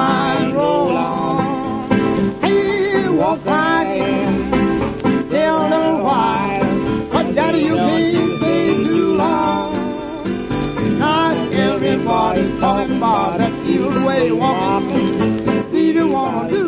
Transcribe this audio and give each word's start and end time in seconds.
mine 0.00 0.54
roll 0.54 0.96
on. 0.96 1.90
Hey, 2.40 3.08
walk 3.20 3.44
right 3.44 3.96
in, 3.96 4.32
tell 5.30 5.60
them 5.74 6.02
why. 6.06 6.38
But 7.12 7.26
daddy, 7.34 7.62
you 7.68 7.76
can't 7.76 8.38
stay 8.38 8.66
too 8.84 9.16
long. 9.24 9.70
Not 10.98 11.36
everybody's 11.52 12.58
talking 12.60 12.96
about 12.96 13.38
that 13.38 13.52
evil 13.66 14.06
way 14.06 14.26
you 14.28 14.36
walk. 14.36 14.84
See 15.70 15.90
if 15.90 15.96
you 15.96 16.08
wanna 16.08 16.50
do 16.50 16.66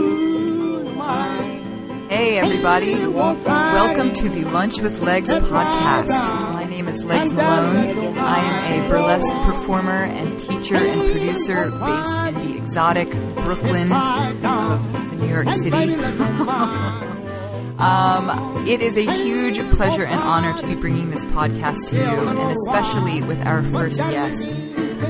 mine. 1.03 2.09
Hey, 2.09 2.39
everybody. 2.39 2.95
Welcome 3.07 4.13
to 4.21 4.29
the 4.29 4.45
Lunch 4.57 4.81
with 4.81 5.01
Legs 5.03 5.35
podcast. 5.53 6.52
Is 6.93 7.05
Legs 7.05 7.33
Malone. 7.33 8.19
I 8.19 8.39
am 8.39 8.83
a 8.83 8.89
burlesque 8.89 9.33
performer 9.47 10.05
and 10.05 10.39
teacher 10.39 10.77
and 10.77 11.01
producer 11.11 11.71
based 11.71 12.23
in 12.25 12.35
the 12.35 12.57
exotic 12.59 13.11
Brooklyn 13.37 13.91
of 13.91 14.93
the 15.11 15.17
New 15.17 15.29
York 15.29 15.49
City. 15.49 15.95
um, 17.79 18.67
it 18.69 18.83
is 18.83 18.99
a 18.99 19.11
huge 19.11 19.59
pleasure 19.71 20.05
and 20.05 20.21
honor 20.21 20.53
to 20.59 20.67
be 20.67 20.75
bringing 20.75 21.09
this 21.09 21.25
podcast 21.27 21.89
to 21.89 21.97
you, 21.97 22.29
and 22.29 22.39
especially 22.51 23.23
with 23.23 23.41
our 23.47 23.63
first 23.63 23.97
guest. 23.99 24.55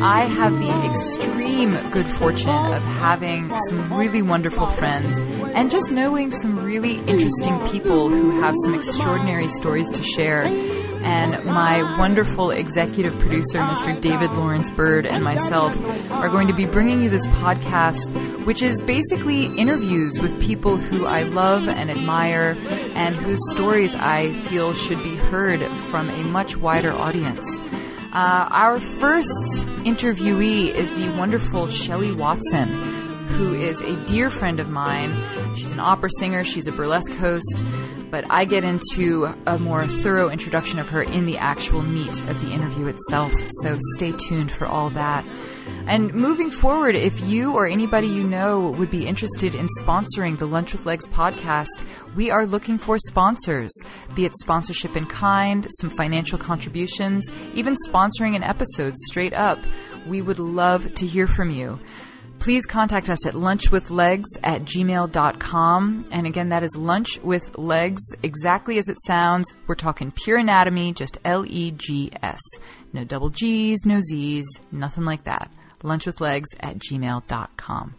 I 0.01 0.27
have 0.27 0.59
the 0.59 0.87
extreme 0.87 1.77
good 1.91 2.07
fortune 2.07 2.51
of 2.51 2.83
having 2.83 3.57
some 3.69 3.93
really 3.93 4.23
wonderful 4.23 4.67
friends 4.67 5.19
and 5.19 5.71
just 5.71 5.91
knowing 5.91 6.31
some 6.31 6.65
really 6.65 6.99
interesting 7.09 7.59
people 7.67 8.09
who 8.09 8.41
have 8.41 8.55
some 8.65 8.75
extraordinary 8.75 9.49
stories 9.49 9.91
to 9.91 10.03
share. 10.03 10.47
And 11.05 11.45
my 11.45 11.99
wonderful 11.99 12.51
executive 12.51 13.19
producer, 13.19 13.59
Mr. 13.59 14.01
David 14.01 14.31
Lawrence 14.33 14.71
Bird, 14.71 15.05
and 15.05 15.25
myself 15.25 15.77
are 16.11 16.29
going 16.29 16.47
to 16.49 16.55
be 16.55 16.65
bringing 16.65 17.03
you 17.03 17.11
this 17.11 17.27
podcast, 17.27 18.45
which 18.45 18.63
is 18.63 18.81
basically 18.81 19.47
interviews 19.47 20.21
with 20.21 20.41
people 20.41 20.77
who 20.77 21.05
I 21.07 21.25
love 21.25 21.67
and 21.67 21.91
admire 21.91 22.57
and 22.95 23.17
whose 23.17 23.41
stories 23.51 23.95
I 23.95 24.33
feel 24.49 24.75
should 24.75 25.03
be 25.03 25.17
heard 25.17 25.61
from 25.91 26.09
a 26.11 26.23
much 26.23 26.57
wider 26.57 26.93
audience. 26.93 27.59
Uh, 28.13 28.47
our 28.51 28.79
first 29.01 29.67
interviewee 29.85 30.73
is 30.73 30.91
the 30.91 31.09
wonderful 31.19 31.67
Shelley 31.67 32.13
Watson, 32.13 32.69
who 33.29 33.55
is 33.55 33.81
a 33.81 33.97
dear 34.05 34.29
friend 34.29 34.61
of 34.61 34.69
mine. 34.69 35.17
She's 35.57 35.71
an 35.71 35.81
opera 35.81 36.11
singer, 36.19 36.45
she's 36.45 36.67
a 36.67 36.73
burlesque 36.73 37.13
host, 37.13 37.65
but 38.13 38.27
I 38.29 38.45
get 38.45 38.63
into 38.63 39.27
a 39.47 39.59
more 39.59 39.87
thorough 39.87 40.29
introduction 40.29 40.79
of 40.79 40.91
her 40.91 41.03
in 41.03 41.25
the 41.25 41.39
actual 41.39 41.81
meat 41.81 42.21
of 42.29 42.43
the 42.43 42.53
interview 42.53 42.87
itself, 42.87 43.33
so 43.63 43.79
stay 43.97 44.13
tuned 44.29 44.53
for 44.53 44.67
all 44.67 44.91
that. 44.91 45.25
And 45.87 46.13
moving 46.13 46.51
forward, 46.51 46.95
if 46.95 47.23
you 47.23 47.55
or 47.55 47.67
anybody 47.67 48.09
you 48.09 48.23
know 48.23 48.69
would 48.73 48.91
be 48.91 49.07
interested 49.07 49.55
in 49.55 49.67
sponsoring 49.81 50.37
the 50.37 50.47
Lunch 50.47 50.73
with 50.73 50.85
Legs 50.85 51.07
podcast, 51.07 51.87
we 52.15 52.31
are 52.31 52.45
looking 52.45 52.77
for 52.77 52.99
sponsors, 52.99 53.73
be 54.15 54.27
it 54.27 54.37
sponsorship 54.43 54.95
in 54.95 55.07
kind, 55.07 55.67
some 55.81 55.89
financial 55.89 56.39
contributions, 56.39 57.31
even 57.55 57.75
sponsoring 57.89 58.37
an 58.37 58.43
episode 58.43 58.95
straight 58.95 59.33
up. 59.33 59.59
We 60.07 60.21
would 60.21 60.39
love 60.39 60.93
to 60.95 61.07
hear 61.07 61.27
from 61.27 61.51
you. 61.51 61.81
Please 62.43 62.67
contact 62.67 63.09
us 63.09 63.25
at 63.25 63.35
lunchwithlegs 63.35 64.25
at 64.43 64.63
gmail.com. 64.63 66.07
And 66.11 66.27
again, 66.27 66.49
that 66.49 66.65
is 66.65 66.77
lunch 66.77 67.21
with 67.21 67.57
legs, 67.57 68.03
exactly 68.25 68.79
as 68.79 68.89
it 68.89 68.97
sounds. 69.07 69.53
We're 69.69 69.77
talking 69.77 70.11
pure 70.11 70.39
anatomy, 70.39 70.93
just 70.93 71.19
L 71.25 71.47
E 71.47 71.71
G 71.71 72.11
S. 72.21 72.41
No 72.93 73.05
double 73.05 73.31
G's, 73.31 73.87
no 73.87 74.01
Z's, 74.01 74.45
nothing 74.73 75.05
like 75.05 75.23
that. 75.23 75.53
Lunchwithlegs 75.85 76.47
at 76.59 76.79
gmail.com. 76.81 77.95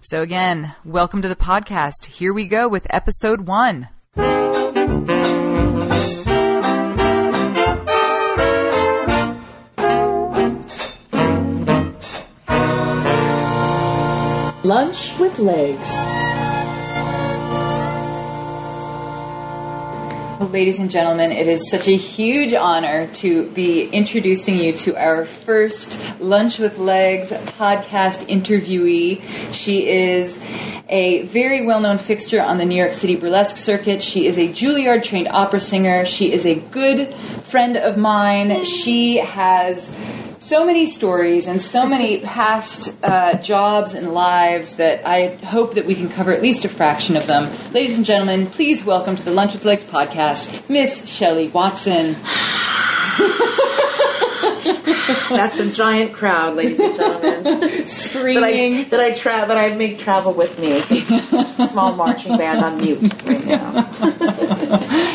So 0.00 0.22
again, 0.22 0.74
welcome 0.84 1.22
to 1.22 1.28
the 1.28 1.36
podcast. 1.36 2.06
Here 2.06 2.32
we 2.32 2.48
go 2.48 2.66
with 2.66 2.88
episode 2.90 3.42
one. 3.42 3.90
Lunch 14.68 15.18
with 15.18 15.38
Legs. 15.38 15.96
Well, 20.38 20.50
ladies 20.50 20.78
and 20.78 20.90
gentlemen, 20.90 21.32
it 21.32 21.48
is 21.48 21.70
such 21.70 21.88
a 21.88 21.96
huge 21.96 22.52
honor 22.52 23.06
to 23.14 23.48
be 23.52 23.88
introducing 23.88 24.58
you 24.58 24.74
to 24.74 24.94
our 24.94 25.24
first 25.24 25.98
Lunch 26.20 26.58
with 26.58 26.76
Legs 26.76 27.30
podcast 27.30 28.28
interviewee. 28.28 29.22
She 29.54 29.88
is 29.88 30.38
a 30.90 31.22
very 31.22 31.64
well 31.64 31.80
known 31.80 31.96
fixture 31.96 32.42
on 32.42 32.58
the 32.58 32.66
New 32.66 32.76
York 32.76 32.92
City 32.92 33.16
burlesque 33.16 33.56
circuit. 33.56 34.02
She 34.02 34.26
is 34.26 34.36
a 34.36 34.48
Juilliard 34.48 35.02
trained 35.02 35.28
opera 35.28 35.60
singer. 35.60 36.04
She 36.04 36.30
is 36.30 36.44
a 36.44 36.56
good 36.56 37.14
friend 37.14 37.78
of 37.78 37.96
mine. 37.96 38.66
She 38.66 39.16
has 39.16 39.90
so 40.38 40.64
many 40.64 40.86
stories 40.86 41.46
and 41.46 41.60
so 41.60 41.86
many 41.86 42.20
past 42.20 42.94
uh, 43.02 43.36
jobs 43.38 43.94
and 43.94 44.12
lives 44.12 44.76
that 44.76 45.06
I 45.06 45.34
hope 45.36 45.74
that 45.74 45.84
we 45.84 45.94
can 45.94 46.08
cover 46.08 46.32
at 46.32 46.42
least 46.42 46.64
a 46.64 46.68
fraction 46.68 47.16
of 47.16 47.26
them. 47.26 47.50
Ladies 47.72 47.96
and 47.96 48.06
gentlemen, 48.06 48.46
please 48.46 48.84
welcome 48.84 49.16
to 49.16 49.22
the 49.22 49.32
Lunch 49.32 49.52
with 49.52 49.64
Legs 49.64 49.84
podcast, 49.84 50.68
Miss 50.68 51.06
Shelley 51.08 51.48
Watson. 51.48 52.16
That's 55.30 55.56
the 55.56 55.70
giant 55.70 56.12
crowd, 56.12 56.56
ladies 56.56 56.78
and 56.80 56.96
gentlemen. 56.96 57.42
that 57.44 57.62
I 57.80 57.84
Screaming. 57.86 58.88
that 58.90 59.00
I 59.00 59.10
tra- 59.12 59.46
that 59.46 59.56
I 59.56 59.74
make 59.74 59.98
travel 59.98 60.32
with 60.32 60.58
me. 60.58 60.80
Small 61.68 61.94
marching 61.94 62.36
band 62.36 62.64
on 62.64 62.76
mute 62.78 63.00
right 63.24 63.44
now. 63.46 63.82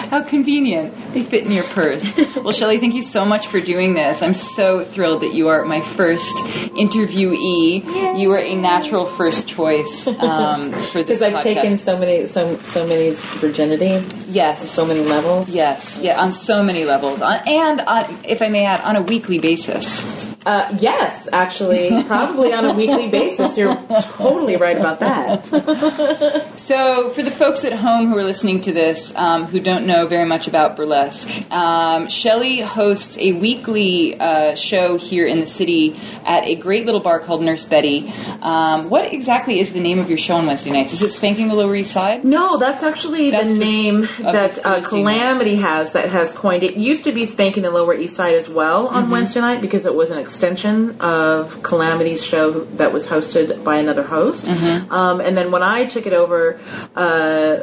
How 0.09 0.23
convenient. 0.23 0.93
They 1.13 1.21
fit 1.23 1.45
in 1.45 1.51
your 1.51 1.63
purse. 1.65 2.03
Well, 2.35 2.51
Shelley, 2.51 2.79
thank 2.79 2.95
you 2.95 3.01
so 3.03 3.23
much 3.25 3.47
for 3.47 3.59
doing 3.59 3.93
this. 3.93 4.21
I'm 4.21 4.33
so 4.33 4.83
thrilled 4.83 5.21
that 5.21 5.33
you 5.33 5.49
are 5.49 5.63
my 5.65 5.81
first 5.81 6.33
interviewee. 6.75 8.19
You 8.19 8.31
are 8.31 8.39
a 8.39 8.55
natural 8.55 9.05
first 9.05 9.47
choice 9.47 10.07
um, 10.07 10.71
for 10.71 11.03
this 11.03 11.19
Because 11.19 11.21
I've 11.21 11.33
podcast. 11.35 11.43
taken 11.43 11.77
so 11.77 11.97
many 11.97 12.25
so 12.25 12.57
so 12.59 12.85
many 12.87 13.11
virginity, 13.13 14.03
yes, 14.29 14.69
so 14.71 14.85
many 14.85 15.01
levels. 15.01 15.49
Yes, 15.49 15.99
yeah, 16.01 16.19
on 16.21 16.31
so 16.31 16.63
many 16.63 16.85
levels, 16.85 17.21
on, 17.21 17.37
and 17.47 17.81
on, 17.81 18.05
if 18.25 18.41
I 18.41 18.49
may 18.49 18.65
add, 18.65 18.81
on 18.81 18.95
a 18.95 19.01
weekly 19.01 19.39
basis. 19.43 20.32
Uh, 20.45 20.75
yes, 20.79 21.29
actually, 21.31 22.03
probably 22.03 22.51
on 22.53 22.65
a 22.65 22.73
weekly 22.81 23.07
basis. 23.09 23.57
You're 23.57 23.75
totally 24.01 24.57
right 24.57 24.77
about 24.77 24.99
that. 24.99 26.51
So, 26.55 27.09
for 27.09 27.23
the 27.23 27.31
folks 27.31 27.65
at 27.65 27.73
home 27.73 28.07
who 28.07 28.17
are 28.17 28.23
listening 28.23 28.61
to 28.61 28.71
this, 28.71 29.13
um, 29.15 29.45
who 29.45 29.59
don't 29.59 29.85
know 29.85 30.07
very 30.07 30.25
much 30.25 30.47
about 30.47 30.77
burlesque, 30.77 31.29
um, 31.51 32.07
Shelley 32.07 32.59
hosts 32.61 33.17
a 33.17 33.33
weekly 33.33 34.19
uh, 34.19 34.55
show 34.55 34.97
here 34.97 35.25
in 35.27 35.39
the 35.39 35.47
city 35.47 35.99
at 36.25 36.43
a 36.45 36.55
great 36.55 36.85
little 36.85 37.01
bar 37.01 37.19
called 37.19 37.41
Nurse 37.41 37.65
Bettie. 37.65 38.13
Um, 38.41 38.89
what 38.89 39.11
exactly 39.13 39.59
is 39.59 39.73
the 39.73 39.79
name 39.79 39.99
of 39.99 40.09
your 40.09 40.17
show 40.17 40.35
on 40.35 40.45
Wednesday 40.45 40.71
nights? 40.71 40.93
Is 40.93 41.03
it 41.03 41.11
Spanking 41.11 41.47
the 41.49 41.55
Lower 41.55 41.75
East 41.75 41.91
Side? 41.91 42.23
No, 42.23 42.57
that's 42.57 42.83
actually 42.83 43.31
That's 43.31 43.47
the 43.47 43.53
the- 43.53 43.59
name 43.59 44.01
that 44.19 44.55
the 44.55 44.67
uh, 44.67 44.81
Calamity 44.81 45.55
has 45.57 45.93
that 45.93 46.09
has 46.09 46.33
coined 46.33 46.63
it. 46.63 46.77
Used 46.77 47.03
to 47.05 47.11
be 47.11 47.25
Spanking 47.25 47.63
the 47.63 47.71
Lower 47.71 47.93
East 47.93 48.15
Side 48.15 48.35
as 48.35 48.47
well 48.47 48.87
on 48.87 49.09
Wednesday 49.09 49.41
night 49.41 49.59
because 49.61 49.85
it 49.85 49.95
was 49.95 50.11
an 50.11 50.19
extension 50.33 50.99
of 50.99 51.61
Calamity's 51.61 52.25
show 52.25 52.51
that 52.79 52.91
was 52.91 53.05
hosted 53.05 53.63
by 53.63 53.75
another 53.77 54.01
host. 54.01 54.47
Um, 54.89 55.21
and 55.21 55.37
then 55.37 55.51
when 55.51 55.61
I 55.61 55.85
took 55.85 56.07
it 56.07 56.13
over, 56.13 56.59
uh, 56.95 57.59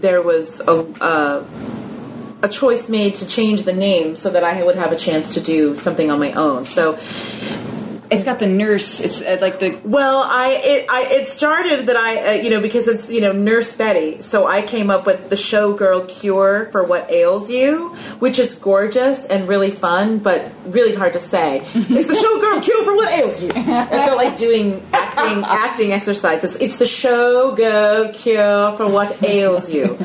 there 0.00 0.22
was 0.22 0.60
a. 0.60 0.72
Uh, 1.00 1.44
a 2.42 2.48
choice 2.48 2.90
made 2.90 3.14
to 3.14 3.26
change 3.26 3.62
the 3.62 3.72
name 3.72 4.16
so 4.16 4.28
that 4.28 4.44
I 4.44 4.62
would 4.62 4.76
have 4.76 4.92
a 4.92 4.96
chance 4.96 5.32
to 5.32 5.40
do 5.40 5.76
something 5.76 6.10
on 6.10 6.18
my 6.18 6.32
own. 6.32 6.66
So 6.66 6.98
It's 8.14 8.24
got 8.24 8.38
the 8.38 8.46
nurse. 8.46 9.00
It's 9.00 9.20
uh, 9.20 9.38
like 9.40 9.58
the 9.58 9.78
Well, 9.84 10.22
I 10.22 10.60
it, 10.62 10.86
I 10.88 11.02
it 11.10 11.26
started 11.26 11.86
that 11.86 11.96
I 11.96 12.26
uh, 12.26 12.32
you 12.32 12.50
know 12.50 12.60
because 12.60 12.88
it's 12.88 13.10
you 13.10 13.20
know 13.20 13.32
Nurse 13.32 13.72
Bettie, 13.72 14.22
so 14.22 14.46
I 14.46 14.62
came 14.62 14.90
up 14.90 15.06
with 15.06 15.30
the 15.30 15.36
showgirl 15.36 16.08
cure 16.08 16.68
for 16.72 16.84
what 16.84 17.10
ails 17.10 17.50
you, 17.50 17.90
which 18.18 18.38
is 18.38 18.54
gorgeous 18.54 19.24
and 19.24 19.48
really 19.48 19.70
fun, 19.70 20.18
but 20.18 20.50
really 20.66 20.94
hard 20.94 21.14
to 21.14 21.18
say. 21.18 21.62
it's 21.74 22.06
the 22.06 22.14
showgirl 22.14 22.62
cure 22.62 22.84
for 22.84 22.96
what 22.96 23.12
ails 23.12 23.42
you. 23.42 23.50
I 23.54 24.06
feel 24.06 24.16
like 24.16 24.36
doing 24.36 24.82
acting 24.92 25.44
acting 25.44 25.92
exercises. 25.92 26.56
It's 26.56 26.76
the 26.76 26.84
showgirl 26.84 28.14
cure 28.14 28.76
for 28.76 28.88
what 28.88 29.22
ails 29.22 29.68
you. 29.68 29.96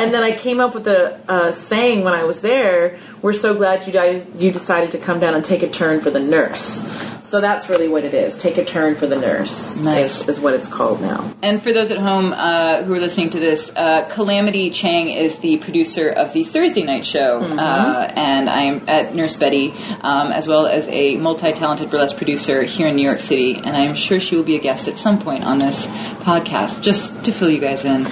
And 0.00 0.14
then 0.14 0.22
I 0.22 0.36
came 0.36 0.60
up 0.60 0.74
with 0.74 0.84
the 0.84 1.20
uh, 1.28 1.52
saying 1.52 2.04
when 2.04 2.14
I 2.14 2.24
was 2.24 2.40
there. 2.40 2.98
We're 3.22 3.34
so 3.34 3.54
glad 3.54 3.86
you 3.86 3.92
guys 3.92 4.26
you 4.34 4.50
decided 4.50 4.92
to 4.92 4.98
come 4.98 5.20
down 5.20 5.34
and 5.34 5.44
take 5.44 5.62
a 5.62 5.68
turn 5.68 6.00
for 6.00 6.10
the 6.10 6.20
nurse. 6.20 6.82
So 7.22 7.42
that's 7.50 7.68
really 7.68 7.88
what 7.88 8.04
it 8.04 8.14
is. 8.14 8.38
Take 8.38 8.58
a 8.58 8.64
turn 8.64 8.94
for 8.94 9.06
the 9.08 9.16
nurse. 9.16 9.74
Nice. 9.76 10.20
is, 10.22 10.28
is 10.28 10.40
what 10.40 10.54
it's 10.54 10.68
called 10.68 11.00
now. 11.00 11.32
And 11.42 11.60
for 11.60 11.72
those 11.72 11.90
at 11.90 11.98
home 11.98 12.32
uh, 12.32 12.84
who 12.84 12.94
are 12.94 13.00
listening 13.00 13.30
to 13.30 13.40
this, 13.40 13.72
uh, 13.74 14.08
Calamity 14.10 14.70
Chang 14.70 15.10
is 15.10 15.38
the 15.38 15.58
producer 15.58 16.08
of 16.08 16.32
the 16.32 16.44
Thursday 16.44 16.82
night 16.82 17.04
show, 17.04 17.40
uh, 17.40 18.12
and 18.14 18.48
I'm 18.48 18.88
at 18.88 19.14
Nurse 19.16 19.36
Bettie, 19.36 19.72
um, 20.02 20.30
as 20.30 20.46
well 20.46 20.66
as 20.66 20.86
a 20.88 21.16
multi-talented 21.16 21.90
burlesque 21.90 22.16
producer 22.16 22.62
here 22.62 22.86
in 22.86 22.94
New 22.94 23.04
York 23.04 23.20
City. 23.20 23.56
And 23.56 23.76
I'm 23.76 23.96
sure 23.96 24.20
she 24.20 24.36
will 24.36 24.44
be 24.44 24.56
a 24.56 24.60
guest 24.60 24.86
at 24.86 24.96
some 24.96 25.20
point 25.20 25.44
on 25.44 25.58
this 25.58 25.86
podcast, 26.22 26.82
just 26.82 27.24
to 27.24 27.32
fill 27.32 27.50
you 27.50 27.60
guys 27.60 27.84
in. 27.84 28.06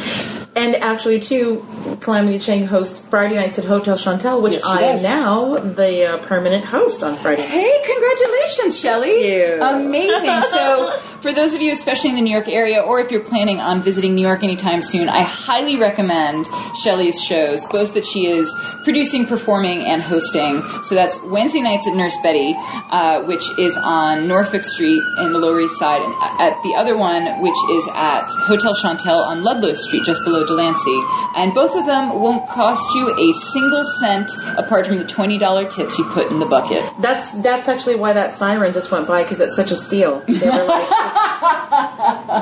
And 0.58 0.74
actually, 0.76 1.20
too, 1.20 1.64
Calamity 2.00 2.40
Chang 2.40 2.66
hosts 2.66 2.98
Friday 2.98 3.36
nights 3.36 3.60
at 3.60 3.64
Hotel 3.64 3.96
Chantelle, 3.96 4.42
which 4.42 4.54
Yes, 4.54 4.64
I 4.64 4.82
am 4.82 5.02
now 5.02 5.56
the 5.56 6.14
uh, 6.14 6.18
permanent 6.18 6.64
host 6.64 7.04
on 7.04 7.16
Friday. 7.16 7.42
Hey, 7.42 7.70
congratulations, 7.86 8.78
Shelly! 8.78 9.12
Thank 9.12 9.24
you. 9.24 9.62
Amazing. 9.62 10.42
So, 10.50 11.00
for 11.20 11.32
those 11.32 11.54
of 11.54 11.60
you, 11.60 11.72
especially 11.72 12.10
in 12.10 12.16
the 12.16 12.22
New 12.22 12.32
York 12.32 12.48
area, 12.48 12.80
or 12.80 13.00
if 13.00 13.10
you're 13.10 13.24
planning 13.24 13.60
on 13.60 13.82
visiting 13.82 14.14
New 14.14 14.26
York 14.26 14.44
anytime 14.44 14.82
soon, 14.82 15.08
I 15.08 15.22
highly 15.22 15.78
recommend 15.78 16.46
Shelly's 16.82 17.22
shows, 17.22 17.64
both 17.66 17.94
that 17.94 18.06
she 18.06 18.26
is 18.26 18.54
producing, 18.84 19.26
performing, 19.26 19.84
and 19.84 20.00
hosting. 20.00 20.62
So 20.84 20.94
that's 20.94 21.20
Wednesday 21.24 21.60
nights 21.60 21.86
at 21.86 21.94
Nurse 21.94 22.16
Bettie, 22.22 22.54
uh, 22.56 23.24
which 23.24 23.44
is 23.58 23.76
on 23.76 24.28
Norfolk 24.28 24.64
Street 24.64 25.02
in 25.18 25.32
the 25.32 25.38
Lower 25.38 25.60
East 25.60 25.78
Side, 25.78 26.00
and 26.00 26.14
at 26.40 26.62
the 26.62 26.74
other 26.76 26.96
one, 26.96 27.40
which 27.42 27.58
is 27.70 27.88
at 27.94 28.24
Hotel 28.46 28.74
Chantelle 28.74 29.22
on 29.22 29.42
Ludlow 29.42 29.74
Street, 29.74 30.04
just 30.04 30.22
below 30.24 30.46
Delancey. 30.46 31.00
And 31.36 31.52
both 31.52 31.74
of 31.74 31.86
them 31.86 32.20
won't 32.20 32.48
cost 32.48 32.82
you 32.94 33.10
a 33.10 33.32
single 33.32 33.84
cent 34.00 34.30
apart 34.56 34.86
from 34.86 34.96
the 34.98 35.04
$20 35.04 35.70
tips 35.70 35.98
you 35.98 36.04
put 36.04 36.30
in 36.30 36.38
the 36.38 36.46
bucket. 36.46 36.82
That's 37.00 37.32
that's 37.42 37.68
actually 37.68 37.96
why 37.96 38.12
that 38.12 38.32
siren 38.32 38.72
just 38.72 38.90
went 38.90 39.06
by 39.06 39.22
because 39.22 39.40
it's 39.40 39.56
such 39.56 39.70
a 39.70 39.76
steal. 39.76 40.20
They 40.26 40.48
were 40.48 40.64
like, 40.64 40.88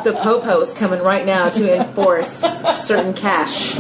the 0.04 0.18
popo 0.22 0.60
is 0.60 0.72
coming 0.72 1.02
right 1.02 1.24
now 1.24 1.48
to 1.48 1.76
enforce 1.76 2.44
certain 2.74 3.14
cash 3.14 3.74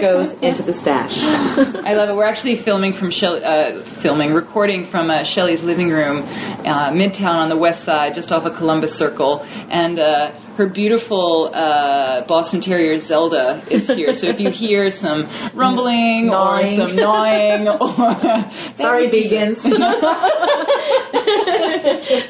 goes 0.00 0.34
into 0.40 0.62
the 0.62 0.72
stash. 0.72 1.18
I 1.22 1.94
love 1.94 2.08
it. 2.08 2.16
We're 2.16 2.26
actually 2.26 2.56
filming 2.56 2.92
from 2.92 3.08
uh, 3.08 3.80
filming, 3.80 4.32
recording 4.32 4.84
from 4.84 5.10
uh, 5.10 5.24
Shelley's 5.24 5.62
living 5.62 5.90
room, 5.90 6.18
uh, 6.18 6.90
Midtown 6.90 7.36
on 7.42 7.48
the 7.48 7.56
west 7.56 7.84
side, 7.84 8.14
just 8.14 8.32
off 8.32 8.44
of 8.44 8.56
Columbus 8.56 8.94
Circle, 8.96 9.46
and 9.70 9.98
uh, 9.98 10.32
her 10.56 10.66
beautiful 10.66 11.50
uh, 11.52 12.22
Boston 12.26 12.60
Terrier 12.60 12.98
Zelda 12.98 13.62
is 13.70 13.88
here. 13.88 14.12
So 14.14 14.28
if 14.28 14.40
you 14.40 14.50
hear 14.62 14.90
some 14.90 15.28
rumbling 15.54 16.26
Gnawing. 16.26 16.80
or 16.80 16.86
some 16.86 16.96
gnawing, 16.96 17.68
or 17.68 18.50
Sorry, 18.74 19.08
vegans. 19.08 19.64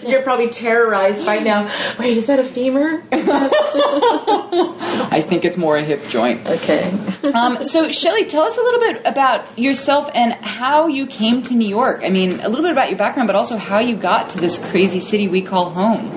You're 0.08 0.22
probably 0.22 0.48
terrorized 0.50 1.24
right 1.26 1.42
now. 1.42 1.70
Wait, 1.98 2.16
is 2.16 2.26
that 2.26 2.38
a 2.38 2.44
femur? 2.44 3.02
I 3.12 5.22
think 5.26 5.44
it's 5.44 5.56
more 5.56 5.76
a 5.76 5.84
hip 5.84 6.02
joint. 6.08 6.46
Okay. 6.46 6.90
Um, 7.34 7.62
so, 7.62 7.90
Shelley, 7.90 8.26
tell 8.26 8.42
us 8.42 8.56
a 8.56 8.60
little 8.60 8.80
bit 8.80 9.02
about 9.04 9.58
yourself 9.58 10.10
and 10.14 10.32
how 10.32 10.86
you 10.86 11.06
came 11.06 11.42
to 11.44 11.54
New 11.54 11.68
York. 11.68 12.02
I 12.04 12.10
mean, 12.10 12.40
a 12.40 12.48
little 12.48 12.62
bit 12.64 12.72
about 12.72 12.88
your 12.88 12.98
background, 12.98 13.26
but 13.26 13.36
also 13.36 13.56
how 13.56 13.78
you 13.78 13.96
got 13.96 14.30
to 14.30 14.40
this 14.40 14.58
crazy 14.70 15.00
city 15.00 15.28
we 15.28 15.42
call 15.42 15.70
home. 15.70 16.10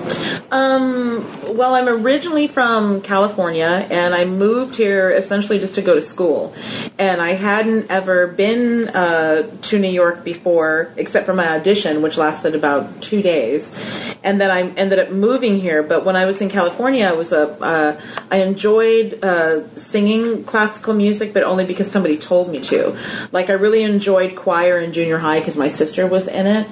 Um, 0.50 1.56
well, 1.56 1.74
I'm 1.74 1.88
originally 1.96 2.46
from 2.46 3.00
California, 3.00 3.86
and 3.90 4.14
I 4.14 4.24
moved 4.24 4.76
here 4.76 5.10
essentially 5.10 5.58
just 5.58 5.74
to 5.76 5.82
go 5.82 5.94
to 5.94 6.02
school. 6.02 6.54
And 6.98 7.20
I 7.20 7.32
hadn't 7.32 7.90
ever 7.90 8.26
been 8.26 8.88
uh, 8.88 9.50
to 9.62 9.78
New 9.78 9.90
York 9.90 10.24
before, 10.24 10.92
except 10.96 11.26
for 11.26 11.34
my 11.34 11.48
audition, 11.48 12.02
which 12.02 12.16
lasted 12.16 12.54
about 12.54 13.02
two 13.02 13.22
days. 13.22 13.74
And 14.22 14.40
then 14.40 14.50
I 14.50 14.62
ended 14.62 14.98
up 14.98 15.10
moving 15.10 15.56
here. 15.56 15.82
But 15.82 16.04
when 16.04 16.16
I 16.16 16.26
was 16.26 16.40
in 16.40 16.48
California, 16.48 17.06
I 17.06 17.12
was 17.12 17.32
a 17.32 17.48
uh, 17.62 18.00
I 18.30 18.38
enjoyed 18.38 19.22
uh, 19.24 19.68
singing 19.76 20.44
classical 20.44 20.94
music, 20.94 21.32
but 21.32 21.42
only 21.42 21.64
because 21.64 21.90
somebody 21.90 22.18
told 22.18 22.50
me 22.50 22.60
to. 22.60 22.96
Like 23.32 23.50
I 23.50 23.54
really 23.54 23.82
enjoyed 23.82 24.36
choir 24.36 24.78
in 24.78 24.92
junior 24.92 25.18
high 25.18 25.38
because 25.38 25.56
my 25.56 25.68
sister 25.68 26.06
was 26.06 26.28
in 26.28 26.46
it, 26.46 26.66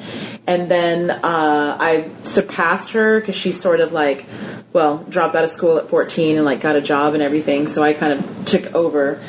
and 0.46 0.70
then 0.70 1.10
uh, 1.10 1.76
I 1.80 2.10
surpassed 2.22 2.90
her 2.92 3.20
because 3.20 3.34
she 3.34 3.52
sort 3.52 3.80
of 3.80 3.92
like, 3.92 4.26
well, 4.72 4.98
dropped 5.08 5.34
out 5.34 5.44
of 5.44 5.50
school 5.50 5.78
at 5.78 5.88
14 5.88 6.36
and 6.36 6.44
like 6.44 6.60
got 6.60 6.76
a 6.76 6.82
job 6.82 7.14
and 7.14 7.22
everything. 7.22 7.66
So 7.66 7.82
I 7.82 7.94
kind 7.94 8.12
of 8.12 8.44
took 8.44 8.74
over. 8.74 9.22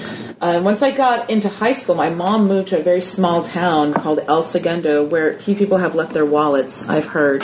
Uh, 0.45 0.61
once 0.61 0.83
I 0.83 0.91
got 0.91 1.31
into 1.31 1.49
high 1.49 1.73
school, 1.73 1.95
my 1.95 2.11
mom 2.11 2.47
moved 2.47 2.67
to 2.67 2.77
a 2.77 2.83
very 2.83 3.01
small 3.01 3.41
town 3.41 3.95
called 3.95 4.19
El 4.27 4.43
Segundo, 4.43 5.03
where 5.03 5.33
few 5.39 5.55
people 5.55 5.77
have 5.77 5.95
left 5.95 6.13
their 6.13 6.23
wallets. 6.23 6.87
I've 6.87 7.07
heard, 7.07 7.43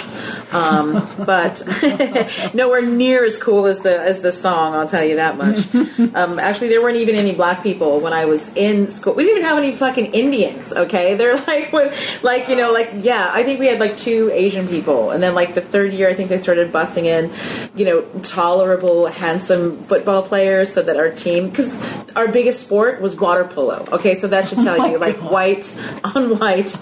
um, 0.51 1.09
but 1.25 1.63
nowhere 2.53 2.83
near 2.83 3.25
as 3.25 3.41
cool 3.41 3.65
as 3.65 3.79
the 3.79 3.99
as 3.99 4.21
the 4.21 4.31
song. 4.31 4.75
I'll 4.75 4.87
tell 4.87 5.03
you 5.03 5.15
that 5.15 5.35
much. 5.35 5.73
um, 6.13 6.37
actually, 6.37 6.67
there 6.67 6.79
weren't 6.79 6.97
even 6.97 7.15
any 7.15 7.33
black 7.33 7.63
people 7.63 8.01
when 8.01 8.13
I 8.13 8.25
was 8.25 8.55
in 8.55 8.91
school. 8.91 9.15
We 9.15 9.23
didn't 9.23 9.39
even 9.39 9.49
have 9.49 9.57
any 9.57 9.71
fucking 9.71 10.13
Indians. 10.13 10.71
Okay, 10.71 11.15
they're 11.15 11.37
like, 11.37 11.73
like 12.21 12.49
you 12.49 12.55
know, 12.55 12.71
like 12.71 12.91
yeah. 12.97 13.31
I 13.33 13.41
think 13.41 13.59
we 13.59 13.65
had 13.65 13.79
like 13.79 13.97
two 13.97 14.29
Asian 14.31 14.67
people, 14.67 15.09
and 15.09 15.23
then 15.23 15.33
like 15.33 15.55
the 15.55 15.61
third 15.61 15.93
year, 15.93 16.07
I 16.07 16.13
think 16.13 16.29
they 16.29 16.37
started 16.37 16.71
busing 16.71 17.05
in, 17.05 17.31
you 17.75 17.85
know, 17.85 18.01
tolerable, 18.21 19.07
handsome 19.07 19.85
football 19.85 20.21
players, 20.21 20.71
so 20.71 20.83
that 20.83 20.97
our 20.97 21.09
team 21.09 21.49
because 21.49 21.73
our 22.15 22.27
biggest 22.27 22.63
sport 22.63 22.90
was 22.99 23.15
water 23.15 23.43
polo. 23.45 23.87
Okay, 23.91 24.15
so 24.15 24.27
that 24.27 24.47
should 24.47 24.59
tell 24.59 24.89
you 24.89 24.97
like 24.97 25.17
white 25.17 25.71
on 26.03 26.37
white 26.39 26.75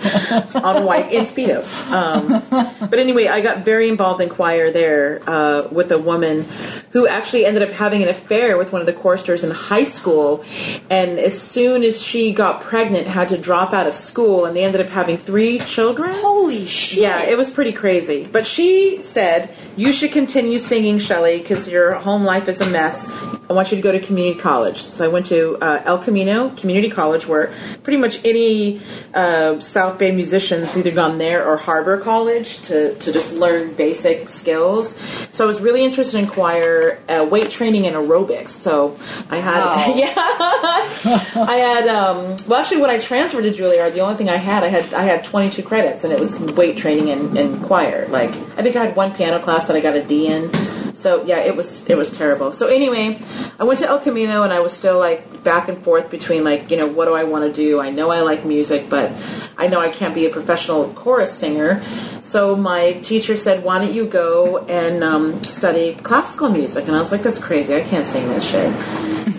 on 0.56 0.86
white 0.86 1.12
in 1.12 1.26
speedos. 1.26 1.70
Um, 1.92 2.44
but 2.90 2.98
anyway, 2.98 3.28
I 3.28 3.42
got 3.42 3.66
very 3.66 3.90
involved 3.90 4.22
in 4.22 4.30
choir 4.30 4.72
there 4.72 5.22
uh, 5.28 5.68
with 5.72 5.92
a 5.92 5.98
woman 5.98 6.46
who 6.92 7.08
actually 7.08 7.46
ended 7.46 7.64
up 7.64 7.72
having 7.72 8.02
an 8.02 8.10
affair 8.10 8.58
with 8.58 8.72
one 8.72 8.82
of 8.82 8.88
the 8.88 8.94
choristers 8.94 9.44
in 9.44 9.52
high 9.52 9.84
school, 9.84 10.44
and 10.90 11.20
as 11.20 11.40
soon 11.40 11.84
as 11.84 12.02
she 12.02 12.34
got 12.34 12.62
pregnant, 12.62 13.08
had 13.08 13.30
to 13.30 13.38
drop 13.38 13.74
out 13.74 13.88
of 13.88 13.94
school, 13.94 14.46
and 14.46 14.56
they 14.56 14.64
ended 14.64 14.82
up 14.82 14.88
having 14.88 15.18
three 15.18 15.60
children. 15.60 16.12
Holy 16.14 16.66
shit! 16.66 17.00
Yeah, 17.00 17.24
it 17.24 17.38
was 17.38 17.52
pretty 17.52 17.74
crazy. 17.74 18.28
But 18.32 18.46
she 18.46 19.02
said, 19.02 19.50
You 19.76 19.94
should 19.94 20.12
continue 20.12 20.60
singing, 20.60 21.00
Shelley, 21.00 21.40
because 21.40 21.68
your 21.68 21.94
home 21.94 22.24
life 22.24 22.48
is 22.48 22.62
a 22.62 22.70
mess. 22.70 23.10
I 23.50 23.54
want 23.54 23.72
you 23.72 23.78
to 23.78 23.82
go 23.82 23.92
to 23.92 24.00
community 24.00 24.40
college. 24.40 24.90
So 24.90 25.04
I 25.04 25.08
went 25.08 25.26
to 25.28 25.58
uh, 25.60 25.82
El 25.84 25.98
Camino 25.98 26.50
Community 26.50 26.92
College, 26.92 27.26
where 27.26 27.52
pretty 27.82 27.98
much 27.98 28.24
any 28.24 28.80
uh, 29.16 29.60
South 29.60 29.98
Bay 29.98 30.12
musicians 30.12 30.78
either 30.78 30.92
gone 30.92 31.18
there 31.18 31.44
or 31.44 31.58
Harbor 31.58 31.98
College 31.98 32.62
to, 32.64 32.94
to 32.94 33.12
just 33.12 33.34
learn 33.34 33.74
basic 33.74 34.30
skills. 34.30 34.96
So 35.32 35.46
I 35.46 35.48
was 35.48 35.62
really 35.62 35.84
interested 35.84 36.20
in 36.20 36.28
choir, 36.28 36.79
uh, 37.08 37.26
weight 37.26 37.50
training, 37.52 37.88
and 37.88 37.96
aerobics. 37.96 38.50
So 38.50 38.98
I 39.30 39.38
had, 39.38 39.60
Wow. 39.60 39.96
yeah, 39.96 40.14
I 40.16 41.56
had. 41.58 41.88
Um, 41.88 42.36
well, 42.48 42.60
actually, 42.60 42.82
when 42.82 42.90
I 42.90 43.00
transferred 43.00 43.44
to 43.44 43.52
Juilliard, 43.52 43.94
the 43.94 44.02
only 44.02 44.16
thing 44.16 44.30
I 44.30 44.38
had, 44.38 44.64
I 44.64 44.68
had, 44.68 44.94
I 44.94 45.04
had 45.04 45.24
22 45.24 45.64
credits, 45.64 46.04
and 46.04 46.14
it 46.14 46.20
was 46.20 46.40
weight 46.40 46.78
training 46.78 47.10
and, 47.10 47.38
and 47.38 47.64
choir. 47.64 48.08
Like, 48.08 48.30
I 48.58 48.62
think 48.64 48.76
I 48.76 48.86
had 48.86 48.96
one 48.96 49.14
piano 49.14 49.40
class 49.40 49.68
that 49.68 49.76
I 49.76 49.82
got 49.82 49.96
a 49.96 50.04
D 50.04 50.28
in. 50.28 50.52
So 51.00 51.24
yeah, 51.24 51.38
it 51.40 51.56
was 51.56 51.86
it 51.90 51.98
was 51.98 52.12
terrible. 52.12 52.52
So 52.52 52.68
anyway, 52.68 53.18
I 53.60 53.64
went 53.64 53.80
to 53.80 53.88
El 53.88 54.00
Camino, 54.00 54.44
and 54.44 54.52
I 54.52 54.60
was 54.60 54.74
still 54.74 55.00
like 55.00 55.44
back 55.44 55.70
and 55.70 55.78
forth 55.78 56.10
between 56.12 56.44
like 56.44 56.70
you 56.72 56.78
know 56.78 56.88
what 56.88 57.06
do 57.06 57.14
I 57.14 57.24
want 57.24 57.46
to 57.46 57.54
do? 57.54 57.80
I 57.80 57.90
know 57.90 58.12
I 58.12 58.20
like 58.22 58.44
music, 58.44 58.90
but 58.90 59.12
I 59.58 59.68
know 59.68 59.80
I 59.80 59.90
can't 59.90 60.14
be 60.14 60.26
a 60.26 60.30
professional 60.30 60.90
chorus 60.94 61.32
singer. 61.32 61.82
So 62.22 62.56
my 62.56 62.94
teacher 62.94 63.38
said, 63.38 63.64
"Why 63.64 63.80
don't 63.80 63.94
you 63.94 64.08
go 64.08 64.58
and 64.66 65.04
um, 65.04 65.42
study 65.44 65.94
classical 65.96 66.50
music?" 66.50 66.69
And 66.76 66.96
I 66.96 67.00
was 67.00 67.12
like, 67.12 67.24
"That's 67.24 67.40
crazy. 67.40 67.76
I 67.76 67.82
can't 67.82 68.06
sing 68.06 68.28
that 68.30 68.44
shit." 68.44 68.72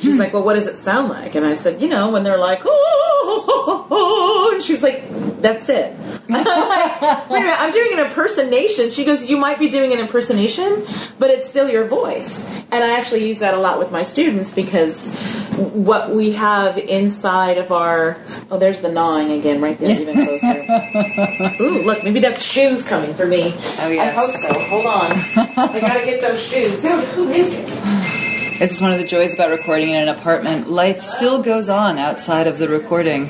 She's 0.00 0.18
like, 0.18 0.32
"Well, 0.32 0.42
what 0.42 0.54
does 0.54 0.66
it 0.66 0.78
sound 0.78 1.08
like?" 1.08 1.34
And 1.34 1.44
I 1.44 1.54
said, 1.54 1.80
"You 1.80 1.88
know, 1.88 2.10
when 2.10 2.22
they're 2.22 2.38
like, 2.38 2.62
oh," 2.64 4.50
and 4.54 4.62
she's 4.62 4.82
like, 4.82 5.04
"That's 5.40 5.68
it." 5.68 5.94
I'm 6.28 6.44
like, 6.44 7.30
Wait 7.30 7.40
a 7.40 7.42
minute, 7.42 7.60
I'm 7.60 7.72
doing 7.72 7.98
an 7.98 8.06
impersonation. 8.06 8.90
She 8.90 9.04
goes, 9.04 9.24
"You 9.24 9.36
might 9.36 9.58
be 9.58 9.68
doing 9.68 9.92
an 9.92 9.98
impersonation, 9.98 10.84
but 11.18 11.30
it's 11.30 11.48
still 11.48 11.68
your 11.68 11.86
voice." 11.86 12.46
And 12.72 12.84
I 12.84 12.98
actually 12.98 13.26
use 13.26 13.40
that 13.40 13.54
a 13.54 13.58
lot 13.58 13.78
with 13.78 13.90
my 13.90 14.04
students 14.04 14.50
because 14.50 15.14
what 15.56 16.10
we 16.10 16.32
have 16.32 16.78
inside 16.78 17.58
of 17.58 17.72
our 17.72 18.16
oh, 18.50 18.58
there's 18.58 18.80
the 18.80 18.90
gnawing 18.90 19.32
again, 19.32 19.60
right 19.60 19.78
there, 19.78 19.90
even 19.90 20.14
closer. 20.14 21.60
Ooh, 21.62 21.82
look, 21.82 22.04
maybe 22.04 22.20
that's 22.20 22.42
shoes 22.42 22.86
coming 22.86 23.14
for 23.14 23.26
me. 23.26 23.54
Oh, 23.78 23.88
yes. 23.88 24.16
I 24.16 24.20
hope 24.20 24.36
so. 24.36 24.60
Hold 24.68 24.86
on, 24.86 25.12
I 25.12 25.80
gotta 25.80 26.04
get 26.04 26.20
those 26.20 26.40
shoes. 26.40 26.80
Dude, 27.20 27.28
who 27.28 27.34
is 27.34 27.52
it? 27.52 28.58
This 28.58 28.72
is 28.72 28.80
one 28.80 28.92
of 28.92 28.98
the 28.98 29.06
joys 29.06 29.34
about 29.34 29.50
recording 29.50 29.90
in 29.90 29.96
an 29.96 30.08
apartment. 30.08 30.70
Life 30.70 31.02
still 31.02 31.42
goes 31.42 31.68
on 31.68 31.98
outside 31.98 32.46
of 32.46 32.56
the 32.56 32.66
recording. 32.66 33.28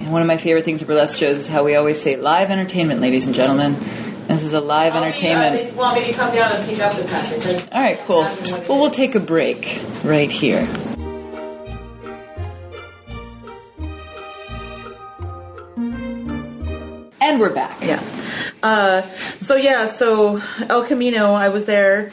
And 0.00 0.10
one 0.10 0.22
of 0.22 0.28
my 0.28 0.38
favorite 0.38 0.64
things 0.64 0.80
of 0.80 0.88
burlesque 0.88 1.18
shows 1.18 1.36
is 1.36 1.46
how 1.46 1.64
we 1.64 1.74
always 1.74 2.00
say 2.00 2.16
live 2.16 2.50
entertainment, 2.50 3.02
ladies 3.02 3.26
and 3.26 3.34
gentlemen. 3.34 3.74
This 4.26 4.42
is 4.42 4.54
a 4.54 4.60
live 4.60 4.94
entertainment. 4.94 5.70
They 5.70 5.76
want 5.76 6.00
me 6.00 6.06
to 6.06 6.12
come 6.14 6.34
down 6.34 6.56
and 6.56 6.66
pick 6.66 6.78
up 6.80 6.94
the 6.94 7.04
package. 7.04 7.68
All 7.70 7.82
right, 7.82 7.98
cool. 8.06 8.22
Well, 8.22 8.78
we'll 8.80 8.90
take 8.90 9.14
a 9.14 9.20
break 9.20 9.80
right 10.02 10.30
here. 10.32 10.66
And 17.20 17.38
we're 17.38 17.52
back. 17.52 17.82
Yeah. 17.82 18.02
Uh, 18.62 19.02
so 19.40 19.56
yeah, 19.56 19.86
so 19.86 20.42
El 20.70 20.84
Camino, 20.84 21.34
I 21.34 21.50
was 21.50 21.66
there, 21.66 22.10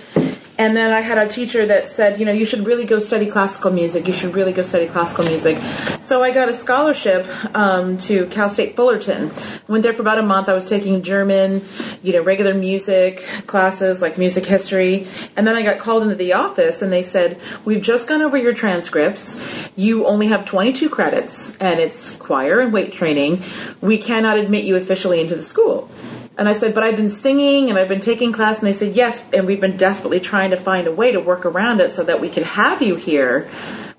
And 0.58 0.76
then 0.76 0.94
I 0.94 1.02
had 1.02 1.18
a 1.18 1.28
teacher 1.28 1.66
that 1.66 1.90
said, 1.90 2.18
you 2.20 2.26
know, 2.26 2.32
you 2.32 2.46
should 2.46 2.66
really 2.66 2.86
go 2.86 3.00
study 3.00 3.26
classical 3.26 3.72
music. 3.72 4.08
You 4.08 4.14
should 4.14 4.34
really 4.34 4.54
go 4.54 4.62
study 4.62 4.88
classical 4.88 5.26
music. 5.26 5.58
So 6.00 6.24
I 6.24 6.32
got 6.32 6.48
a 6.48 6.54
scholarship 6.54 7.28
um, 7.54 7.98
to 8.00 8.26
Cal 8.28 8.48
State 8.48 8.76
Fullerton. 8.76 9.32
Went 9.68 9.84
there 9.84 9.92
for 9.92 10.02
about 10.02 10.18
a 10.18 10.24
month. 10.24 10.48
I 10.48 10.54
was 10.54 10.70
taking 10.70 11.02
German, 11.02 11.62
you 12.04 12.14
know, 12.14 12.22
regular 12.22 12.54
music 12.54 13.28
classes 13.48 14.02
like 14.02 14.18
music 14.18 14.46
history. 14.46 15.08
And 15.36 15.46
then 15.46 15.56
I 15.56 15.62
got 15.62 15.80
called 15.80 16.04
into 16.04 16.16
the 16.16 16.34
office 16.34 16.82
and 16.82 16.92
they 16.92 17.04
said, 17.04 17.38
we've 17.66 17.82
just 17.82 18.08
gone 18.08 18.22
over 18.22 18.38
your 18.38 18.54
transcripts. 18.54 19.70
You 19.76 20.06
only 20.06 20.28
have 20.28 20.46
22 20.46 20.90
credits 20.90 21.56
and 21.58 21.82
it's 21.82 22.16
choir 22.16 22.62
and 22.62 22.72
weight 22.72 22.94
training. 22.94 23.44
We 23.82 23.98
cannot 23.98 24.38
admit 24.38 24.64
you 24.64 24.78
officially 24.78 25.20
into 25.20 25.36
the 25.36 25.44
school. 25.44 25.90
And 26.38 26.50
I 26.50 26.54
said, 26.54 26.74
but 26.74 26.84
I've 26.84 26.98
been 26.98 27.10
singing 27.10 27.70
and 27.70 27.80
I've 27.80 27.88
been 27.88 28.02
taking 28.02 28.34
class. 28.34 28.60
And 28.60 28.68
they 28.68 28.74
said, 28.74 28.96
yes. 28.96 29.26
And 29.32 29.48
we've 29.48 29.62
been 29.62 29.78
desperately 29.78 30.20
trying 30.20 30.52
to 30.52 30.58
find 30.58 30.88
a 30.88 30.92
way 30.92 31.12
to 31.12 31.20
work 31.20 31.46
around 31.46 31.80
it 31.80 31.92
so 31.92 32.04
that 32.04 32.20
we 32.20 32.30
can 32.30 32.44
have 32.44 32.82
you 32.82 32.96
here, 32.96 33.50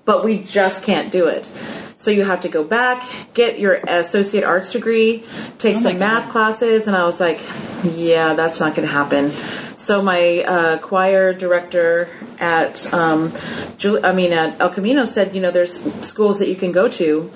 but 0.05 0.23
we 0.23 0.39
just 0.43 0.83
can't 0.83 1.11
do 1.11 1.27
it. 1.27 1.49
So 1.99 2.11
you 2.11 2.23
have 2.25 2.41
to 2.41 2.49
go 2.49 2.63
back, 2.63 3.03
get 3.33 3.59
your 3.59 3.73
associate 3.73 4.43
arts 4.43 4.71
degree, 4.71 5.23
take 5.57 5.77
Oh 5.77 5.81
some 5.81 5.97
math 5.97 6.29
classes. 6.29 6.85
And 6.85 6.95
I 6.95 7.05
was 7.05 7.19
like, 7.19 7.41
yeah, 7.83 8.35
that's 8.35 8.59
not 8.59 8.75
going 8.75 8.87
to 8.87 8.93
happen. 8.93 9.31
So 9.77 10.03
my 10.03 10.43
uh, 10.43 10.77
choir 10.77 11.33
director 11.33 12.09
at, 12.39 12.93
um, 12.93 13.33
I 13.83 14.11
mean, 14.11 14.31
at 14.31 14.61
El 14.61 14.69
Camino 14.69 15.05
said, 15.05 15.33
you 15.33 15.41
know, 15.41 15.49
there's 15.49 15.81
schools 16.05 16.37
that 16.37 16.49
you 16.49 16.55
can 16.55 16.71
go 16.71 16.87
to 16.87 17.31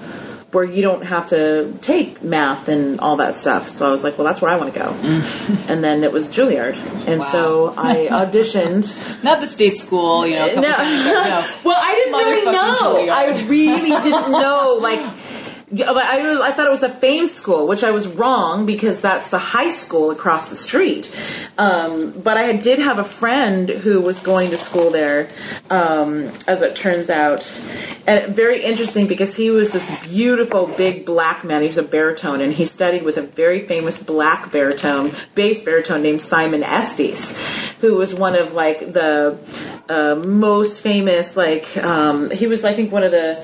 where 0.52 0.66
you 0.66 0.82
don't 0.82 1.04
have 1.04 1.30
to 1.30 1.74
take 1.82 2.22
math 2.22 2.68
and 2.68 3.00
all 3.00 3.18
that 3.18 3.36
stuff. 3.36 3.70
So 3.70 3.88
I 3.88 3.92
was 3.92 4.04
like, 4.04 4.18
well, 4.18 4.26
that's 4.26 4.42
where 4.42 4.52
I 4.52 4.58
want 4.58 4.74
to 4.74 4.80
go. 4.80 4.90
and 5.68 5.84
then 5.84 6.04
it 6.04 6.12
was 6.12 6.30
Juilliard. 6.30 6.76
And 7.08 7.24
so 7.24 7.74
I 7.78 8.08
auditioned. 8.12 9.24
Not 9.24 9.40
the 9.40 9.48
state 9.48 9.78
school, 9.78 10.28
you 10.28 10.36
know. 10.36 10.48
No. 10.48 10.62
no. 10.62 11.48
well, 11.64 11.78
I 11.80 11.96
didn't 11.96 12.14
really 12.14 12.46
know. 12.52 12.96
Juilliard. 12.96 13.12
I 13.12 13.48
really 13.48 13.90
didn't 13.90 14.32
know. 14.32 14.80
Like, 14.82 15.00
yeah, 15.74 15.90
I, 15.90 16.28
was, 16.28 16.40
I 16.42 16.52
thought 16.52 16.68
it 16.68 16.72
was 16.72 16.84
a 16.84 16.90
fame 16.90 17.28
school, 17.28 17.66
which 17.66 17.84
I 17.84 17.92
was 17.92 18.06
wrong 18.06 18.66
because 18.66 19.02
that's 19.02 19.30
the 19.30 19.38
high 19.38 19.70
school 19.70 20.12
across 20.12 20.50
the 20.50 20.56
street. 20.56 21.10
Um, 21.58 22.12
but 22.12 22.38
I 22.38 22.58
did 22.58 22.80
have 22.80 22.98
a 22.98 23.06
friend 23.06 23.70
who 23.70 24.02
was 24.02 24.20
going 24.20 24.50
to 24.50 24.58
school 24.58 24.92
there, 24.92 25.30
um, 25.70 26.30
as 26.46 26.62
it 26.62 26.76
turns 26.76 27.10
out. 27.10 27.50
And 28.06 28.36
very 28.36 28.62
interesting 28.64 29.08
because 29.08 29.36
he 29.36 29.50
was 29.50 29.72
this 29.72 29.90
beautiful 30.04 30.68
big 30.68 31.06
black 31.06 31.46
man. 31.46 31.62
He 31.62 31.68
was 31.68 31.78
a 31.78 31.84
baritone, 31.84 32.42
and 32.42 32.52
he 32.52 32.66
studied 32.66 33.04
with 33.04 33.18
a 33.18 33.22
very 33.22 33.62
famous 33.66 34.02
black 34.02 34.52
baritone, 34.52 35.12
bass 35.36 35.62
baritone 35.62 36.02
named 36.02 36.22
Simon 36.22 36.64
Estes, 36.64 37.38
who 37.80 37.96
was 37.96 38.14
one 38.14 38.36
of 38.36 38.54
like 38.54 38.92
the 38.92 39.38
uh, 39.88 40.16
most 40.16 40.82
famous. 40.82 41.38
Like 41.38 41.78
um, 41.78 42.30
he 42.30 42.48
was, 42.48 42.66
I 42.66 42.74
think, 42.74 42.92
one 42.92 43.04
of 43.04 43.12
the 43.12 43.42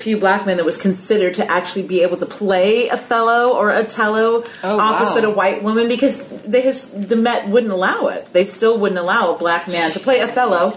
few 0.00 0.16
black 0.16 0.46
men 0.46 0.56
that 0.56 0.64
was 0.64 0.76
considered 0.76 1.34
to 1.34 1.46
actually 1.46 1.69
be 1.76 2.02
able 2.02 2.16
to 2.18 2.26
play 2.26 2.90
Othello 2.90 3.50
or 3.54 3.72
Otello 3.72 4.44
Oh, 4.62 4.76
wow. 4.76 4.94
opposite 4.94 5.24
a 5.24 5.30
white 5.30 5.62
woman 5.62 5.88
because 5.88 6.26
they 6.42 6.60
his, 6.62 6.90
the 6.90 7.16
Met 7.16 7.48
wouldn't 7.48 7.72
allow 7.72 8.08
it. 8.08 8.32
They 8.32 8.44
still 8.44 8.78
wouldn't 8.78 8.98
allow 8.98 9.34
a 9.34 9.38
black 9.38 9.68
man 9.68 9.90
to 9.92 10.00
play 10.00 10.20
Othello. 10.20 10.72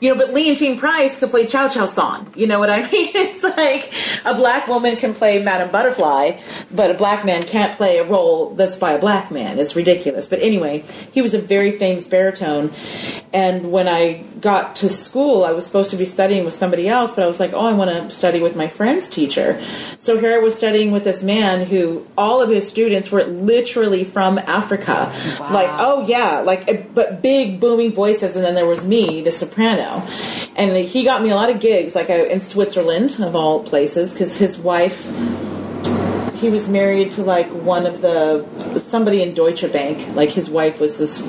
You 0.00 0.14
know, 0.14 0.16
but 0.24 0.32
Leontyne 0.34 0.78
Price 0.78 1.18
could 1.18 1.30
play 1.30 1.46
Cio-Cio-San. 1.46 2.32
You 2.36 2.46
know 2.46 2.58
what 2.60 2.70
I 2.70 2.82
mean? 2.92 3.10
It's 3.14 3.42
like 3.42 3.92
a 4.24 4.34
black 4.34 4.68
woman 4.68 4.96
can 4.96 5.12
play 5.14 5.42
Madame 5.42 5.70
Butterfly, 5.70 6.38
but 6.70 6.90
a 6.90 6.94
black 6.94 7.24
man 7.24 7.42
can't 7.42 7.76
play 7.76 7.98
a 7.98 8.04
role 8.04 8.54
that's 8.54 8.76
by 8.76 8.92
a 8.92 9.00
black 9.00 9.30
man. 9.32 9.58
It's 9.58 9.74
ridiculous. 9.74 10.26
But 10.26 10.38
anyway, 10.40 10.84
he 11.12 11.20
was 11.20 11.34
a 11.34 11.40
very 11.40 11.72
famous 11.72 12.06
baritone. 12.06 12.70
And 13.32 13.72
when 13.72 13.88
I 13.88 14.22
got 14.40 14.76
to 14.76 14.88
school, 14.88 15.44
I 15.44 15.50
was 15.52 15.66
supposed 15.66 15.90
to 15.90 15.96
be 15.96 16.04
studying 16.04 16.44
with 16.44 16.54
somebody 16.54 16.88
else, 16.88 17.12
but 17.12 17.24
I 17.24 17.26
was 17.26 17.40
like, 17.40 17.52
oh, 17.52 17.66
I 17.66 17.72
want 17.72 17.90
to 17.90 18.10
study 18.14 18.40
with 18.40 18.54
my 18.56 18.68
friend's 18.68 19.08
teacher. 19.08 19.60
So 19.98 20.18
here 20.18 20.27
I 20.34 20.38
was 20.38 20.54
studying 20.54 20.90
with 20.90 21.04
this 21.04 21.22
man 21.22 21.66
who 21.66 22.06
all 22.16 22.42
of 22.42 22.48
his 22.48 22.68
students 22.68 23.10
were 23.10 23.24
literally 23.24 24.04
from 24.04 24.38
Africa. 24.38 25.12
Wow. 25.40 25.52
Like, 25.52 25.70
oh 25.72 26.06
yeah, 26.06 26.40
like, 26.40 26.68
uh, 26.68 26.82
but 26.94 27.22
big 27.22 27.60
booming 27.60 27.92
voices. 27.92 28.36
And 28.36 28.44
then 28.44 28.54
there 28.54 28.66
was 28.66 28.84
me, 28.84 29.22
the 29.22 29.32
soprano. 29.32 30.02
And 30.56 30.76
he 30.76 31.04
got 31.04 31.22
me 31.22 31.30
a 31.30 31.34
lot 31.34 31.50
of 31.50 31.60
gigs, 31.60 31.94
like 31.94 32.10
I, 32.10 32.24
in 32.24 32.40
Switzerland, 32.40 33.20
of 33.20 33.36
all 33.36 33.62
places, 33.62 34.12
because 34.12 34.36
his 34.36 34.58
wife 34.58 35.06
he 36.38 36.50
was 36.50 36.68
married 36.68 37.10
to 37.12 37.22
like 37.22 37.48
one 37.48 37.84
of 37.84 38.00
the 38.00 38.78
somebody 38.78 39.22
in 39.22 39.34
Deutsche 39.34 39.70
Bank. 39.72 40.14
Like 40.14 40.30
his 40.30 40.48
wife 40.48 40.80
was 40.80 40.98
this 40.98 41.20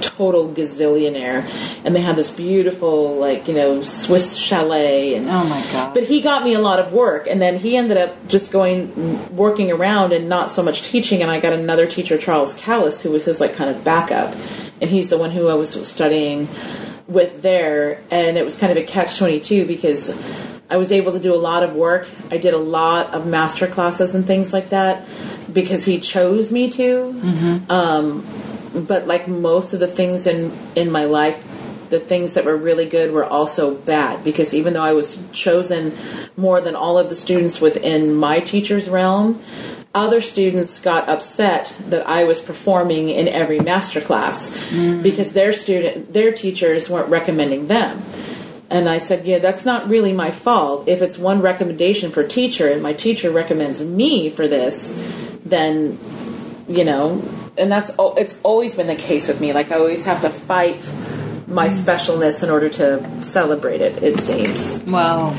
total 0.00 0.48
gazillionaire, 0.50 1.42
and 1.84 1.94
they 1.94 2.00
had 2.00 2.16
this 2.16 2.30
beautiful 2.30 3.16
like 3.16 3.48
you 3.48 3.54
know 3.54 3.82
Swiss 3.82 4.36
chalet. 4.36 5.14
And 5.14 5.28
Oh 5.28 5.44
my 5.44 5.62
god. 5.72 5.94
but 5.94 6.04
he 6.04 6.20
got 6.20 6.42
me 6.44 6.54
a 6.54 6.60
lot 6.60 6.78
of 6.78 6.92
work, 6.92 7.26
and 7.26 7.40
then 7.40 7.56
he 7.56 7.76
ended 7.76 7.96
up 7.96 8.28
just 8.28 8.52
going 8.52 9.34
working 9.36 9.70
around 9.70 10.12
and 10.12 10.28
not 10.28 10.50
so 10.50 10.62
much 10.62 10.82
teaching. 10.82 11.22
And 11.22 11.30
I 11.30 11.40
got 11.40 11.52
another 11.52 11.86
teacher, 11.86 12.18
Charles 12.18 12.54
Callis, 12.54 13.00
who 13.02 13.10
was 13.10 13.24
his 13.24 13.40
like 13.40 13.54
kind 13.54 13.70
of 13.70 13.84
backup, 13.84 14.34
and 14.80 14.90
he's 14.90 15.08
the 15.08 15.18
one 15.18 15.30
who 15.30 15.48
I 15.48 15.54
was 15.54 15.70
studying 15.88 16.48
with 17.06 17.42
there. 17.42 18.00
And 18.10 18.36
it 18.36 18.44
was 18.44 18.56
kind 18.58 18.70
of 18.72 18.78
a 18.78 18.82
catch 18.84 19.18
twenty 19.18 19.40
two 19.40 19.66
because 19.66 20.10
I 20.68 20.78
was 20.78 20.90
able 20.90 21.12
to 21.12 21.20
do 21.20 21.32
a 21.32 21.38
lot 21.38 21.62
of 21.62 21.74
work. 21.74 22.08
I 22.30 22.38
did 22.38 22.52
a 22.52 22.58
lot 22.58 23.14
of 23.14 23.24
master 23.26 23.68
classes 23.68 24.16
and 24.16 24.26
things 24.26 24.52
like 24.52 24.70
that 24.70 25.06
because 25.52 25.84
he 25.84 26.00
chose 26.00 26.50
me 26.50 26.70
to. 26.70 27.62
Um, 27.68 28.26
but 28.74 29.06
like 29.06 29.28
most 29.28 29.72
of 29.72 29.80
the 29.80 29.86
things 29.86 30.26
in 30.26 30.52
in 30.74 30.90
my 30.90 31.04
life, 31.04 31.42
the 31.90 32.00
things 32.00 32.34
that 32.34 32.44
were 32.44 32.56
really 32.56 32.86
good 32.86 33.12
were 33.12 33.24
also 33.24 33.74
bad 33.74 34.24
because 34.24 34.54
even 34.54 34.74
though 34.74 34.82
I 34.82 34.92
was 34.92 35.18
chosen 35.32 35.92
more 36.36 36.60
than 36.60 36.74
all 36.74 36.98
of 36.98 37.08
the 37.08 37.16
students 37.16 37.60
within 37.60 38.14
my 38.14 38.40
teacher's 38.40 38.88
realm, 38.88 39.40
other 39.94 40.20
students 40.20 40.78
got 40.78 41.08
upset 41.08 41.74
that 41.88 42.06
I 42.06 42.24
was 42.24 42.40
performing 42.40 43.08
in 43.08 43.28
every 43.28 43.60
master 43.60 44.00
class 44.00 44.50
mm. 44.70 45.02
because 45.02 45.32
their 45.32 45.52
student 45.52 46.12
their 46.12 46.32
teachers 46.32 46.90
weren't 46.90 47.08
recommending 47.08 47.68
them. 47.68 48.02
And 48.68 48.88
I 48.88 48.98
said, 48.98 49.24
yeah, 49.26 49.38
that's 49.38 49.64
not 49.64 49.88
really 49.88 50.12
my 50.12 50.32
fault. 50.32 50.88
If 50.88 51.00
it's 51.00 51.16
one 51.16 51.40
recommendation 51.40 52.10
per 52.10 52.26
teacher 52.26 52.68
and 52.68 52.82
my 52.82 52.92
teacher 52.92 53.30
recommends 53.30 53.84
me 53.84 54.28
for 54.28 54.48
this, 54.48 54.92
then, 55.44 55.98
you 56.68 56.84
know, 56.84 57.22
and 57.58 57.70
that's, 57.70 57.90
it's 57.98 58.40
always 58.42 58.74
been 58.74 58.86
the 58.86 58.96
case 58.96 59.28
with 59.28 59.40
me. 59.40 59.52
Like, 59.52 59.70
I 59.70 59.76
always 59.76 60.04
have 60.04 60.22
to 60.22 60.30
fight 60.30 60.80
my 61.46 61.68
specialness 61.68 62.42
in 62.42 62.50
order 62.50 62.68
to 62.68 63.22
celebrate 63.24 63.80
it, 63.80 64.02
it 64.02 64.18
seems. 64.18 64.82
wow. 64.84 65.34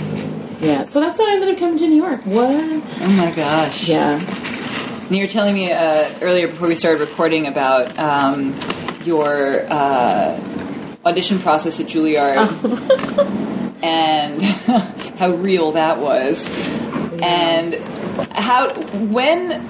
Yeah. 0.59 0.86
So 0.86 1.00
that's 1.00 1.19
how 1.19 1.27
I 1.29 1.33
ended 1.33 1.50
up 1.50 1.59
coming 1.59 1.77
to 1.77 1.88
New 1.88 2.03
York. 2.03 2.21
What? 2.25 2.50
Oh 2.50 3.15
my 3.17 3.31
gosh. 3.31 3.88
Yeah. 3.88 4.19
And 4.19 5.15
you 5.15 5.24
were 5.24 5.31
telling 5.31 5.53
me 5.53 5.71
uh, 5.71 6.09
earlier 6.21 6.47
before 6.47 6.67
we 6.67 6.75
started 6.75 7.00
recording 7.00 7.45
about 7.47 7.97
um, 8.00 8.55
your 9.05 9.65
uh, 9.69 10.39
audition 11.05 11.39
process 11.39 11.79
at 11.79 11.86
Juilliard 11.86 12.38
and 13.83 14.41
how 15.17 15.29
real 15.36 15.74
that 15.74 16.00
was. 16.00 16.50
And 17.21 17.75
how, 18.31 18.74
when, 18.74 19.62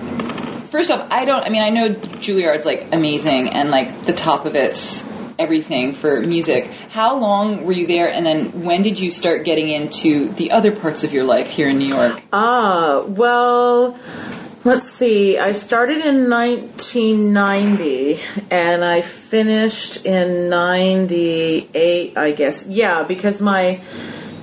first 0.70 0.92
off, 0.92 1.08
I 1.12 1.26
don't, 1.26 1.44
I 1.44 1.50
mean, 1.50 1.64
I 1.64 1.70
know 1.70 1.90
Juilliard's 1.94 2.66
like 2.66 2.88
amazing 2.92 3.50
and 3.50 3.72
like 3.72 4.04
the 4.04 4.14
top 4.14 4.46
of 4.46 4.56
it's 4.56 5.06
everything 5.40 5.94
for 5.94 6.22
music. 6.22 6.66
How 6.90 7.18
long 7.18 7.66
were 7.66 7.74
you 7.74 7.88
there 7.88 8.10
and 8.10 8.26
then 8.26 8.64
when 8.64 8.82
did 8.82 9.00
you 9.00 9.12
start 9.12 9.46
getting 9.46 9.70
into 9.70 10.30
the 10.30 10.52
other 10.52 10.72
parts 10.72 11.04
of 11.04 11.14
your 11.14 11.24
life 11.24 11.50
here 11.50 11.70
in 11.70 11.78
New 11.78 11.88
York? 11.88 12.22
Ah, 12.34 13.04
well, 13.06 13.98
let's 14.64 14.90
see. 14.90 15.38
I 15.38 15.52
started 15.52 16.06
in 16.06 16.30
1990 16.30 18.20
and 18.50 18.84
I 18.84 19.02
finished 19.02 20.06
in 20.06 20.50
98, 20.50 22.18
I 22.18 22.32
guess. 22.32 22.66
Yeah, 22.68 23.04
because 23.04 23.42
my. 23.42 23.82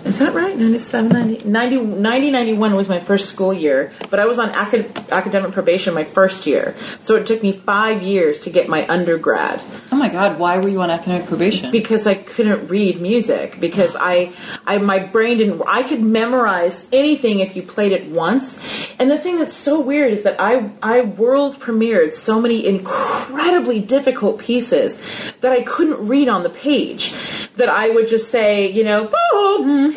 Is 0.04 0.18
that 0.18 0.34
right? 0.34 0.54
97, 0.56 1.08
90, 1.08 1.49
90, 1.49 1.80
90, 1.80 2.30
91 2.30 2.75
was 2.75 2.88
my 2.88 3.00
first 3.00 3.28
school 3.30 3.54
year, 3.54 3.90
but 4.11 4.20
I 4.20 4.26
was 4.26 4.38
on 4.38 4.50
acad- 4.50 4.92
academic 5.11 5.52
probation 5.52 5.94
my 5.94 6.04
first 6.04 6.46
year. 6.46 6.75
So 7.00 7.16
it 7.16 7.26
took 7.26 7.42
me 7.42 7.52
five 7.52 8.02
years 8.02 8.38
to 8.40 8.50
get 8.50 8.68
my 8.68 8.87
undergrad 8.87 9.62
Oh 9.90 9.96
my 9.96 10.08
god, 10.08 10.38
why 10.38 10.58
were 10.58 10.68
you 10.68 10.82
on 10.82 10.90
academic 10.90 11.26
probation? 11.26 11.70
because 11.70 12.06
I 12.06 12.14
couldn't 12.14 12.68
read 12.68 13.00
music 13.00 13.58
because 13.61 13.96
I, 13.99 14.32
I 14.66 14.78
my 14.78 14.99
brain 14.99 15.38
didn't 15.38 15.62
I 15.66 15.82
could 15.84 16.02
memorize 16.02 16.88
anything 16.92 17.40
if 17.40 17.56
you 17.56 17.62
played 17.62 17.92
it 17.92 18.06
once. 18.06 18.61
And 18.99 19.11
the 19.11 19.18
thing 19.18 19.38
that's 19.38 19.54
so 19.54 19.80
weird 19.80 20.12
is 20.12 20.23
that 20.25 20.37
I 20.38 20.70
I 20.82 21.00
world 21.02 21.56
premiered 21.61 22.12
so 22.12 22.40
many 22.40 22.66
incredibly 22.66 23.80
difficult 23.80 24.38
pieces 24.40 25.00
that 25.40 25.52
I 25.52 25.62
couldn't 25.62 26.06
read 26.06 26.28
on 26.28 26.42
the 26.42 26.50
page. 26.50 27.14
That 27.56 27.68
I 27.68 27.90
would 27.90 28.08
just 28.08 28.30
say, 28.30 28.70
you 28.70 28.82
know, 28.82 29.04
boom, 29.04 29.92
hmm, 29.92 29.96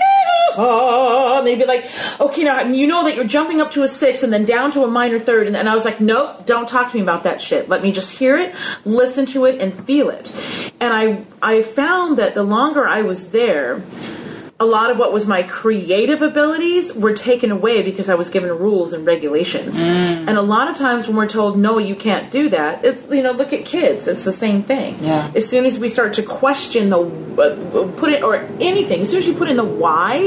and 0.57 1.47
they'd 1.47 1.55
be 1.55 1.65
like, 1.65 1.85
okay, 2.19 2.43
now 2.43 2.63
you 2.63 2.87
know 2.87 3.03
that 3.05 3.15
you're 3.15 3.25
jumping 3.25 3.61
up 3.61 3.71
to 3.71 3.83
a 3.83 3.87
six 3.87 4.23
and 4.23 4.31
then 4.31 4.45
down 4.45 4.71
to 4.71 4.83
a 4.83 4.87
minor 4.87 5.19
third. 5.19 5.47
And, 5.47 5.55
and 5.55 5.69
I 5.69 5.73
was 5.73 5.85
like, 5.85 5.99
nope, 5.99 6.45
don't 6.45 6.67
talk 6.67 6.91
to 6.91 6.97
me 6.97 7.03
about 7.03 7.23
that 7.23 7.41
shit. 7.41 7.69
Let 7.69 7.83
me 7.83 7.91
just 7.91 8.11
hear 8.11 8.37
it, 8.37 8.55
listen 8.85 9.25
to 9.27 9.45
it, 9.45 9.61
and 9.61 9.73
feel 9.85 10.09
it. 10.09 10.31
And 10.79 10.93
I, 10.93 11.25
I 11.41 11.61
found 11.61 12.17
that 12.17 12.33
the 12.33 12.43
longer 12.43 12.87
I 12.87 13.01
was 13.01 13.29
there, 13.29 13.81
a 14.59 14.65
lot 14.65 14.89
of 14.89 14.97
what 14.97 15.13
was 15.13 15.27
my 15.27 15.43
creative 15.43 16.23
abilities 16.23 16.91
were 16.95 17.13
taken 17.13 17.51
away 17.51 17.83
because 17.83 18.09
I 18.09 18.15
was 18.15 18.31
given 18.31 18.49
rules 18.49 18.91
and 18.91 19.05
regulations. 19.05 19.79
And 19.79 20.29
a 20.29 20.41
lot 20.41 20.67
of 20.69 20.77
times 20.77 21.07
when 21.07 21.15
we're 21.15 21.29
told, 21.29 21.59
no, 21.59 21.77
you 21.77 21.95
can't 21.95 22.31
do 22.31 22.49
that, 22.49 22.83
it's, 22.83 23.07
you 23.07 23.21
know, 23.21 23.33
look 23.33 23.53
at 23.53 23.65
kids. 23.65 24.07
It's 24.07 24.25
the 24.25 24.33
same 24.33 24.63
thing. 24.63 24.97
Yeah. 25.01 25.31
As 25.35 25.47
soon 25.47 25.65
as 25.65 25.77
we 25.77 25.89
start 25.89 26.15
to 26.15 26.23
question 26.23 26.89
the, 26.89 27.01
uh, 27.01 27.91
put 27.97 28.11
it, 28.11 28.23
or 28.23 28.35
anything, 28.59 29.01
as 29.01 29.11
soon 29.11 29.19
as 29.19 29.27
you 29.27 29.35
put 29.35 29.47
in 29.47 29.57
the 29.57 29.63
why, 29.63 30.17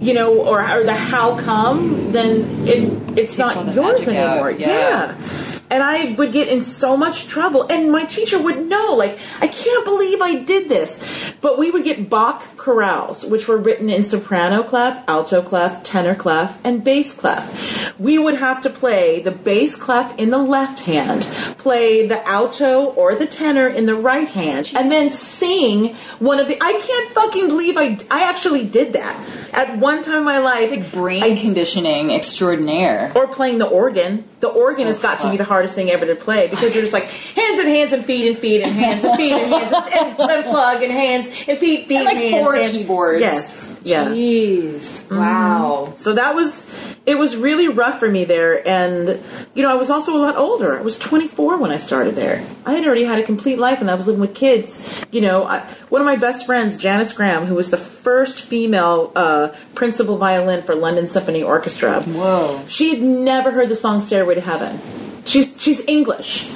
you 0.00 0.14
know, 0.14 0.36
or, 0.40 0.60
or 0.60 0.82
the 0.82 0.94
how 0.94 1.38
come, 1.38 2.10
then 2.10 2.66
it, 2.66 3.18
it's 3.18 3.38
not 3.38 3.54
yours 3.72 4.00
magic 4.00 4.16
out, 4.16 4.32
anymore. 4.32 4.50
yeah. 4.50 4.66
yeah. 4.66 5.51
And 5.72 5.82
I 5.82 6.12
would 6.12 6.32
get 6.32 6.48
in 6.48 6.62
so 6.64 6.98
much 6.98 7.26
trouble, 7.28 7.66
and 7.72 7.90
my 7.90 8.04
teacher 8.04 8.38
would 8.38 8.68
know, 8.68 8.92
like, 8.92 9.18
I 9.40 9.48
can't 9.48 9.86
believe 9.86 10.20
I 10.20 10.34
did 10.34 10.68
this. 10.68 11.02
But 11.40 11.58
we 11.58 11.70
would 11.70 11.82
get 11.82 12.10
Bach 12.10 12.42
chorales, 12.58 13.26
which 13.26 13.48
were 13.48 13.56
written 13.56 13.88
in 13.88 14.02
soprano 14.02 14.64
clef, 14.64 15.02
alto 15.08 15.40
clef, 15.40 15.82
tenor 15.82 16.14
clef, 16.14 16.62
and 16.62 16.84
bass 16.84 17.14
clef. 17.14 17.98
We 17.98 18.18
would 18.18 18.34
have 18.34 18.60
to 18.62 18.70
play 18.70 19.20
the 19.20 19.30
bass 19.30 19.74
clef 19.74 20.18
in 20.18 20.28
the 20.28 20.36
left 20.36 20.80
hand, 20.80 21.22
play 21.56 22.06
the 22.06 22.20
alto 22.28 22.84
or 22.84 23.14
the 23.14 23.26
tenor 23.26 23.66
in 23.66 23.86
the 23.86 23.94
right 23.94 24.28
hand, 24.28 24.72
and 24.76 24.90
then 24.90 25.08
sing 25.08 25.94
one 26.18 26.38
of 26.38 26.48
the. 26.48 26.58
I 26.60 26.72
can't 26.74 27.14
fucking 27.14 27.48
believe 27.48 27.78
I, 27.78 27.96
I 28.10 28.28
actually 28.28 28.64
did 28.66 28.92
that 28.92 29.16
at 29.54 29.78
one 29.78 30.02
time 30.02 30.18
in 30.18 30.24
my 30.24 30.38
life. 30.38 30.70
It's 30.70 30.82
like 30.82 30.92
brain 30.92 31.38
conditioning 31.38 32.10
extraordinaire. 32.10 33.10
or 33.14 33.26
playing 33.26 33.56
the 33.56 33.66
organ. 33.66 34.24
The 34.42 34.48
organ 34.48 34.88
has 34.88 34.98
got 34.98 35.20
to 35.20 35.30
be 35.30 35.36
the 35.36 35.44
hardest 35.44 35.76
thing 35.76 35.88
ever 35.88 36.04
to 36.04 36.16
play 36.16 36.48
because 36.48 36.74
you're 36.74 36.82
just 36.82 36.92
like 36.92 37.04
hands 37.04 37.60
and 37.60 37.68
hands 37.68 37.92
and 37.92 38.04
feet 38.04 38.26
and 38.26 38.36
feet 38.36 38.60
and 38.60 38.72
hands 38.72 39.04
and 39.04 39.16
feet 39.16 39.30
and 39.30 39.52
hands 39.52 39.72
and, 39.72 39.84
and, 40.20 40.30
and 40.32 40.44
plug 40.46 40.82
and 40.82 40.90
hands 40.90 41.26
and 41.46 41.58
feet, 41.58 41.86
feet, 41.86 41.94
And 41.94 42.04
like 42.06 42.16
hands, 42.16 42.42
four 42.42 42.56
hands. 42.56 42.72
keyboards. 42.72 43.20
Yes, 43.20 43.76
yeah. 43.84 44.06
Jeez. 44.06 45.08
Wow. 45.16 45.84
Mm-hmm. 45.86 45.96
So 45.96 46.14
that 46.14 46.34
was 46.34 46.96
it 47.04 47.18
was 47.18 47.36
really 47.36 47.68
rough 47.68 47.98
for 47.98 48.08
me 48.08 48.24
there 48.24 48.66
and 48.66 49.20
you 49.54 49.62
know 49.62 49.70
I 49.70 49.74
was 49.74 49.90
also 49.90 50.16
a 50.16 50.20
lot 50.20 50.36
older. 50.36 50.78
I 50.78 50.82
was 50.82 50.98
24 50.98 51.58
when 51.58 51.70
I 51.70 51.78
started 51.78 52.14
there. 52.14 52.44
I 52.64 52.72
had 52.74 52.84
already 52.84 53.04
had 53.04 53.18
a 53.18 53.22
complete 53.22 53.58
life 53.58 53.80
and 53.80 53.90
I 53.90 53.94
was 53.94 54.06
living 54.06 54.20
with 54.20 54.34
kids. 54.34 55.04
You 55.10 55.20
know, 55.20 55.44
I, 55.44 55.60
one 55.88 56.00
of 56.00 56.06
my 56.06 56.16
best 56.16 56.46
friends, 56.46 56.76
Janice 56.76 57.12
Graham, 57.12 57.46
who 57.46 57.54
was 57.54 57.70
the 57.70 57.76
first 57.76 58.40
female 58.40 59.12
uh, 59.16 59.48
principal 59.74 60.16
violin 60.16 60.62
for 60.62 60.74
London 60.74 61.08
Symphony 61.08 61.42
Orchestra. 61.42 62.02
Whoa. 62.02 62.64
She 62.68 62.90
had 62.90 63.02
never 63.02 63.50
heard 63.50 63.68
the 63.68 63.76
song 63.76 64.00
Stairway 64.00 64.36
to 64.36 64.40
Heaven. 64.40 64.78
She's 65.24 65.60
she's 65.60 65.80
English. 65.86 66.50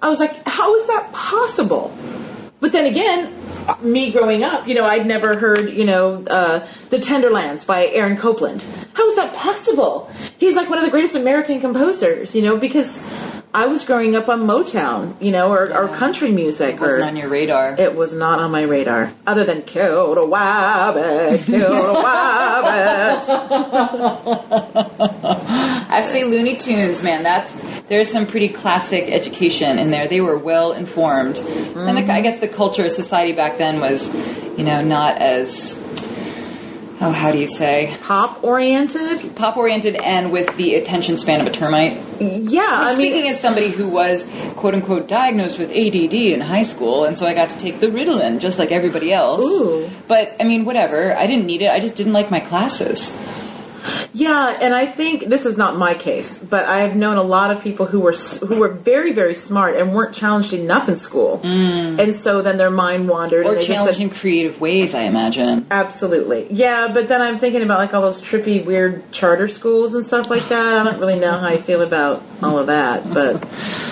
I 0.00 0.08
was 0.08 0.18
like, 0.18 0.46
how 0.46 0.74
is 0.74 0.86
that 0.88 1.12
possible? 1.12 1.96
But 2.58 2.72
then 2.72 2.86
again, 2.86 3.32
me 3.82 4.10
growing 4.12 4.42
up, 4.42 4.66
you 4.68 4.74
know, 4.74 4.84
I'd 4.84 5.06
never 5.06 5.36
heard, 5.36 5.70
you 5.70 5.84
know, 5.84 6.24
uh, 6.24 6.66
The 6.90 6.98
Tenderlands 6.98 7.64
by 7.64 7.86
Aaron 7.86 8.16
Copland. 8.16 8.64
How 8.94 9.06
is 9.06 9.14
that 9.16 9.34
possible? 9.34 10.10
He's 10.38 10.56
like 10.56 10.68
one 10.68 10.78
of 10.78 10.84
the 10.84 10.90
greatest 10.90 11.14
American 11.14 11.60
composers, 11.60 12.34
you 12.34 12.42
know, 12.42 12.56
because 12.56 13.02
I 13.54 13.66
was 13.66 13.84
growing 13.84 14.16
up 14.16 14.28
on 14.30 14.42
Motown, 14.46 15.14
you 15.22 15.30
know, 15.30 15.50
or, 15.52 15.72
or 15.76 15.88
country 15.88 16.30
music. 16.32 16.76
or, 16.80 16.86
Wasn't 16.86 17.02
on 17.04 17.16
your 17.16 17.28
radar. 17.28 17.76
it 17.78 17.94
was 17.94 18.12
not 18.14 18.38
on 18.38 18.50
my 18.50 18.62
radar, 18.62 19.12
other 19.26 19.44
than 19.44 19.60
kill 19.62 20.14
the 20.14 20.22
wabbit, 20.22 21.44
kill 21.44 21.92
the 21.92 22.00
wabbit. 22.02 23.22
I 25.92 26.02
say 26.02 26.24
Looney 26.24 26.56
Tunes, 26.56 27.02
man. 27.02 27.22
That's 27.22 27.54
there's 27.88 28.10
some 28.10 28.26
pretty 28.26 28.48
classic 28.48 29.04
education 29.10 29.78
in 29.78 29.90
there. 29.90 30.08
They 30.08 30.20
were 30.20 30.38
well 30.38 30.72
informed, 30.72 31.38
and 31.38 31.96
the, 31.96 32.02
I 32.02 32.04
mm-hmm. 32.04 32.22
guess 32.22 32.40
the 32.40 32.48
culture 32.48 32.86
of 32.86 32.92
society 32.92 33.32
back 33.32 33.58
then 33.58 33.80
was, 33.80 34.08
you 34.58 34.64
know, 34.64 34.82
not 34.82 35.18
as 35.18 35.76
oh, 37.02 37.10
how 37.10 37.32
do 37.32 37.38
you 37.38 37.48
say 37.48 37.96
Pop 38.02 38.42
oriented? 38.42 39.34
pop 39.36 39.56
oriented 39.56 39.96
and 39.96 40.32
with 40.32 40.56
the 40.56 40.74
attention 40.76 41.18
span 41.18 41.40
of 41.40 41.46
a 41.46 41.50
termite. 41.50 42.00
Yeah, 42.20 42.60
I 42.62 42.94
Speaking 42.94 43.22
mean, 43.22 43.32
as 43.32 43.40
somebody 43.40 43.70
who 43.70 43.88
was 43.88 44.26
quote 44.56 44.74
unquote 44.74 45.08
diagnosed 45.08 45.58
with 45.58 45.70
ADD 45.70 46.14
in 46.14 46.40
high 46.40 46.62
school, 46.62 47.04
and 47.04 47.18
so 47.18 47.26
I 47.26 47.34
got 47.34 47.50
to 47.50 47.58
take 47.58 47.80
the 47.80 47.88
Ritalin 47.88 48.38
just 48.38 48.58
like 48.58 48.70
everybody 48.72 49.12
else. 49.12 49.42
Ooh. 49.42 49.90
But 50.08 50.36
I 50.40 50.44
mean, 50.44 50.64
whatever. 50.64 51.16
I 51.16 51.26
didn't 51.26 51.46
need 51.46 51.62
it. 51.62 51.70
I 51.70 51.80
just 51.80 51.96
didn't 51.96 52.12
like 52.12 52.30
my 52.30 52.40
classes. 52.40 53.10
Yeah, 54.12 54.58
and 54.60 54.74
I 54.74 54.86
think 54.86 55.24
this 55.26 55.46
is 55.46 55.56
not 55.56 55.76
my 55.76 55.94
case, 55.94 56.38
but 56.38 56.64
I 56.66 56.78
have 56.78 56.96
known 56.96 57.16
a 57.16 57.22
lot 57.22 57.50
of 57.50 57.62
people 57.62 57.86
who 57.86 58.00
were 58.00 58.12
who 58.12 58.56
were 58.56 58.68
very 58.68 59.12
very 59.12 59.34
smart 59.34 59.76
and 59.76 59.92
weren't 59.94 60.14
challenged 60.14 60.52
enough 60.52 60.88
in 60.88 60.96
school, 60.96 61.40
and 61.44 62.14
so 62.14 62.42
then 62.42 62.56
their 62.56 62.70
mind 62.70 63.08
wandered 63.08 63.42
Mm. 63.42 63.46
Or 63.46 63.48
and 63.48 63.56
they 63.56 63.66
just 63.66 63.72
challenged 63.72 63.98
said, 63.98 64.02
in 64.04 64.10
creative 64.10 64.60
ways, 64.60 64.94
I 64.94 65.02
imagine. 65.02 65.66
Absolutely. 65.70 66.46
Yeah, 66.50 66.90
but 66.92 67.08
then 67.08 67.20
I'm 67.20 67.38
thinking 67.38 67.62
about 67.62 67.78
like 67.78 67.94
all 67.94 68.02
those 68.02 68.22
trippy, 68.22 68.64
weird 68.64 69.10
charter 69.12 69.48
schools 69.48 69.94
and 69.94 70.04
stuff 70.04 70.30
like 70.30 70.48
that. 70.48 70.76
I 70.76 70.84
don't 70.84 71.00
really 71.00 71.18
know 71.18 71.38
how 71.38 71.48
I 71.48 71.56
feel 71.56 71.82
about 71.82 72.22
all 72.42 72.58
of 72.58 72.66
that, 72.68 73.12
but 73.12 73.42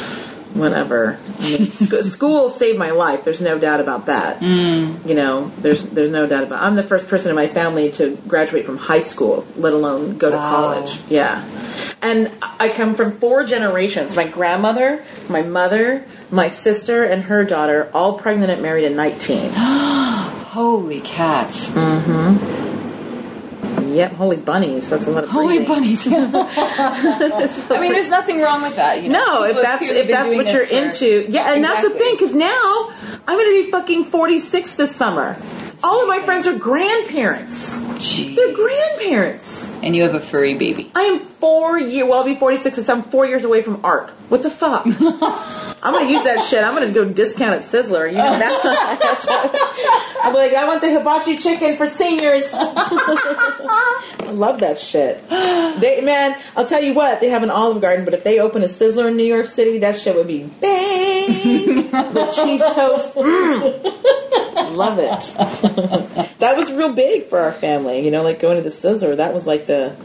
whatever. 0.55 1.19
I 1.39 1.43
mean, 1.43 1.73
sc- 1.73 2.03
school 2.03 2.51
saved 2.51 2.79
my 2.79 2.91
life. 2.91 3.25
There's 3.25 3.41
no 3.41 3.59
doubt 3.59 3.81
about 3.81 4.07
that. 4.07 4.41
Mm. 4.41 5.07
You 5.07 5.15
know, 5.15 5.51
there's 5.59 5.83
there's 5.85 6.11
no 6.11 6.27
doubt 6.27 6.45
about. 6.45 6.63
It. 6.63 6.67
I'm 6.67 6.77
the 6.77 6.83
first 6.83 7.09
person 7.09 7.31
in 7.31 7.37
my 7.37 7.47
family 7.49 7.91
to 7.93 8.17
graduate 8.29 8.65
from 8.67 8.79
high 8.79 9.01
school, 9.01 9.47
let 9.57 9.73
alone 9.73 10.19
go 10.19 10.31
to 10.31 10.37
Wow. 10.37 10.51
college. 10.51 10.99
Yeah. 11.09 11.45
And 12.03 12.31
I 12.59 12.71
come 12.71 12.95
from 12.95 13.19
four 13.19 13.45
generations. 13.45 14.17
My 14.17 14.27
grandmother, 14.27 15.05
my 15.29 15.43
mother, 15.43 16.05
my 16.31 16.49
sister, 16.49 17.05
and 17.05 17.25
her 17.25 17.45
daughter, 17.45 17.91
all 17.93 18.19
pregnant 18.19 18.51
and 18.51 18.63
married 18.63 18.85
at 18.87 18.93
19. 18.93 19.51
Holy 20.51 21.01
cats. 21.03 21.71
Yep, 23.95 24.13
holy 24.13 24.37
bunnies. 24.37 24.89
That's 24.91 25.07
a 25.07 25.11
lot 25.11 25.25
of 25.25 25.31
Holy 25.31 25.59
breathing. 25.65 25.67
bunnies. 25.69 26.07
I 26.13 27.79
mean, 27.81 27.93
there's 27.93 28.11
nothing 28.11 28.41
wrong 28.41 28.63
with 28.63 28.77
that. 28.77 29.03
You 29.03 29.09
know? 29.09 29.19
No, 29.25 29.47
People 29.47 29.59
if 29.59 29.63
that's 29.63 29.89
if 29.91 30.09
that's 30.09 30.35
what 30.35 30.53
you're 30.53 30.67
for- 30.67 30.75
into, 30.75 31.27
yeah, 31.31 31.53
and 31.55 31.65
that's 31.65 31.83
the 31.83 31.91
thing. 31.91 32.15
Because 32.15 32.35
now 32.35 32.91
I'm 33.27 33.37
going 33.39 33.57
to 33.59 33.65
be 33.65 33.71
fucking 33.71 34.05
46 34.07 34.77
this 34.77 34.95
summer. 34.95 35.37
All 35.83 36.03
of 36.03 36.09
my 36.09 36.19
friends 36.21 36.47
are 36.47 36.59
grandparents. 36.59 37.81
Gee. 37.99 38.35
They're 38.35 38.55
grandparents. 38.55 39.73
And 39.83 39.97
you 39.97 40.03
have 40.03 40.15
a 40.15 40.21
furry 40.21 40.55
baby. 40.55 40.91
I 40.95 41.03
am 41.03 41.19
four 41.21 41.79
year. 41.79 42.05
Well, 42.05 42.19
I'll 42.19 42.25
be 42.25 42.35
46 42.35 42.77
this 42.77 42.89
I'm 42.91 43.03
four 43.03 43.25
years 43.27 43.45
away 43.45 43.63
from 43.63 43.81
art. 43.85 44.11
What 44.29 44.43
the 44.43 44.51
fuck? 44.51 44.85
I'm 45.83 45.95
gonna 45.95 46.11
use 46.11 46.23
that 46.25 46.43
shit. 46.43 46.63
I'm 46.63 46.75
gonna 46.75 46.93
go 46.93 47.05
discount 47.07 47.55
at 47.55 47.61
Sizzler. 47.61 48.11
You 48.11 48.19
know 48.19 48.39
that? 48.39 50.21
I'm 50.23 50.35
like, 50.35 50.53
I 50.53 50.67
want 50.67 50.83
the 50.83 50.91
hibachi 50.91 51.37
chicken 51.37 51.77
for 51.77 51.87
seniors. 51.87 52.53
I 52.55 54.31
love 54.31 54.61
that 54.61 54.79
shit. 54.79 55.27
They, 55.29 56.03
man, 56.03 56.39
I'll 56.55 56.67
tell 56.67 56.83
you 56.83 56.93
what. 56.93 57.21
They 57.21 57.31
have 57.31 57.43
an 57.43 57.51
Olive 57.51 57.81
Garden, 57.81 58.05
but 58.05 58.13
if 58.13 58.25
they 58.25 58.41
open 58.41 58.63
a 58.63 58.67
Sizzler 58.67 59.09
in 59.09 59.17
New 59.17 59.25
York 59.25 59.47
City, 59.47 59.79
that 59.79 59.97
shit 59.97 60.15
would 60.15 60.27
be 60.27 60.45
bang. 60.45 61.91
the 61.91 62.33
cheese 62.35 62.63
toast. 62.75 63.15
mm. 63.15 64.77
Love 64.77 64.99
it. 64.99 66.39
that 66.39 66.57
was 66.57 66.71
real 66.71 66.93
big 66.93 67.27
for 67.27 67.39
our 67.39 67.53
family. 67.53 68.05
You 68.05 68.11
know, 68.11 68.23
like 68.23 68.39
going 68.39 68.57
to 68.57 68.63
the 68.63 68.69
Sizzler. 68.69 69.17
That 69.17 69.33
was 69.33 69.47
like 69.47 69.67
the 69.67 69.97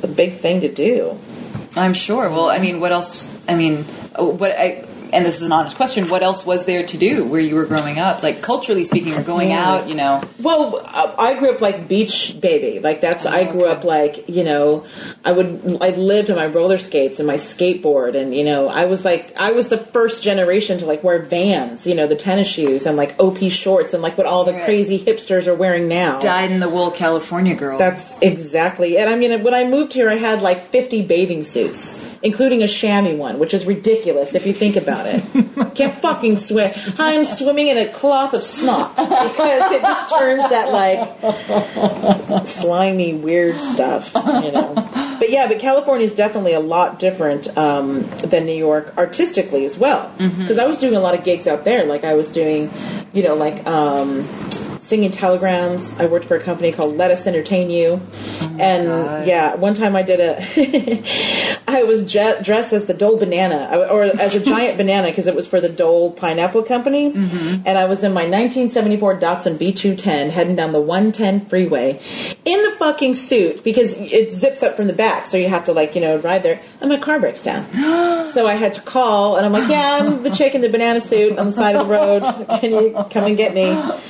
the 0.00 0.08
big 0.08 0.34
thing 0.34 0.62
to 0.62 0.72
do. 0.72 1.18
I'm 1.76 1.94
sure. 1.94 2.28
Well, 2.30 2.48
I 2.48 2.58
mean, 2.58 2.80
what 2.80 2.92
else? 2.92 3.28
I 3.46 3.54
mean, 3.54 3.84
what 4.16 4.50
I. 4.52 4.86
And 5.12 5.24
this 5.24 5.36
is 5.36 5.42
an 5.42 5.52
honest 5.52 5.76
question. 5.76 6.08
What 6.08 6.22
else 6.22 6.44
was 6.46 6.64
there 6.64 6.86
to 6.86 6.96
do 6.96 7.24
where 7.24 7.40
you 7.40 7.54
were 7.54 7.66
growing 7.66 7.98
up? 7.98 8.22
Like 8.22 8.42
culturally 8.42 8.84
speaking, 8.84 9.14
or 9.14 9.22
going 9.22 9.50
Yeah. 9.50 9.68
out, 9.68 9.88
you 9.88 9.94
know? 9.94 10.22
Well, 10.40 10.80
I 10.84 11.38
grew 11.38 11.52
up 11.52 11.60
like 11.60 11.88
beach 11.88 12.36
baby. 12.40 12.80
Like 12.80 13.00
that's 13.00 13.26
I 13.26 13.44
grew 13.44 13.66
up 13.66 13.84
like 13.84 14.28
you 14.28 14.44
know 14.44 14.84
I 15.24 15.32
would 15.32 15.78
I 15.80 15.90
lived 15.90 16.30
on 16.30 16.36
my 16.36 16.46
roller 16.46 16.78
skates 16.78 17.18
and 17.18 17.26
my 17.26 17.36
skateboard 17.36 18.16
and 18.16 18.34
you 18.34 18.44
know 18.44 18.68
I 18.68 18.84
was 18.86 19.04
like 19.04 19.34
I 19.36 19.52
was 19.52 19.68
the 19.68 19.78
first 19.78 20.22
generation 20.22 20.78
to 20.78 20.86
like 20.86 21.02
wear 21.04 21.18
Vans, 21.20 21.86
you 21.86 21.94
know 21.94 22.06
the 22.06 22.16
tennis 22.16 22.48
shoes 22.48 22.86
and 22.86 22.96
like 22.96 23.14
OP 23.18 23.38
shorts 23.50 23.94
and 23.94 24.02
like 24.02 24.16
what 24.16 24.26
all 24.26 24.44
the 24.44 24.52
Right. 24.52 24.64
crazy 24.64 24.98
hipsters 24.98 25.46
are 25.46 25.54
wearing 25.54 25.86
now. 25.88 26.18
Dyed 26.18 26.50
in 26.50 26.60
the 26.60 26.68
wool 26.68 26.90
California 26.90 27.54
girl. 27.54 27.78
That's 27.78 28.20
exactly. 28.20 28.98
And 28.98 29.08
I 29.08 29.14
mean, 29.16 29.42
when 29.42 29.54
I 29.54 29.64
moved 29.64 29.92
here, 29.92 30.10
I 30.10 30.16
had 30.16 30.42
like 30.42 30.60
50 30.66 31.02
bathing 31.02 31.44
suits, 31.44 32.04
including 32.22 32.62
a 32.62 32.68
chamois 32.68 33.14
one, 33.14 33.38
which 33.38 33.54
is 33.54 33.64
ridiculous 33.66 34.34
if 34.34 34.46
you 34.46 34.52
think 34.52 34.76
about 34.76 34.99
it. 35.06 35.74
Can't 35.74 35.94
fucking 35.94 36.36
swim. 36.36 36.72
I'm 36.98 37.24
swimming 37.24 37.68
in 37.68 37.78
a 37.78 37.88
cloth 37.92 38.34
of 38.34 38.42
snot 38.42 38.96
because 38.96 39.72
it 39.72 39.82
just 39.82 40.14
turns 40.14 40.48
that 40.48 40.70
like 40.70 42.46
slimy, 42.46 43.14
weird 43.14 43.60
stuff, 43.60 44.12
you 44.14 44.52
know. 44.52 44.74
But 45.18 45.30
yeah, 45.30 45.46
but 45.48 45.58
California 45.58 46.06
is 46.06 46.14
definitely 46.14 46.54
a 46.54 46.60
lot 46.60 46.98
different 46.98 47.56
um, 47.56 48.02
than 48.24 48.46
New 48.46 48.56
York 48.56 48.94
artistically 48.96 49.64
as 49.64 49.76
well. 49.78 50.10
Because 50.16 50.58
I 50.58 50.66
was 50.66 50.78
doing 50.78 50.94
a 50.96 51.00
lot 51.00 51.14
of 51.14 51.24
gigs 51.24 51.46
out 51.46 51.64
there. 51.64 51.84
Like 51.84 52.04
I 52.04 52.14
was 52.14 52.32
doing, 52.32 52.70
you 53.12 53.22
know, 53.22 53.34
like. 53.34 53.66
Um, 53.66 54.26
singing 54.90 55.12
telegrams. 55.12 55.98
I 56.00 56.06
worked 56.06 56.24
for 56.24 56.36
a 56.36 56.40
company 56.40 56.72
called 56.72 56.96
Let 56.96 57.12
Us 57.12 57.24
Entertain 57.24 57.70
You, 57.70 58.00
oh 58.02 58.56
and 58.58 58.88
God. 58.88 59.26
yeah, 59.26 59.54
one 59.54 59.74
time 59.74 59.94
I 59.94 60.02
did 60.02 60.18
a. 60.18 61.62
I 61.68 61.84
was 61.84 62.02
je- 62.02 62.42
dressed 62.42 62.72
as 62.72 62.86
the 62.86 62.94
Dole 62.94 63.16
banana, 63.16 63.86
or 63.88 64.02
as 64.02 64.34
a 64.34 64.40
giant 64.44 64.76
banana, 64.82 65.08
because 65.08 65.28
it 65.28 65.36
was 65.36 65.46
for 65.46 65.60
the 65.60 65.68
Dole 65.68 66.10
Pineapple 66.10 66.64
Company, 66.64 67.12
mm-hmm. 67.12 67.62
and 67.64 67.78
I 67.78 67.84
was 67.84 68.02
in 68.02 68.12
my 68.12 68.22
1974 68.22 69.20
Datsun 69.20 69.56
B210 69.56 70.30
heading 70.30 70.56
down 70.56 70.72
the 70.72 70.80
110 70.80 71.46
freeway 71.46 72.00
in 72.44 72.62
the 72.64 72.72
fucking 72.72 73.14
suit 73.14 73.62
because 73.62 73.94
it 73.96 74.32
zips 74.32 74.64
up 74.64 74.74
from 74.74 74.88
the 74.88 74.92
back, 74.92 75.28
so 75.28 75.36
you 75.36 75.48
have 75.48 75.66
to 75.66 75.72
like 75.72 75.94
you 75.94 76.00
know 76.00 76.18
ride 76.18 76.42
there, 76.42 76.60
and 76.80 76.90
my 76.90 76.98
car 76.98 77.20
breaks 77.20 77.44
down. 77.44 77.64
So 78.30 78.46
I 78.46 78.54
had 78.54 78.74
to 78.74 78.82
call, 78.82 79.36
and 79.36 79.46
I'm 79.46 79.52
like, 79.52 79.68
"Yeah, 79.68 79.98
I'm 79.98 80.22
the 80.22 80.30
chick 80.30 80.54
in 80.54 80.60
the 80.60 80.68
banana 80.68 81.00
suit 81.00 81.38
on 81.38 81.46
the 81.46 81.52
side 81.52 81.74
of 81.74 81.88
the 81.88 81.92
road. 81.92 82.22
Can 82.60 82.70
you 82.70 82.92
come 83.10 83.24
and 83.24 83.36
get 83.36 83.54
me?" 83.54 83.70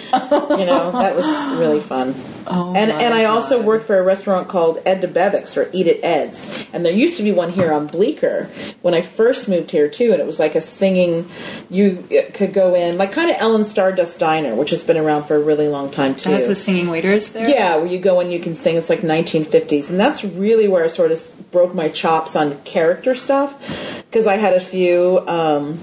You 0.61 0.66
know, 0.66 0.70
that 0.93 1.17
was 1.17 1.27
really 1.59 1.81
fun. 1.81 2.15
Oh 2.47 2.75
and 2.75 2.91
and 2.91 3.15
I 3.15 3.25
also 3.27 3.63
worked 3.63 3.85
for 3.85 3.99
a 3.99 4.03
restaurant 4.03 4.49
called 4.49 4.81
Ed 4.85 5.03
Debevic's 5.03 5.57
or 5.57 5.71
Eat 5.73 5.87
at 5.87 6.03
Ed's, 6.03 6.67
and 6.73 6.85
there 6.85 6.93
used 6.93 7.17
to 7.19 7.23
be 7.23 7.33
one 7.33 7.51
here 7.51 7.73
on 7.73 7.87
Bleecker 7.87 8.49
when 8.83 8.95
I 8.95 9.03
first 9.03 9.49
moved 9.49 9.71
here 9.71 9.89
too, 9.89 10.13
and 10.13 10.21
it 10.21 10.27
was 10.27 10.39
like 10.39 10.55
a 10.55 10.61
singing. 10.61 11.29
You 11.69 12.07
could 12.35 12.53
go 12.53 12.75
in 12.75 12.99
like 12.99 13.13
kind 13.13 13.31
of 13.31 13.37
Ellen 13.39 13.65
Stardust 13.65 14.19
Diner, 14.19 14.55
which 14.55 14.71
has 14.71 14.83
been 14.83 14.97
around 14.97 15.25
for 15.25 15.37
a 15.37 15.41
really 15.41 15.69
long 15.69 15.91
time 15.91 16.15
too. 16.15 16.31
Has 16.31 16.47
the 16.47 16.57
singing 16.57 16.89
waiters 16.89 17.33
there? 17.33 17.49
Yeah, 17.49 17.77
where 17.77 17.87
you 17.87 17.99
go 17.99 18.21
and 18.21 18.33
you 18.33 18.41
can 18.41 18.55
sing. 18.55 18.77
It's 18.77 18.91
like 18.91 19.01
1950s, 19.01 19.91
and 19.91 20.01
that's 20.01 20.25
really 20.25 20.69
where 20.69 20.85
I 20.85 20.89
sort 20.89 21.13
of 21.13 21.51
broke 21.51 21.75
my 21.75 21.89
chops 21.89 22.37
on 22.37 22.61
character 22.63 23.15
stuff 23.15 24.03
because 24.11 24.27
I 24.27 24.37
had 24.37 24.55
a 24.55 24.61
few. 24.61 25.23
Um, 25.29 25.81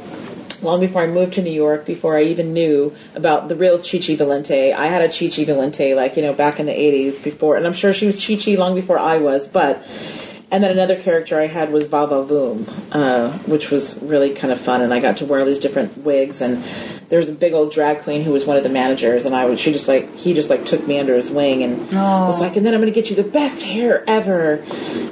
long 0.62 0.80
before 0.80 1.02
I 1.02 1.08
moved 1.08 1.34
to 1.34 1.42
New 1.42 1.52
York, 1.52 1.86
before 1.86 2.18
I 2.18 2.24
even 2.24 2.54
knew 2.54 2.96
about 3.16 3.48
the 3.48 3.56
real 3.56 3.78
Chi 3.78 4.00
Chi 4.00 4.16
Valenti, 4.16 4.74
I 4.74 4.88
had 4.88 5.02
a 5.02 5.08
Chi 5.08 5.30
Chi 5.30 5.46
Valenti, 5.46 5.94
like 5.94 6.16
you 6.16 6.24
know, 6.24 6.34
back 6.34 6.60
in 6.60 6.66
the 6.66 6.72
80s 6.72 7.24
before, 7.24 7.58
and 7.58 7.66
I'm 7.66 7.74
sure 7.74 7.94
she 7.94 8.08
was 8.08 8.20
Chichi 8.20 8.58
long 8.58 8.76
before 8.76 9.00
I 9.00 9.18
was, 9.18 9.48
but. 9.48 9.86
And 10.50 10.64
then 10.64 10.72
another 10.72 10.96
character 10.96 11.38
I 11.38 11.48
had 11.48 11.74
was 11.74 11.88
Vava 11.88 12.24
Voom, 12.24 12.66
uh, 12.94 13.38
which 13.40 13.70
was 13.70 14.02
really 14.02 14.34
kind 14.34 14.54
of 14.54 14.58
fun, 14.58 14.80
and 14.80 14.94
I 14.94 15.02
got 15.02 15.18
to 15.18 15.26
wear 15.26 15.42
all 15.42 15.46
these 15.46 15.60
different 15.60 15.98
wigs. 15.98 16.40
And 16.40 16.64
there 17.10 17.20
was 17.20 17.30
a 17.30 17.34
big 17.34 17.54
old 17.54 17.72
drag 17.72 18.02
queen 18.02 18.24
who 18.24 18.32
was 18.32 18.46
one 18.46 18.58
of 18.58 18.64
the 18.64 18.70
managers, 18.70 19.26
and 19.26 19.36
I 19.36 19.46
was 19.46 19.60
she 19.60 19.72
just 19.72 19.88
like 19.88 20.14
he 20.16 20.34
just 20.34 20.50
like 20.50 20.66
took 20.66 20.86
me 20.86 21.00
under 21.00 21.16
his 21.16 21.30
wing 21.30 21.64
and 21.64 21.88
oh. 21.94 22.28
was 22.28 22.42
like, 22.42 22.56
and 22.56 22.66
then 22.66 22.74
I'm 22.74 22.82
going 22.82 22.92
to 22.92 23.00
get 23.00 23.10
you 23.10 23.16
the 23.16 23.30
best 23.30 23.62
hair 23.62 24.04
ever, 24.08 24.64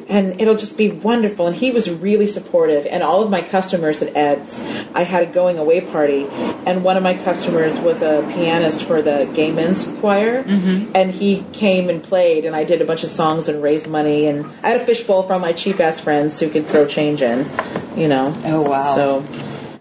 and 0.10 0.41
it'll 0.41 0.58
just 0.58 0.77
be 0.77 0.91
wonderful. 0.91 1.47
And 1.47 1.55
he 1.55 1.71
was 1.71 1.89
really 1.89 2.27
supportive, 2.27 2.86
and 2.86 3.01
all 3.01 3.23
of 3.23 3.29
my 3.29 3.41
customers 3.41 4.01
at 4.01 4.15
Ed's, 4.15 4.62
I 4.93 5.03
had 5.03 5.23
a 5.23 5.31
going 5.31 5.58
away 5.58 5.81
party, 5.81 6.27
and 6.65 6.84
one 6.84 6.97
of 6.97 7.03
my 7.03 7.13
customers 7.15 7.79
was 7.79 8.01
a 8.01 8.27
pianist 8.34 8.84
for 8.84 9.01
the 9.01 9.29
gay 9.34 9.51
men's 9.51 9.86
choir, 9.99 10.43
mm-hmm. 10.43 10.91
and 10.95 11.12
he 11.12 11.45
came 11.53 11.89
and 11.89 12.03
played, 12.03 12.45
and 12.45 12.55
I 12.55 12.65
did 12.65 12.81
a 12.81 12.86
bunch 12.86 13.03
of 13.03 13.10
songs 13.10 13.47
and 13.47 13.63
raised 13.63 13.88
money, 13.88 14.27
and 14.27 14.45
I 14.63 14.69
had 14.69 14.81
a 14.81 14.86
fishbowl 14.86 15.23
from 15.23 15.41
my 15.41 15.53
cheap 15.53 15.79
ass 15.79 15.99
friends 15.99 16.39
who 16.39 16.49
could 16.49 16.67
throw 16.67 16.86
change 16.86 17.21
in, 17.21 17.47
you 17.95 18.08
know. 18.08 18.36
Oh, 18.45 18.62
wow. 18.69 18.95
So, 18.95 19.25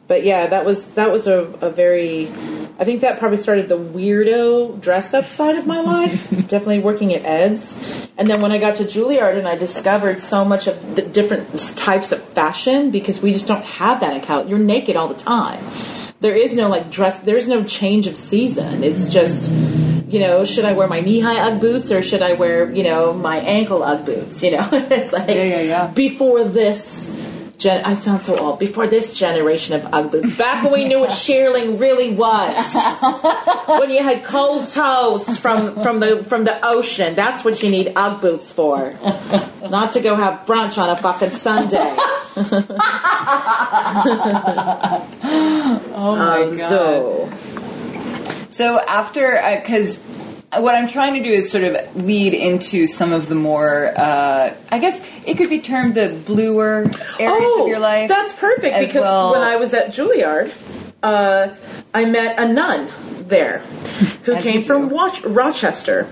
but 0.06 0.24
yeah, 0.24 0.46
that 0.48 0.64
was 0.64 0.88
that 0.94 1.10
was 1.10 1.26
a, 1.26 1.40
a 1.60 1.70
very. 1.70 2.28
I 2.76 2.84
think 2.84 3.02
that 3.02 3.20
probably 3.20 3.38
started 3.38 3.68
the 3.68 3.78
weirdo 3.78 4.80
dress 4.80 5.14
up 5.14 5.26
side 5.26 5.56
of 5.56 5.66
my 5.66 5.80
life. 5.80 6.28
Definitely 6.30 6.80
working 6.80 7.14
at 7.14 7.24
Ed's. 7.24 8.08
And 8.18 8.28
then 8.28 8.40
when 8.40 8.50
I 8.50 8.58
got 8.58 8.76
to 8.76 8.84
Juilliard 8.84 9.38
and 9.38 9.46
I 9.46 9.54
discovered 9.54 10.20
so 10.20 10.44
much 10.44 10.66
of 10.66 10.96
the 10.96 11.02
different 11.02 11.56
types 11.76 12.10
of 12.10 12.22
fashion 12.22 12.90
because 12.90 13.22
we 13.22 13.32
just 13.32 13.46
don't 13.46 13.64
have 13.64 14.00
that 14.00 14.14
in 14.14 14.20
Cal. 14.22 14.48
You're 14.48 14.58
naked 14.58 14.96
all 14.96 15.06
the 15.08 15.14
time. 15.14 15.64
There 16.20 16.34
is 16.34 16.52
no 16.52 16.68
like 16.68 16.90
dress, 16.90 17.20
there's 17.20 17.46
no 17.46 17.64
change 17.64 18.06
of 18.06 18.16
season. 18.16 18.82
It's 18.82 19.08
just, 19.08 19.50
you 20.08 20.18
know, 20.20 20.44
should 20.44 20.64
I 20.64 20.72
wear 20.72 20.88
my 20.88 21.00
knee 21.00 21.20
high 21.20 21.48
Ugg 21.50 21.60
boots 21.60 21.92
or 21.92 22.02
should 22.02 22.22
I 22.22 22.32
wear, 22.32 22.70
you 22.72 22.82
know, 22.82 23.12
my 23.12 23.38
ankle 23.38 23.82
Ugg 23.82 24.04
boots? 24.04 24.42
You 24.42 24.52
know, 24.52 24.68
it's 24.72 25.12
like 25.12 25.28
Yeah, 25.28 25.42
yeah, 25.44 25.60
yeah. 25.60 25.86
before 25.88 26.44
this 26.44 27.08
gen- 27.58 27.84
I 27.84 27.94
sound 27.94 28.22
so 28.22 28.36
old. 28.38 28.58
Before 28.58 28.86
this 28.86 29.16
generation 29.18 29.74
of 29.74 29.86
Ugg 29.92 30.10
boots, 30.10 30.36
back 30.36 30.62
when 30.64 30.72
we 30.72 30.84
knew 30.84 31.00
what 31.00 31.10
shearling 31.24 31.78
really 31.80 32.12
was, 32.14 32.74
when 33.80 33.90
you 33.90 34.02
had 34.02 34.24
cold 34.24 34.68
toes 34.68 35.38
from 35.38 35.82
from 35.82 36.00
the 36.00 36.24
from 36.24 36.44
the 36.44 36.58
ocean, 36.66 37.14
that's 37.14 37.44
what 37.44 37.62
you 37.62 37.70
need 37.70 37.92
Ugg 37.96 38.20
boots 38.20 38.52
for. 38.52 38.94
Not 39.68 39.92
to 39.92 40.00
go 40.00 40.14
have 40.16 40.46
brunch 40.46 40.78
on 40.78 40.90
a 40.90 40.96
fucking 40.96 41.30
Sunday. 41.30 41.96
Oh 45.96 46.16
my 46.16 46.42
Um, 46.42 46.56
god. 46.56 46.68
so 46.68 47.32
So 48.50 48.78
after, 48.80 49.40
because 49.62 49.98
what 50.60 50.74
I'm 50.74 50.88
trying 50.88 51.14
to 51.14 51.22
do 51.22 51.30
is 51.30 51.50
sort 51.50 51.64
of 51.64 51.96
lead 51.96 52.34
into 52.34 52.86
some 52.86 53.12
of 53.12 53.28
the 53.28 53.34
more, 53.34 53.92
uh, 53.96 54.54
I 54.70 54.78
guess 54.78 55.00
it 55.26 55.36
could 55.36 55.50
be 55.50 55.60
termed 55.60 55.94
the 55.94 56.08
bluer 56.26 56.90
areas 57.18 57.60
of 57.60 57.68
your 57.68 57.78
life. 57.78 58.10
Oh, 58.10 58.14
That's 58.14 58.32
perfect 58.34 58.78
because 58.78 59.02
well. 59.02 59.32
when 59.32 59.42
I 59.42 59.56
was 59.56 59.74
at 59.74 59.88
Juilliard, 59.88 60.52
uh, 61.02 61.54
I 61.92 62.04
met 62.06 62.38
a 62.38 62.52
nun 62.52 62.88
there 63.28 63.58
who 64.24 64.36
came 64.40 64.62
from. 64.64 64.88
Rochester. 64.88 66.08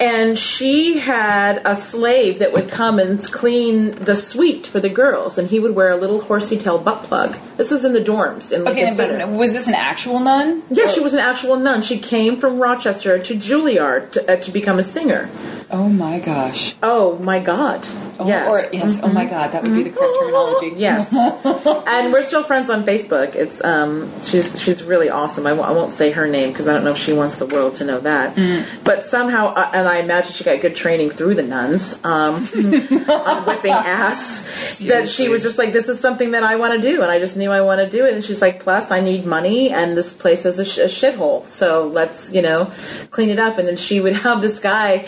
And 0.00 0.38
she 0.38 0.98
had 0.98 1.60
a 1.66 1.76
slave 1.76 2.38
that 2.38 2.54
would 2.54 2.70
come 2.70 2.98
and 2.98 3.22
clean 3.22 3.90
the 3.90 4.16
suite 4.16 4.66
for 4.66 4.80
the 4.80 4.88
girls, 4.88 5.36
and 5.36 5.48
he 5.48 5.60
would 5.60 5.74
wear 5.74 5.90
a 5.90 5.96
little 5.96 6.22
horsey 6.22 6.56
tail 6.56 6.78
butt 6.78 7.02
plug. 7.02 7.36
This 7.58 7.70
is 7.70 7.84
in 7.84 7.92
the 7.92 8.00
dorms 8.00 8.50
in 8.50 8.64
Lincoln 8.64 8.84
okay, 8.86 8.92
Center. 8.92 9.26
was 9.26 9.52
this 9.52 9.68
an 9.68 9.74
actual 9.74 10.18
nun? 10.18 10.62
Yeah, 10.70 10.86
she 10.86 11.00
was 11.00 11.12
an 11.12 11.20
actual 11.20 11.56
nun. 11.56 11.82
She 11.82 11.98
came 11.98 12.36
from 12.36 12.58
Rochester 12.58 13.18
to 13.18 13.34
Juilliard 13.34 14.12
to, 14.12 14.32
uh, 14.32 14.36
to 14.36 14.50
become 14.50 14.78
a 14.78 14.82
singer. 14.82 15.28
Oh 15.70 15.88
my 15.88 16.18
gosh. 16.18 16.74
Oh 16.82 17.18
my 17.18 17.38
God! 17.38 17.86
Oh, 18.18 18.26
yes, 18.26 18.66
Mm-hmm. 18.66 18.74
Yes, 18.74 19.00
oh 19.02 19.08
my 19.08 19.24
god, 19.24 19.52
that 19.52 19.62
would 19.62 19.72
be 19.72 19.82
the 19.84 19.90
correct 19.90 20.14
terminology. 20.18 20.72
Yes, 20.76 21.14
and 21.14 22.12
we're 22.12 22.22
still 22.22 22.42
friends 22.42 22.70
on 22.70 22.84
Facebook. 22.84 23.34
It's 23.34 23.62
um, 23.62 24.10
she's 24.22 24.60
she's 24.60 24.82
really 24.82 25.10
awesome. 25.10 25.46
I 25.46 25.50
w- 25.50 25.68
I 25.68 25.72
won't 25.72 25.92
say 25.92 26.10
her 26.12 26.26
name 26.26 26.50
because 26.50 26.68
I 26.68 26.74
don't 26.74 26.84
know 26.84 26.92
if 26.92 26.98
she 26.98 27.12
wants 27.12 27.36
the 27.36 27.46
world 27.46 27.76
to 27.76 27.84
know 27.84 28.00
that. 28.00 28.36
Mm. 28.36 28.64
But 28.82 29.04
somehow, 29.04 29.54
uh, 29.54 29.70
and 29.74 29.88
I 29.90 29.98
imagine 29.98 30.32
she 30.32 30.44
got 30.44 30.60
good 30.60 30.74
training 30.76 31.10
through 31.10 31.34
the 31.34 31.42
nuns 31.42 32.02
um, 32.04 32.34
on 33.08 33.44
whipping 33.46 33.72
ass. 33.72 34.78
That 34.86 35.08
she 35.08 35.28
was 35.28 35.42
just 35.42 35.58
like, 35.58 35.72
this 35.72 35.88
is 35.88 36.00
something 36.00 36.30
that 36.32 36.42
I 36.42 36.56
want 36.56 36.74
to 36.74 36.80
do, 36.80 37.02
and 37.02 37.10
I 37.10 37.18
just 37.18 37.36
knew 37.36 37.50
I 37.50 37.60
want 37.62 37.80
to 37.80 37.88
do 37.88 38.06
it. 38.06 38.14
And 38.14 38.24
she's 38.24 38.40
like, 38.40 38.60
plus 38.60 38.90
I 38.90 39.00
need 39.00 39.26
money, 39.26 39.70
and 39.70 39.96
this 39.96 40.12
place 40.12 40.46
is 40.46 40.58
a, 40.58 40.64
sh- 40.64 40.78
a 40.78 40.84
shithole, 40.86 41.46
so 41.48 41.86
let's 41.86 42.32
you 42.32 42.42
know 42.42 42.72
clean 43.10 43.28
it 43.30 43.38
up. 43.38 43.58
And 43.58 43.66
then 43.68 43.76
she 43.76 44.00
would 44.00 44.14
have 44.26 44.40
this 44.40 44.60
guy 44.60 45.06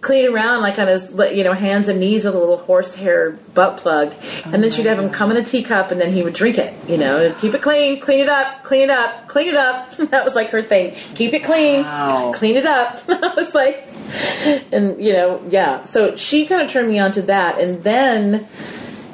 clean 0.00 0.32
around 0.32 0.62
like 0.62 0.78
on 0.78 0.86
his 0.88 1.12
you 1.32 1.44
know 1.44 1.52
hands 1.52 1.88
and 1.88 2.00
knees 2.00 2.24
with 2.24 2.34
a 2.34 2.38
little 2.38 2.56
horsehair 2.58 3.32
butt 3.54 3.76
plug, 3.78 4.14
and 4.46 4.62
then 4.62 4.70
she'd 4.70 4.86
have 4.86 4.98
him 4.98 5.10
come 5.10 5.30
in 5.30 5.36
a 5.36 5.44
teacup, 5.44 5.90
and 5.90 6.00
then 6.00 6.12
he 6.12 6.22
would 6.22 6.34
drink 6.34 6.58
it. 6.58 6.72
You 6.88 6.96
know, 6.96 7.34
keep 7.38 7.54
it 7.54 7.62
clean, 7.62 8.00
clean 8.00 8.20
it 8.20 8.28
up, 8.28 8.62
clean 8.64 8.82
it 8.82 8.90
up, 8.90 9.28
clean 9.28 9.48
it 9.48 9.56
up. 9.56 9.90
that 10.10 10.24
was 10.24 10.34
like 10.34 10.50
her 10.50 10.62
thing. 10.62 10.94
Keep 11.14 11.34
it 11.34 11.44
clean, 11.44 11.82
Wow. 11.82 12.32
clean 12.34 12.56
it 12.56 12.66
up. 12.66 13.02
I 13.08 13.34
was 13.36 13.54
like, 13.54 13.86
and 14.72 15.00
you 15.00 15.12
know, 15.12 15.42
yeah. 15.48 15.84
So 15.84 16.16
she 16.16 16.46
kind 16.46 16.62
of 16.62 16.70
turned 16.70 16.88
me 16.88 16.98
on 16.98 17.12
to 17.12 17.22
that, 17.22 17.60
and 17.60 17.82
then 17.82 18.46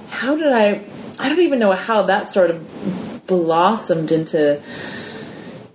how 0.08 0.36
did 0.36 0.52
I? 0.52 0.84
I 1.18 1.28
don't 1.28 1.40
even 1.40 1.58
know 1.58 1.72
how 1.72 2.02
that 2.02 2.32
sort 2.32 2.50
of 2.50 3.26
blossomed 3.26 4.12
into 4.12 4.62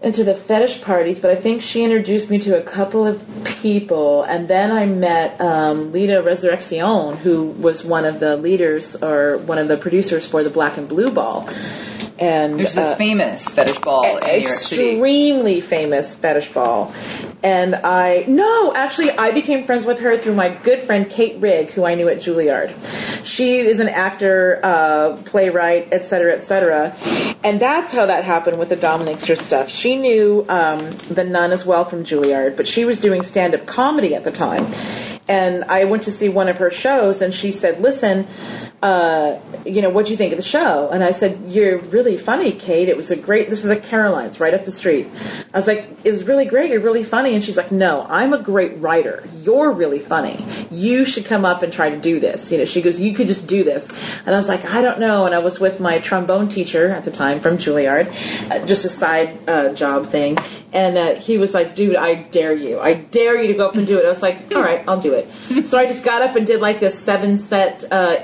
into 0.01 0.23
the 0.23 0.33
fetish 0.33 0.81
parties, 0.81 1.19
but 1.19 1.29
I 1.29 1.35
think 1.35 1.61
she 1.61 1.83
introduced 1.83 2.29
me 2.29 2.39
to 2.39 2.57
a 2.57 2.63
couple 2.63 3.05
of 3.05 3.23
people, 3.61 4.23
and 4.23 4.47
then 4.47 4.71
I 4.71 4.87
met 4.87 5.39
um, 5.39 5.91
Lita 5.91 6.23
Resurrection, 6.23 7.17
who 7.17 7.45
was 7.45 7.83
one 7.83 8.05
of 8.05 8.19
the 8.19 8.35
leaders 8.35 8.95
or 8.95 9.37
one 9.37 9.59
of 9.59 9.67
the 9.67 9.77
producers 9.77 10.27
for 10.27 10.43
the 10.43 10.49
Black 10.49 10.77
and 10.77 10.89
Blue 10.89 11.11
Ball. 11.11 11.47
And 12.17 12.59
There's 12.59 12.77
uh, 12.77 12.93
a 12.93 12.95
famous 12.97 13.47
fetish 13.47 13.79
ball 13.79 14.17
in 14.17 14.23
New 14.23 14.41
York 14.41 14.53
City. 14.53 14.91
extremely 14.91 15.59
famous 15.59 16.13
fetish 16.13 16.53
ball. 16.53 16.93
And 17.41 17.73
I 17.73 18.25
no, 18.27 18.75
actually, 18.75 19.09
I 19.11 19.31
became 19.31 19.65
friends 19.65 19.85
with 19.85 19.99
her 20.01 20.17
through 20.17 20.35
my 20.35 20.49
good 20.49 20.81
friend 20.81 21.09
Kate 21.09 21.41
Rigg, 21.41 21.71
who 21.71 21.83
I 21.83 21.95
knew 21.95 22.07
at 22.09 22.17
Juilliard. 22.17 22.69
She 23.23 23.59
is 23.59 23.79
an 23.79 23.89
actor, 23.89 24.59
uh, 24.63 25.17
playwright, 25.25 25.93
etc., 25.93 26.33
etc. 26.33 26.95
And 27.43 27.59
that's 27.59 27.91
how 27.91 28.05
that 28.05 28.23
happened 28.23 28.59
with 28.59 28.69
the 28.69 28.75
Dominator 28.75 29.35
stuff. 29.35 29.69
She 29.69 29.95
knew 29.95 30.45
um, 30.49 30.91
the 31.09 31.23
nun 31.23 31.51
as 31.51 31.65
well 31.65 31.85
from 31.85 32.03
Juilliard, 32.03 32.55
but 32.55 32.67
she 32.67 32.85
was 32.85 32.99
doing 32.99 33.23
stand-up 33.23 33.65
comedy 33.65 34.15
at 34.15 34.23
the 34.23 34.31
time. 34.31 34.67
And 35.27 35.63
I 35.65 35.85
went 35.85 36.03
to 36.03 36.11
see 36.11 36.29
one 36.29 36.49
of 36.49 36.57
her 36.57 36.69
shows, 36.69 37.21
and 37.21 37.33
she 37.33 37.51
said, 37.51 37.79
"Listen, 37.79 38.27
uh, 38.81 39.39
you 39.65 39.81
know, 39.81 39.89
what 39.89 40.05
do 40.05 40.11
you 40.11 40.17
think 40.17 40.31
of 40.33 40.37
the 40.37 40.43
show?" 40.43 40.89
And 40.89 41.03
I 41.03 41.11
said, 41.11 41.39
"You're 41.47 41.77
really 41.77 42.17
funny, 42.17 42.51
Kate. 42.51 42.89
It 42.89 42.97
was 42.97 43.11
a 43.11 43.15
great. 43.15 43.49
This 43.49 43.61
was 43.61 43.71
at 43.71 43.83
Caroline's, 43.83 44.39
right 44.39 44.53
up 44.53 44.65
the 44.65 44.71
street." 44.71 45.07
I 45.53 45.57
was 45.57 45.67
like, 45.67 45.87
"It 46.03 46.11
was 46.11 46.23
really 46.23 46.45
great. 46.45 46.71
You're 46.71 46.79
really 46.79 47.03
funny." 47.03 47.35
And 47.35 47.43
she's 47.43 47.57
like, 47.57 47.71
"No, 47.71 48.05
I'm 48.09 48.33
a 48.33 48.39
great 48.39 48.77
writer. 48.79 49.23
You're 49.41 49.71
really 49.71 49.99
funny. 49.99 50.43
You 50.71 51.05
should 51.05 51.25
come 51.25 51.45
up 51.45 51.61
and 51.61 51.71
try 51.71 51.89
to 51.89 51.97
do 51.97 52.19
this." 52.19 52.51
You 52.51 52.57
know, 52.57 52.65
she 52.65 52.81
goes, 52.81 52.99
"You 52.99 53.13
could 53.13 53.27
just 53.27 53.47
do 53.47 53.63
this." 53.63 53.89
And 54.25 54.33
I 54.33 54.37
was 54.37 54.49
like, 54.49 54.65
"I 54.65 54.81
don't 54.81 54.99
know." 54.99 55.25
And 55.25 55.35
I 55.35 55.39
was 55.39 55.59
with 55.59 55.79
my 55.79 55.99
trombone 55.99 56.49
teacher 56.49 56.89
at 56.89 57.05
the 57.05 57.11
time 57.11 57.39
from 57.39 57.57
Juilliard, 57.57 58.07
uh, 58.49 58.65
just 58.65 58.85
a 58.85 58.89
side 58.89 59.37
uh, 59.47 59.73
job 59.73 60.07
thing. 60.07 60.37
and 60.73 60.97
uh, 60.97 61.15
he 61.15 61.37
was 61.37 61.53
like, 61.53 61.75
"Dude, 61.75 61.95
I 61.95 62.15
dare 62.15 62.53
you! 62.53 62.79
I 62.79 62.93
dare 62.93 63.39
you 63.41 63.47
to 63.47 63.53
go 63.53 63.67
up 63.67 63.75
and 63.75 63.85
do 63.85 63.97
it." 63.99 64.05
I 64.05 64.09
was 64.09 64.21
like, 64.21 64.53
"All 64.55 64.61
right, 64.61 64.83
I'll 64.87 65.01
do 65.01 65.13
it." 65.13 65.65
so 65.67 65.77
I 65.77 65.85
just 65.85 66.03
got 66.03 66.21
up 66.21 66.35
and 66.35 66.47
did 66.47 66.61
like 66.61 66.79
this 66.79 66.97
seven 66.97 67.37
set 67.37 67.83
uh, 67.91 68.17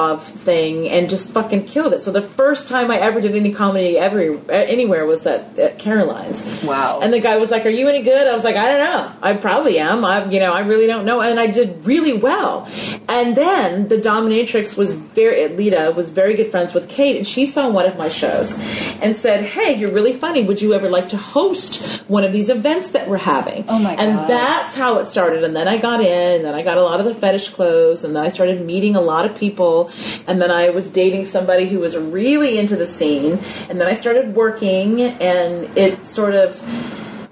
improv 0.00 0.20
thing 0.20 0.88
and 0.88 1.08
just 1.08 1.32
fucking 1.32 1.64
killed 1.64 1.92
it. 1.92 2.02
So 2.02 2.10
the 2.10 2.22
first 2.22 2.68
time 2.68 2.90
I 2.90 2.96
ever 2.98 3.20
did 3.20 3.34
any 3.34 3.52
comedy 3.52 3.98
ever 3.98 4.38
anywhere 4.50 5.06
was 5.06 5.26
at, 5.26 5.58
at 5.58 5.78
Caroline's. 5.78 6.62
Wow. 6.64 7.00
And 7.02 7.12
the 7.12 7.20
guy 7.20 7.36
was 7.36 7.50
like, 7.50 7.66
"Are 7.66 7.70
you 7.70 7.88
any 7.88 8.02
good?" 8.02 8.26
I 8.26 8.32
was 8.32 8.44
like, 8.44 8.56
"I 8.56 8.68
don't 8.68 8.80
know. 8.80 9.12
I 9.22 9.34
probably 9.34 9.78
am. 9.78 10.04
I, 10.04 10.24
you 10.26 10.40
know, 10.40 10.52
I 10.52 10.60
really 10.60 10.86
don't 10.86 11.04
know." 11.04 11.20
And 11.20 11.38
I 11.38 11.46
did 11.46 11.84
really 11.86 12.12
well. 12.12 12.68
And 13.08 13.36
then 13.36 13.88
the 13.88 13.96
dominatrix 13.96 14.76
was 14.76 14.92
very 14.92 15.48
Lita 15.48 15.92
was 15.94 16.10
very 16.10 16.34
good 16.34 16.50
friends 16.50 16.74
with 16.74 16.88
Kate, 16.88 17.16
and 17.16 17.26
she 17.26 17.46
saw 17.46 17.68
one 17.68 17.86
of 17.86 17.96
my 17.96 18.08
shows 18.08 18.58
and 19.02 19.16
said, 19.16 19.44
"Hey, 19.44 19.74
you're 19.74 19.92
really 19.92 20.12
funny. 20.12 20.44
Would 20.44 20.62
you 20.62 20.74
ever 20.74 20.88
like 20.88 21.10
to 21.10 21.16
host 21.16 22.02
one 22.08 22.24
of 22.24 22.32
these 22.32 22.48
events 22.48 22.92
that 22.92 23.08
we're 23.08 23.18
having?" 23.18 23.64
Oh 23.68 23.78
my 23.78 23.94
And 23.94 24.16
God. 24.16 24.28
that's 24.28 24.74
how 24.74 24.98
it 24.98 25.06
started. 25.06 25.44
And 25.44 25.54
then 25.54 25.68
I 25.68 25.78
got 25.78 26.00
in, 26.00 26.36
and 26.36 26.44
then 26.44 26.54
I 26.54 26.62
got 26.62 26.78
a 26.78 26.82
lot 26.82 27.00
of 27.00 27.06
the 27.06 27.14
fetish 27.14 27.50
clothes, 27.50 28.04
and 28.04 28.14
then 28.14 28.24
I 28.24 28.28
started 28.28 28.64
meeting 28.64 28.96
a 28.96 29.00
lot 29.00 29.24
of 29.24 29.36
people, 29.36 29.89
and 30.26 30.40
then 30.40 30.50
I 30.50 30.70
was 30.70 30.88
dating 30.88 31.26
somebody 31.26 31.66
who 31.66 31.80
was 31.80 31.96
really 31.96 32.58
into 32.58 32.76
the 32.76 32.86
scene, 32.86 33.38
and 33.68 33.80
then 33.80 33.86
I 33.86 33.94
started 33.94 34.34
working, 34.34 35.00
and 35.00 35.76
it 35.76 36.06
sort 36.06 36.34
of 36.34 36.60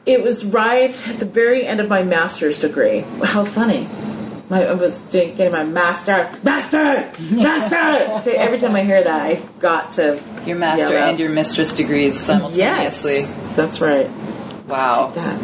it 0.06 0.22
was 0.22 0.44
right 0.44 0.90
at 1.08 1.18
the 1.18 1.26
very 1.26 1.66
end 1.66 1.80
of 1.80 1.88
my 1.88 2.02
master's 2.02 2.58
degree. 2.58 3.00
How 3.22 3.44
funny. 3.44 3.86
My, 4.48 4.64
I 4.64 4.72
was 4.72 5.02
doing, 5.02 5.34
getting 5.36 5.52
my 5.52 5.64
master, 5.64 6.34
master, 6.42 7.12
master. 7.30 8.14
Okay, 8.20 8.34
every 8.34 8.58
time 8.58 8.74
I 8.74 8.82
hear 8.82 9.04
that, 9.04 9.20
I 9.20 9.34
got 9.58 9.90
to 9.92 10.18
Your 10.46 10.56
master 10.56 10.96
and 10.96 11.20
your 11.20 11.28
mistress 11.28 11.72
degrees 11.72 12.18
simultaneously. 12.18 13.12
yes, 13.12 13.34
that's 13.54 13.82
right. 13.82 14.08
Wow. 14.66 15.10
That. 15.14 15.38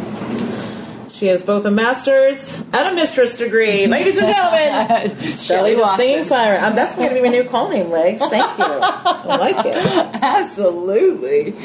She 1.25 1.31
has 1.31 1.41
both 1.41 1.65
a 1.65 1.71
master's 1.71 2.61
and 2.61 2.75
a 2.75 2.93
mistress 2.93 3.35
degree, 3.35 3.87
ladies 3.87 4.19
and 4.19 4.27
gentlemen. 4.27 5.35
Shelley 5.37 5.73
the 5.73 5.95
Singing 5.97 6.23
Siren. 6.23 6.63
Um, 6.63 6.75
that's 6.75 6.93
going 6.93 7.09
to 7.09 7.15
be 7.15 7.21
my 7.23 7.29
new 7.29 7.45
call 7.45 7.69
name, 7.69 7.89
Legs. 7.89 8.19
Thank 8.19 8.59
you. 8.59 8.63
I 8.63 9.35
like 9.35 9.65
it. 9.65 9.75
Absolutely. 10.21 11.55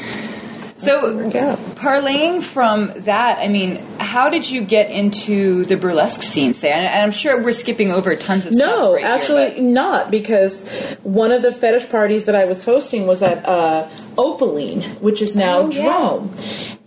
So, 0.79 1.13
parlaying 1.29 2.41
from 2.41 2.91
that, 3.03 3.37
I 3.37 3.49
mean, 3.49 3.75
how 3.99 4.31
did 4.31 4.49
you 4.49 4.63
get 4.63 4.89
into 4.89 5.63
the 5.65 5.77
burlesque 5.77 6.23
scene? 6.23 6.55
Say, 6.55 6.71
and 6.71 6.87
I'm 6.87 7.11
sure 7.11 7.43
we're 7.43 7.53
skipping 7.53 7.91
over 7.91 8.15
tons 8.15 8.47
of 8.47 8.55
stuff. 8.55 8.67
No, 8.67 8.93
right 8.95 9.05
actually 9.05 9.49
but- 9.49 9.61
not, 9.61 10.09
because 10.09 10.95
one 11.03 11.31
of 11.31 11.43
the 11.43 11.51
fetish 11.51 11.87
parties 11.89 12.25
that 12.25 12.35
I 12.35 12.45
was 12.45 12.63
hosting 12.65 13.05
was 13.05 13.21
at 13.21 13.47
uh, 13.47 13.87
Opaline, 14.17 14.81
which 15.01 15.21
is 15.21 15.35
now 15.35 15.59
Oh, 15.59 15.69
yeah. 15.71 15.83
Drom. 15.83 16.33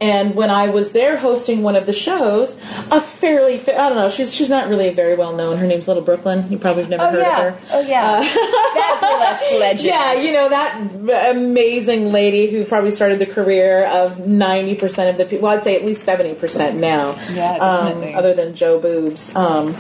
And 0.00 0.34
when 0.34 0.50
I 0.50 0.68
was 0.70 0.90
there 0.92 1.16
hosting 1.16 1.62
one 1.62 1.76
of 1.76 1.87
the 1.87 1.92
shows, 1.92 2.58
a 2.90 3.00
fairly, 3.00 3.58
fa- 3.58 3.80
I 3.80 3.88
don't 3.88 3.96
know, 3.96 4.08
she's 4.10 4.34
she's 4.34 4.50
not 4.50 4.68
really 4.68 4.90
very 4.90 5.14
well 5.14 5.34
known. 5.34 5.56
Her 5.56 5.66
name's 5.66 5.87
Little 5.88 6.02
Brooklyn. 6.02 6.50
You 6.50 6.58
probably 6.58 6.82
have 6.82 6.90
never 6.90 7.04
Oh 7.04 7.10
heard 7.12 7.20
yeah, 7.20 7.46
of 7.46 7.60
her. 7.60 7.76
oh 7.76 7.80
yeah, 7.80 8.20
that 8.20 8.98
burlesque 9.00 9.60
legend. 9.60 9.84
Yeah, 9.88 10.12
you 10.14 10.32
know 10.32 10.48
that 10.48 11.30
amazing 11.37 12.10
lady 12.12 12.50
who 12.50 12.64
probably 12.64 12.90
started 12.90 13.18
the 13.20 13.26
career 13.26 13.87
of 13.87 14.26
ninety 14.26 14.74
percent 14.74 15.10
of 15.10 15.16
the 15.16 15.24
people. 15.24 15.44
Well, 15.48 15.56
I'd 15.56 15.64
say 15.64 15.76
at 15.76 15.84
least 15.84 16.02
seventy 16.02 16.34
percent 16.34 16.76
now. 16.78 17.16
Yeah, 17.32 17.52
um, 17.54 17.87
definitely. 17.87 18.14
other 18.14 18.34
than 18.34 18.54
Jo 18.54 18.80
Boobs. 18.80 19.34
Um, 19.34 19.74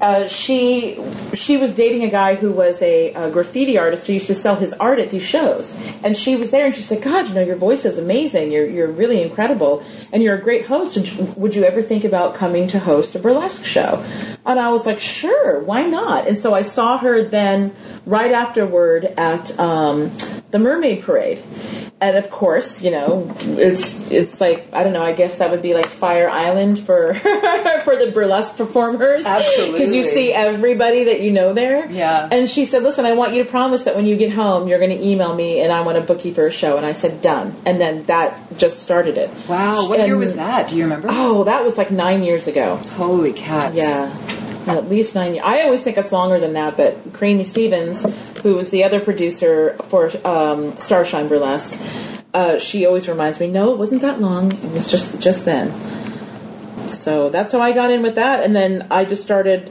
uh, 0.00 0.28
she 0.28 0.96
she 1.34 1.56
was 1.56 1.74
dating 1.74 2.04
a 2.04 2.10
guy 2.10 2.36
who 2.36 2.52
was 2.52 2.80
a, 2.82 3.12
a 3.14 3.30
graffiti 3.30 3.76
artist 3.76 4.06
who 4.06 4.12
used 4.12 4.28
to 4.28 4.34
sell 4.34 4.54
his 4.54 4.72
art 4.74 4.98
at 5.00 5.10
these 5.10 5.24
shows, 5.24 5.76
and 6.04 6.16
she 6.16 6.36
was 6.36 6.52
there, 6.52 6.66
and 6.66 6.74
she 6.74 6.82
said, 6.82 7.02
"God, 7.02 7.28
you 7.28 7.34
know, 7.34 7.40
your 7.40 7.56
voice 7.56 7.84
is 7.84 7.98
amazing. 7.98 8.52
You're 8.52 8.66
you're 8.66 8.90
really 8.90 9.20
incredible, 9.20 9.82
and 10.12 10.22
you're 10.22 10.36
a 10.36 10.42
great 10.42 10.66
host. 10.66 10.96
And 10.96 11.36
would 11.36 11.54
you 11.54 11.64
ever 11.64 11.82
think 11.82 12.04
about 12.04 12.34
coming 12.34 12.68
to 12.68 12.78
host 12.78 13.16
a 13.16 13.18
burlesque 13.18 13.64
show?" 13.64 14.04
And 14.46 14.60
I 14.60 14.70
was 14.70 14.86
like, 14.86 15.00
"Sure, 15.00 15.60
why 15.60 15.82
not?" 15.82 16.28
And 16.28 16.38
so 16.38 16.54
I 16.54 16.62
saw 16.62 16.98
her 16.98 17.22
then 17.22 17.74
right 18.06 18.32
afterward 18.32 19.04
at 19.16 19.58
um, 19.58 20.12
the 20.52 20.60
Mermaid 20.60 21.02
Parade. 21.02 21.42
And 22.00 22.16
of 22.16 22.30
course, 22.30 22.80
you 22.80 22.92
know, 22.92 23.34
it's 23.40 24.08
it's 24.10 24.40
like 24.40 24.68
I 24.72 24.84
don't 24.84 24.92
know. 24.92 25.02
I 25.02 25.12
guess 25.12 25.38
that 25.38 25.50
would 25.50 25.62
be 25.62 25.74
like 25.74 25.86
Fire 25.86 26.28
Island 26.28 26.78
for 26.78 27.12
for 27.84 27.96
the 27.96 28.12
burlesque 28.14 28.56
performers. 28.56 29.26
Absolutely. 29.26 29.72
because 29.72 29.92
you 29.92 30.04
see 30.04 30.32
everybody 30.32 31.04
that 31.04 31.20
you 31.20 31.32
know 31.32 31.52
there. 31.54 31.90
Yeah. 31.90 32.28
And 32.30 32.48
she 32.48 32.66
said, 32.66 32.84
"Listen, 32.84 33.04
I 33.04 33.14
want 33.14 33.34
you 33.34 33.42
to 33.42 33.50
promise 33.50 33.82
that 33.84 33.96
when 33.96 34.06
you 34.06 34.16
get 34.16 34.32
home, 34.32 34.68
you're 34.68 34.78
going 34.78 34.96
to 34.96 35.04
email 35.04 35.34
me, 35.34 35.60
and 35.60 35.72
I 35.72 35.80
want 35.80 35.98
to 35.98 36.04
book 36.04 36.24
you 36.24 36.32
for 36.32 36.46
a 36.46 36.52
show." 36.52 36.76
And 36.76 36.86
I 36.86 36.92
said, 36.92 37.20
"Done." 37.20 37.56
And 37.66 37.80
then 37.80 38.04
that 38.04 38.56
just 38.58 38.78
started 38.78 39.18
it. 39.18 39.30
Wow, 39.48 39.88
what 39.88 39.98
year 40.06 40.16
was 40.16 40.34
that? 40.34 40.68
Do 40.68 40.76
you 40.76 40.84
remember? 40.84 41.08
Oh, 41.10 41.42
that 41.44 41.64
was 41.64 41.76
like 41.78 41.90
nine 41.90 42.22
years 42.22 42.46
ago. 42.46 42.76
Holy 42.76 43.32
cats! 43.32 43.74
Yeah. 43.74 44.14
At 44.68 44.88
least 44.88 45.14
nine 45.14 45.34
years. 45.34 45.44
I 45.46 45.62
always 45.62 45.82
think 45.82 45.96
it's 45.96 46.12
longer 46.12 46.38
than 46.38 46.52
that, 46.52 46.76
but 46.76 47.12
Creamy 47.12 47.44
Stevens, 47.44 48.04
who 48.42 48.56
was 48.56 48.70
the 48.70 48.84
other 48.84 49.00
producer 49.00 49.76
for 49.84 50.10
um, 50.26 50.76
Starshine 50.78 51.28
Burlesque, 51.28 51.80
uh, 52.34 52.58
she 52.58 52.84
always 52.84 53.08
reminds 53.08 53.40
me, 53.40 53.46
no, 53.48 53.72
it 53.72 53.78
wasn't 53.78 54.02
that 54.02 54.20
long. 54.20 54.52
It 54.52 54.72
was 54.72 54.86
just 54.90 55.20
just 55.20 55.44
then. 55.44 55.72
So 56.88 57.30
that's 57.30 57.52
how 57.52 57.60
I 57.60 57.72
got 57.72 57.90
in 57.90 58.02
with 58.02 58.14
that, 58.16 58.44
and 58.44 58.54
then 58.54 58.86
I 58.90 59.04
just 59.04 59.22
started. 59.22 59.70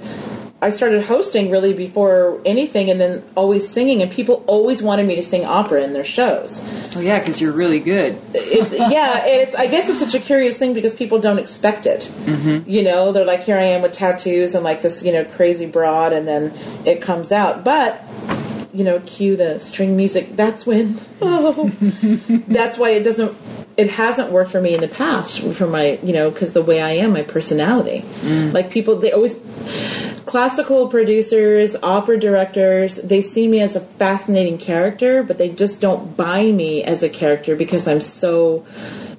I 0.60 0.72
started 0.72 1.04
hosting 1.04 1.52
really 1.52 1.74
before 1.74 2.41
anything, 2.43 2.89
and 2.89 3.00
then 3.00 3.24
always 3.36 3.67
singing, 3.70 4.02
and 4.02 4.12
people 4.12 4.43
always 4.48 4.82
wanted 4.82 5.06
me 5.06 5.15
to 5.17 5.24
sing 5.24 5.46
opera 5.46 5.84
in 5.84 5.93
their 5.93 6.04
shows. 6.04 6.63
Oh 6.96 7.00
yeah, 7.00 7.20
because 7.20 7.39
you're 7.39 7.52
really 7.52 7.80
good. 7.80 8.20
it's 8.34 8.74
yeah 8.74 9.26
it's 9.26 9.54
i 9.54 9.67
guess 9.67 9.88
it's 9.89 10.00
such 10.00 10.15
a 10.15 10.20
curious 10.20 10.58
thing 10.58 10.74
because 10.74 10.93
people 10.93 11.20
don't 11.20 11.38
expect 11.38 11.86
it. 11.86 12.02
Mm-hmm. 12.02 12.70
you 12.70 12.82
know 12.84 13.12
they're 13.12 13.26
like 13.26 13.43
here 13.43 13.58
i 13.58 13.63
am 13.63 13.82
with 13.82 13.93
tattoos 13.93 14.56
and 14.56 14.63
like 14.63 14.82
this 14.82 15.04
you 15.04 15.12
know 15.12 15.24
crazy 15.26 15.65
broad 15.65 16.12
and 16.12 16.28
then 16.28 16.54
it 16.86 17.02
comes 17.02 17.32
out. 17.32 17.63
But 17.63 18.04
you 18.74 18.84
know 18.84 19.00
cue 19.06 19.36
the 19.36 19.60
string 19.60 19.96
music 19.96 20.36
that's 20.36 20.65
when 20.65 21.00
oh, 21.22 21.72
that's 22.48 22.78
why 22.78 22.91
it 22.91 23.04
doesn't 23.04 23.36
it 23.78 23.91
hasn't 23.91 24.32
worked 24.32 24.52
for 24.52 24.60
me 24.60 24.74
in 24.74 24.82
the 24.82 24.88
past 24.88 25.39
for 25.39 25.67
my 25.67 26.00
you 26.04 26.13
know 26.13 26.32
because 26.32 26.54
the 26.54 26.62
way 26.63 26.82
i 26.82 26.91
am 26.91 27.13
my 27.13 27.22
personality. 27.22 28.04
Like 28.24 28.72
people 28.72 28.96
they 28.98 29.12
always 29.12 29.36
classical 30.27 30.89
producers, 30.89 31.75
opera 31.81 32.19
directors, 32.19 32.97
they 32.97 33.21
see 33.21 33.47
me 33.47 33.61
as 33.61 33.75
a 33.75 33.79
fascinating 33.79 34.57
character, 34.57 35.23
but 35.23 35.37
they 35.37 35.49
just 35.49 35.81
don't 35.81 36.15
buy 36.15 36.51
me 36.51 36.83
as 36.83 37.01
a 37.01 37.09
character 37.09 37.55
because 37.55 37.87
I'm 37.87 38.01
so, 38.01 38.65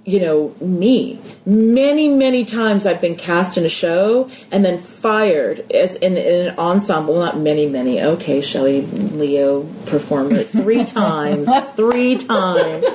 you 0.09 0.21
know, 0.21 0.55
me. 0.59 1.21
Many, 1.45 2.09
many 2.09 2.47
times 2.47 2.87
I've 2.87 3.01
been 3.01 3.15
cast 3.15 3.59
in 3.59 3.67
a 3.67 3.69
show 3.69 4.31
and 4.51 4.65
then 4.65 4.81
fired 4.81 5.71
as 5.71 5.97
in, 5.97 6.17
in 6.17 6.49
an 6.49 6.59
ensemble. 6.59 7.15
Well, 7.15 7.27
not 7.27 7.39
many, 7.39 7.67
many. 7.67 8.01
Okay, 8.01 8.41
Shelley 8.41 8.83
Leo 8.83 9.65
performer 9.85 10.43
three 10.45 10.85
times. 10.87 11.51
Three 11.75 12.17
times. 12.17 12.87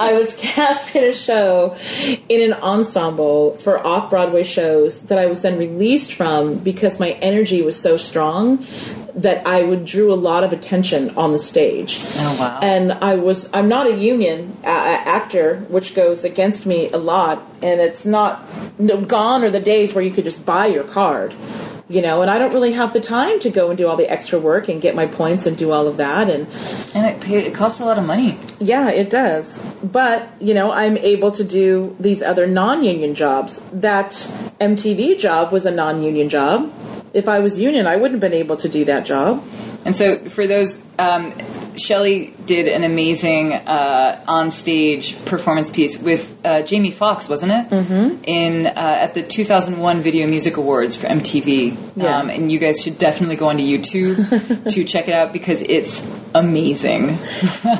I 0.00 0.16
was 0.18 0.34
cast 0.38 0.96
in 0.96 1.04
a 1.04 1.14
show 1.14 1.76
in 2.30 2.52
an 2.52 2.58
ensemble 2.62 3.58
for 3.58 3.86
off 3.86 4.08
Broadway 4.08 4.44
shows 4.44 5.02
that 5.02 5.18
I 5.18 5.26
was 5.26 5.42
then 5.42 5.58
released 5.58 6.14
from 6.14 6.54
because 6.54 6.98
my 6.98 7.10
energy 7.10 7.60
was 7.60 7.78
so 7.78 7.98
strong 7.98 8.64
that 9.14 9.46
I 9.46 9.62
would 9.62 9.84
drew 9.84 10.12
a 10.12 10.16
lot 10.16 10.44
of 10.44 10.52
attention 10.52 11.16
on 11.16 11.32
the 11.32 11.38
stage. 11.38 12.04
Oh, 12.16 12.36
wow. 12.38 12.60
And 12.62 12.92
I 12.92 13.14
was 13.16 13.48
I'm 13.52 13.68
not 13.68 13.86
a 13.86 13.94
union 13.96 14.56
uh, 14.64 14.68
actor, 14.68 15.56
which 15.68 15.94
goes 15.94 16.24
against 16.24 16.66
me 16.66 16.90
a 16.90 16.98
lot, 16.98 17.42
and 17.62 17.80
it's 17.80 18.04
not 18.04 18.44
no, 18.78 19.00
gone 19.00 19.44
are 19.44 19.50
the 19.50 19.60
days 19.60 19.94
where 19.94 20.04
you 20.04 20.10
could 20.10 20.24
just 20.24 20.44
buy 20.44 20.66
your 20.66 20.84
card. 20.84 21.34
You 21.90 22.02
know, 22.02 22.20
and 22.20 22.30
I 22.30 22.36
don't 22.36 22.52
really 22.52 22.72
have 22.72 22.92
the 22.92 23.00
time 23.00 23.40
to 23.40 23.48
go 23.48 23.70
and 23.70 23.78
do 23.78 23.88
all 23.88 23.96
the 23.96 24.10
extra 24.10 24.38
work 24.38 24.68
and 24.68 24.78
get 24.82 24.94
my 24.94 25.06
points 25.06 25.46
and 25.46 25.56
do 25.56 25.72
all 25.72 25.86
of 25.86 25.96
that. 25.96 26.28
And 26.28 26.46
And 26.94 27.06
it 27.06 27.18
pay, 27.22 27.46
it 27.46 27.54
costs 27.54 27.80
a 27.80 27.86
lot 27.86 27.96
of 27.96 28.04
money. 28.04 28.36
yeah, 28.60 28.90
it 28.90 29.08
does. 29.08 29.64
But, 29.82 30.28
you 30.38 30.52
know, 30.52 30.70
I'm 30.70 30.98
able 30.98 31.32
to 31.32 31.42
do 31.44 31.96
these 31.98 32.20
other 32.22 32.46
non 32.46 32.84
union 32.84 33.14
jobs. 33.14 33.64
That 33.72 34.10
MTV 34.60 35.18
job 35.18 35.50
was 35.50 35.64
a 35.64 35.70
non 35.70 36.02
union 36.02 36.28
job. 36.28 36.70
If 37.14 37.28
I 37.28 37.38
was 37.40 37.58
union, 37.58 37.86
I 37.86 37.96
wouldn't 37.96 38.22
have 38.22 38.30
been 38.30 38.38
able 38.38 38.56
to 38.58 38.68
do 38.68 38.84
that 38.86 39.06
job. 39.06 39.44
And 39.84 39.96
so 39.96 40.18
for 40.30 40.46
those, 40.46 40.82
um, 40.98 41.32
Shelley 41.76 42.34
did 42.46 42.66
an 42.66 42.82
amazing 42.84 43.52
uh, 43.54 44.22
on-stage 44.26 45.24
performance 45.24 45.70
piece 45.70 45.98
with 45.98 46.36
uh, 46.44 46.62
Jamie 46.62 46.90
Foxx, 46.90 47.28
wasn't 47.28 47.52
it? 47.52 47.70
Mm-hmm. 47.70 48.24
In 48.24 48.66
uh, 48.66 48.70
at 48.74 49.14
the 49.14 49.22
2001 49.22 50.00
Video 50.00 50.26
Music 50.28 50.56
Awards 50.56 50.96
for 50.96 51.06
MTV, 51.06 51.76
Yeah. 51.96 52.18
um, 52.18 52.28
and 52.30 52.50
you 52.52 52.58
guys 52.58 52.82
should 52.82 52.98
definitely 52.98 53.36
go 53.36 53.48
onto 53.48 53.62
YouTube 53.62 54.68
to 54.72 54.84
check 54.84 55.08
it 55.08 55.14
out 55.14 55.32
because 55.32 55.62
it's 55.62 56.04
amazing. 56.34 57.16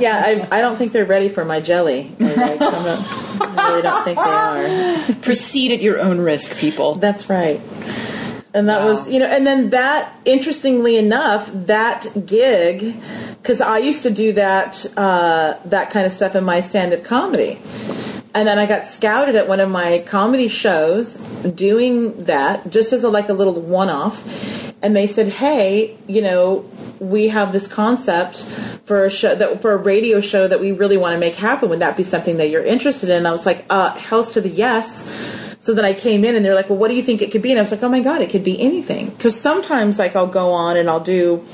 Yeah, 0.01 0.23
I, 0.25 0.59
I 0.59 0.61
don't 0.61 0.77
think 0.77 0.93
they're 0.93 1.05
ready 1.05 1.29
for 1.29 1.45
my 1.45 1.61
jelly. 1.61 2.12
Like, 2.21 2.61
not- 2.61 3.05
I 3.41 3.71
really 3.71 3.83
don't 3.83 4.05
think 4.05 4.19
they 4.19 5.14
are. 5.14 5.21
Proceed 5.23 5.73
at 5.73 5.83
your 5.83 5.99
own 5.99 6.19
risk, 6.19 6.57
people. 6.57 6.95
That's 6.97 7.29
right. 7.29 7.61
And 8.55 8.69
that 8.69 8.81
Wow. 8.81 8.89
was, 8.89 9.09
you 9.09 9.19
know, 9.19 9.27
and 9.27 9.47
then 9.47 9.71
that, 9.71 10.11
interestingly 10.25 10.97
enough, 10.97 11.51
that 11.67 12.07
gig, 12.25 12.95
because 13.43 13.61
I 13.61 13.79
used 13.79 14.03
to 14.05 14.11
do 14.11 14.33
that 14.33 14.87
uh, 14.97 15.55
that 15.67 15.91
kind 15.91 16.07
of 16.07 16.13
stuff 16.13 16.35
in 16.35 16.45
my 16.45 16.63
stand-up 16.63 17.05
comedy, 17.05 17.59
and 18.35 18.49
then 18.49 18.59
I 18.59 18.65
got 18.67 18.87
scouted 18.87 19.37
at 19.37 19.49
one 19.49 19.61
of 19.61 19.69
my 19.69 20.03
comedy 20.07 20.49
shows 20.49 21.17
doing 21.55 22.25
that 22.25 22.71
just 22.71 22.93
as 22.93 23.05
a 23.05 23.11
like 23.11 23.29
a 23.29 23.35
little 23.35 23.61
one 23.61 23.91
off. 23.91 24.25
And 24.81 24.95
they 24.97 25.07
said, 25.09 25.29
"Hey, 25.29 25.97
you 26.07 26.23
know, 26.23 26.65
we 27.01 27.29
have 27.29 27.53
this 27.53 27.67
concept 27.67 28.39
for 28.87 29.05
a 29.05 29.11
show 29.11 29.35
that 29.35 29.61
for 29.61 29.73
a 29.73 29.77
radio 29.77 30.21
show 30.21 30.49
that 30.49 30.61
we 30.61 30.73
really 30.73 30.97
want 30.97 31.13
to 31.15 31.19
make 31.19 31.35
happen. 31.35 31.69
Would 31.69 31.81
that 31.81 31.97
be 31.97 32.03
something 32.03 32.39
that 32.39 32.49
you're 32.49 32.65
interested 32.65 33.11
in?" 33.11 33.17
And 33.17 33.29
I 33.29 33.33
was 33.33 33.45
like, 33.45 33.67
"Uh, 33.69 33.91
hell's 33.91 34.33
to 34.35 34.41
the 34.41 34.49
yes." 34.49 35.11
So 35.61 35.75
then 35.75 35.85
I 35.85 35.92
came 35.92 36.25
in 36.25 36.37
and 36.37 36.44
they're 36.44 36.55
like, 36.55 36.71
well, 36.71 36.79
what 36.79 36.88
do 36.88 36.94
you 36.94 37.03
think 37.03 37.21
it 37.21 37.33
could 37.33 37.42
be? 37.42 37.51
And 37.51 37.59
I 37.59 37.62
was 37.62 37.71
like, 37.71 37.83
oh 37.83 37.88
my 37.88 38.01
God, 38.01 38.23
it 38.23 38.31
could 38.31 38.44
be 38.44 38.61
anything. 38.61 39.11
Because 39.11 39.38
sometimes, 39.38 39.99
like, 39.99 40.14
I'll 40.14 40.27
go 40.27 40.53
on 40.53 40.77
and 40.77 40.88
I'll 40.88 41.01
do, 41.01 41.44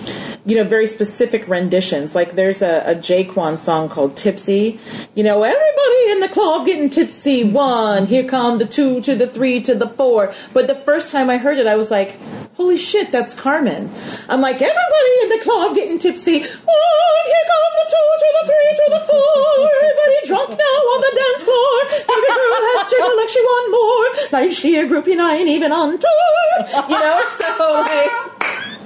you 0.44 0.56
know, 0.56 0.64
very 0.64 0.86
specific 0.86 1.48
renditions. 1.48 2.14
Like, 2.14 2.32
there's 2.32 2.62
a, 2.62 2.82
a 2.86 2.94
J-Kwon 2.94 3.58
song 3.58 3.88
called 3.88 4.16
Tipsy. 4.16 4.78
You 5.14 5.24
know, 5.24 5.42
everybody 5.42 6.10
in 6.10 6.20
the 6.20 6.28
club 6.28 6.66
getting 6.66 6.90
tipsy. 6.90 7.44
One, 7.44 8.06
here 8.06 8.24
come 8.24 8.58
the 8.58 8.66
two 8.66 9.00
to 9.00 9.16
the 9.16 9.26
three 9.26 9.60
to 9.62 9.74
the 9.74 9.88
four. 9.88 10.34
But 10.52 10.66
the 10.66 10.74
first 10.74 11.10
time 11.10 11.30
I 11.30 11.38
heard 11.38 11.58
it, 11.58 11.66
I 11.66 11.76
was 11.76 11.90
like, 11.90 12.16
holy 12.56 12.76
shit, 12.76 13.10
that's 13.10 13.34
Carmen. 13.34 13.90
I'm 14.28 14.40
like, 14.40 14.56
everybody 14.56 15.12
in 15.22 15.28
the 15.30 15.40
club 15.42 15.74
getting 15.74 15.98
tipsy. 15.98 16.40
One, 16.40 17.24
here 17.26 17.44
come 17.46 17.64
the 17.76 17.86
two 17.90 18.06
to 18.20 18.28
the 18.34 18.44
three 18.46 18.72
to 18.74 18.86
the 18.90 19.00
four. 19.06 19.70
Everybody 19.82 20.26
drunk 20.26 20.50
now 20.50 20.78
on 20.94 21.00
the 21.00 21.12
dance 21.14 21.42
floor. 21.42 21.74
Every 22.14 22.30
girl 22.34 22.62
has 22.70 22.90
jiggled 22.90 23.16
like 23.16 23.28
she 23.28 23.40
want 23.40 23.66
more. 23.70 24.40
Like 24.40 24.52
she 24.52 24.76
a 24.78 24.84
groupie 24.86 25.16
nine 25.16 25.48
even 25.48 25.72
on 25.72 25.98
tour. 25.98 26.88
You 26.88 26.98
know, 27.00 27.20
so 27.36 27.46
like. 27.82 28.12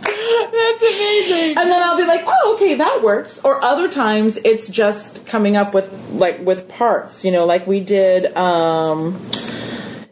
That's 0.08 0.82
amazing. 0.82 1.58
And 1.58 1.70
then 1.70 1.82
I'll 1.82 1.96
be 1.96 2.04
like, 2.04 2.22
oh, 2.26 2.54
okay, 2.54 2.74
that 2.74 3.02
works. 3.02 3.40
Or 3.44 3.62
other 3.64 3.88
times 3.88 4.36
it's 4.44 4.66
just 4.66 5.24
coming 5.26 5.56
up 5.56 5.74
with 5.74 5.92
like 6.10 6.40
with 6.40 6.68
parts, 6.68 7.24
you 7.24 7.30
know, 7.30 7.44
like 7.44 7.66
we 7.66 7.80
did. 7.80 8.36
um 8.36 9.20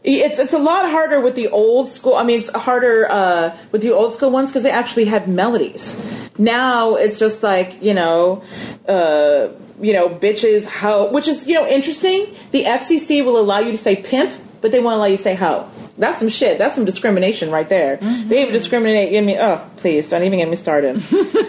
it's 0.06 0.38
it's 0.38 0.54
a 0.54 0.58
lot 0.58 0.88
harder 0.88 1.20
with 1.20 1.34
the 1.34 1.48
old 1.48 1.90
school. 1.90 2.14
I 2.14 2.22
mean, 2.22 2.38
it's 2.38 2.50
harder 2.50 3.10
uh, 3.10 3.56
with 3.72 3.82
the 3.82 3.90
old 3.90 4.14
school 4.14 4.30
ones 4.30 4.50
because 4.50 4.62
they 4.62 4.70
actually 4.70 5.06
had 5.06 5.28
melodies. 5.28 6.00
Now 6.38 6.94
it's 6.94 7.18
just 7.18 7.42
like 7.42 7.82
you 7.82 7.92
know, 7.92 8.42
uh, 8.88 9.48
you 9.80 9.92
know, 9.92 10.08
bitches 10.08 10.66
how, 10.66 11.08
which 11.08 11.26
is 11.26 11.46
you 11.46 11.54
know 11.54 11.66
interesting. 11.66 12.26
The 12.52 12.64
FCC 12.64 13.24
will 13.24 13.38
allow 13.38 13.58
you 13.58 13.72
to 13.72 13.78
say 13.78 13.96
pimp, 13.96 14.32
but 14.66 14.72
they 14.72 14.80
won't 14.80 14.96
allow 14.96 15.06
you 15.06 15.16
say 15.16 15.36
hoe. 15.36 15.70
That's 15.96 16.18
some 16.18 16.28
shit. 16.28 16.58
That's 16.58 16.74
some 16.74 16.84
discrimination 16.84 17.52
right 17.52 17.68
there. 17.68 17.98
Mm-hmm. 17.98 18.28
They 18.28 18.42
even 18.42 18.52
discriminate. 18.52 19.10
Give 19.10 19.24
me, 19.24 19.38
oh, 19.38 19.64
please, 19.76 20.10
don't 20.10 20.24
even 20.24 20.40
get 20.40 20.48
me 20.48 20.56
started. 20.56 20.96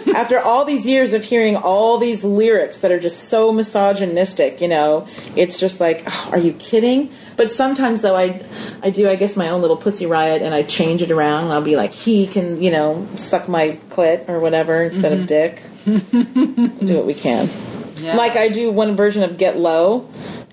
After 0.14 0.38
all 0.38 0.64
these 0.64 0.86
years 0.86 1.14
of 1.14 1.24
hearing 1.24 1.56
all 1.56 1.98
these 1.98 2.22
lyrics 2.22 2.78
that 2.78 2.92
are 2.92 3.00
just 3.00 3.24
so 3.24 3.50
misogynistic, 3.50 4.60
you 4.60 4.68
know, 4.68 5.08
it's 5.34 5.58
just 5.58 5.80
like, 5.80 6.04
oh, 6.06 6.28
are 6.30 6.38
you 6.38 6.52
kidding? 6.52 7.10
But 7.36 7.50
sometimes 7.50 8.02
though, 8.02 8.14
I, 8.14 8.46
I 8.84 8.90
do, 8.90 9.10
I 9.10 9.16
guess, 9.16 9.36
my 9.36 9.48
own 9.48 9.62
little 9.62 9.76
pussy 9.76 10.06
riot, 10.06 10.40
and 10.40 10.54
I 10.54 10.62
change 10.62 11.02
it 11.02 11.10
around. 11.10 11.46
And 11.46 11.52
I'll 11.52 11.60
be 11.60 11.74
like, 11.74 11.90
he 11.90 12.28
can, 12.28 12.62
you 12.62 12.70
know, 12.70 13.04
suck 13.16 13.48
my 13.48 13.80
clit 13.88 14.28
or 14.28 14.38
whatever 14.38 14.84
instead 14.84 15.12
of 15.12 15.26
mm-hmm. 15.26 15.26
dick. 15.26 15.60
do 16.86 16.96
what 16.96 17.06
we 17.06 17.14
can. 17.14 17.50
Yeah. 17.96 18.14
Like 18.14 18.36
I 18.36 18.48
do 18.48 18.70
one 18.70 18.94
version 18.94 19.24
of 19.24 19.38
Get 19.38 19.58
Low, 19.58 20.08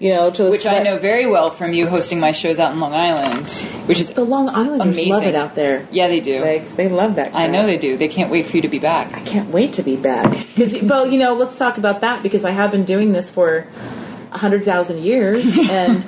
you 0.05 0.13
know, 0.13 0.29
to 0.29 0.51
which 0.51 0.67
I 0.67 0.83
know 0.83 0.99
very 0.99 1.25
well 1.25 1.49
from 1.49 1.73
you 1.73 1.87
hosting 1.87 2.19
my 2.19 2.29
shows 2.29 2.59
out 2.59 2.71
in 2.73 2.79
Long 2.79 2.93
Island, 2.93 3.49
which 3.87 3.99
is 3.99 4.11
The 4.11 4.23
Long 4.23 4.49
Islanders 4.49 4.81
Amazing. 4.81 5.09
love 5.09 5.23
it 5.23 5.33
out 5.33 5.55
there. 5.55 5.87
yeah, 5.91 6.07
they 6.09 6.19
do. 6.19 6.41
They 6.41 6.89
love 6.89 7.15
that. 7.15 7.33
I 7.33 7.47
know 7.47 7.65
they 7.65 7.79
do. 7.79 7.97
They 7.97 8.07
can't 8.07 8.29
wait 8.29 8.45
for 8.45 8.55
you 8.55 8.61
to 8.61 8.67
be 8.67 8.77
back. 8.77 9.15
I 9.15 9.21
can't 9.21 9.49
wait 9.49 9.73
to 9.73 9.81
be 9.81 9.95
back. 9.95 10.29
Because, 10.29 10.79
well, 10.83 11.07
you 11.07 11.17
know, 11.17 11.33
let's 11.33 11.57
talk 11.57 11.79
about 11.79 12.01
that 12.01 12.21
because 12.21 12.45
I 12.45 12.51
have 12.51 12.69
been 12.69 12.85
doing 12.85 13.13
this 13.13 13.31
for 13.31 13.65
a 14.35 14.37
hundred 14.37 14.65
thousand 14.65 14.99
years, 14.99 15.57
and 15.69 16.05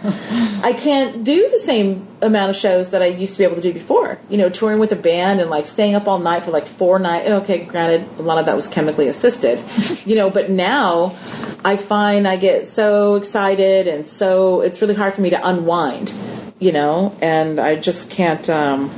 I 0.64 0.74
can't 0.74 1.24
do 1.24 1.50
the 1.50 1.60
same 1.60 2.06
amount 2.22 2.50
of 2.50 2.56
shows 2.56 2.92
that 2.92 3.02
I 3.02 3.08
used 3.08 3.34
to 3.34 3.38
be 3.40 3.46
able 3.46 3.56
to 3.56 3.62
do 3.62 3.74
before. 3.74 4.20
You 4.30 4.38
know, 4.38 4.50
touring 4.50 4.80
with 4.80 4.92
a 4.92 4.96
band 4.98 5.40
and 5.40 5.50
like 5.50 5.66
staying 5.66 5.96
up 5.96 6.08
all 6.08 6.20
night 6.20 6.44
for 6.44 6.52
like 6.52 6.68
four 6.68 7.00
nights. 7.00 7.30
Okay, 7.30 7.66
granted, 7.66 8.08
a 8.20 8.22
lot 8.22 8.38
of 8.38 8.46
that 8.46 8.56
was 8.56 8.68
chemically 8.68 9.08
assisted. 9.08 9.64
you 10.06 10.16
know, 10.16 10.30
but 10.30 10.50
now 10.50 11.16
I 11.64 11.78
find 11.78 12.28
I 12.28 12.36
get 12.36 12.68
so 12.68 13.16
excited 13.16 13.88
and 13.88 14.06
so 14.06 14.62
it's 14.62 14.82
really 14.82 14.96
hard 14.96 15.14
for 15.14 15.22
me 15.22 15.32
to 15.32 15.48
unwind. 15.48 16.14
You 16.60 16.72
know, 16.72 17.16
and 17.22 17.60
I 17.60 17.76
just 17.76 18.10
can't. 18.10 18.48
um 18.50 18.92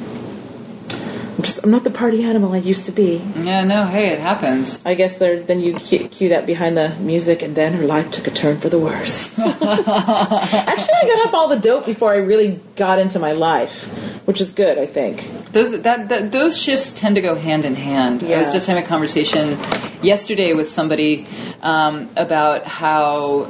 I'm 1.39 1.43
just 1.43 1.63
I'm 1.63 1.71
not 1.71 1.85
the 1.85 1.89
party 1.89 2.25
animal 2.25 2.51
I 2.51 2.57
used 2.57 2.83
to 2.87 2.91
be. 2.91 3.21
Yeah, 3.37 3.63
no, 3.63 3.85
hey, 3.85 4.09
it 4.09 4.19
happens. 4.19 4.85
I 4.85 4.93
guess 4.93 5.19
there, 5.19 5.41
then 5.41 5.61
you 5.61 5.73
cue, 5.75 6.09
cue 6.09 6.27
that 6.29 6.45
behind 6.45 6.75
the 6.75 6.89
music, 6.99 7.41
and 7.41 7.55
then 7.55 7.71
her 7.71 7.85
life 7.85 8.11
took 8.11 8.27
a 8.27 8.31
turn 8.31 8.57
for 8.57 8.67
the 8.67 8.77
worse. 8.77 9.29
Actually, 9.39 9.63
I 9.63 11.03
got 11.07 11.27
off 11.27 11.33
all 11.33 11.47
the 11.47 11.57
dope 11.57 11.85
before 11.85 12.11
I 12.11 12.17
really 12.17 12.59
got 12.75 12.99
into 12.99 13.19
my 13.19 13.31
life, 13.31 13.85
which 14.27 14.41
is 14.41 14.51
good, 14.51 14.77
I 14.77 14.85
think. 14.85 15.29
Those 15.53 15.81
that, 15.83 16.09
that 16.09 16.33
those 16.33 16.61
shifts 16.61 16.93
tend 16.99 17.15
to 17.15 17.21
go 17.21 17.35
hand 17.35 17.63
in 17.63 17.73
hand. 17.73 18.21
I 18.21 18.37
was 18.37 18.51
just 18.51 18.67
having 18.67 18.83
a 18.83 18.87
conversation 18.87 19.57
yesterday 20.03 20.53
with 20.53 20.69
somebody 20.69 21.25
um, 21.61 22.09
about 22.17 22.65
how 22.65 23.49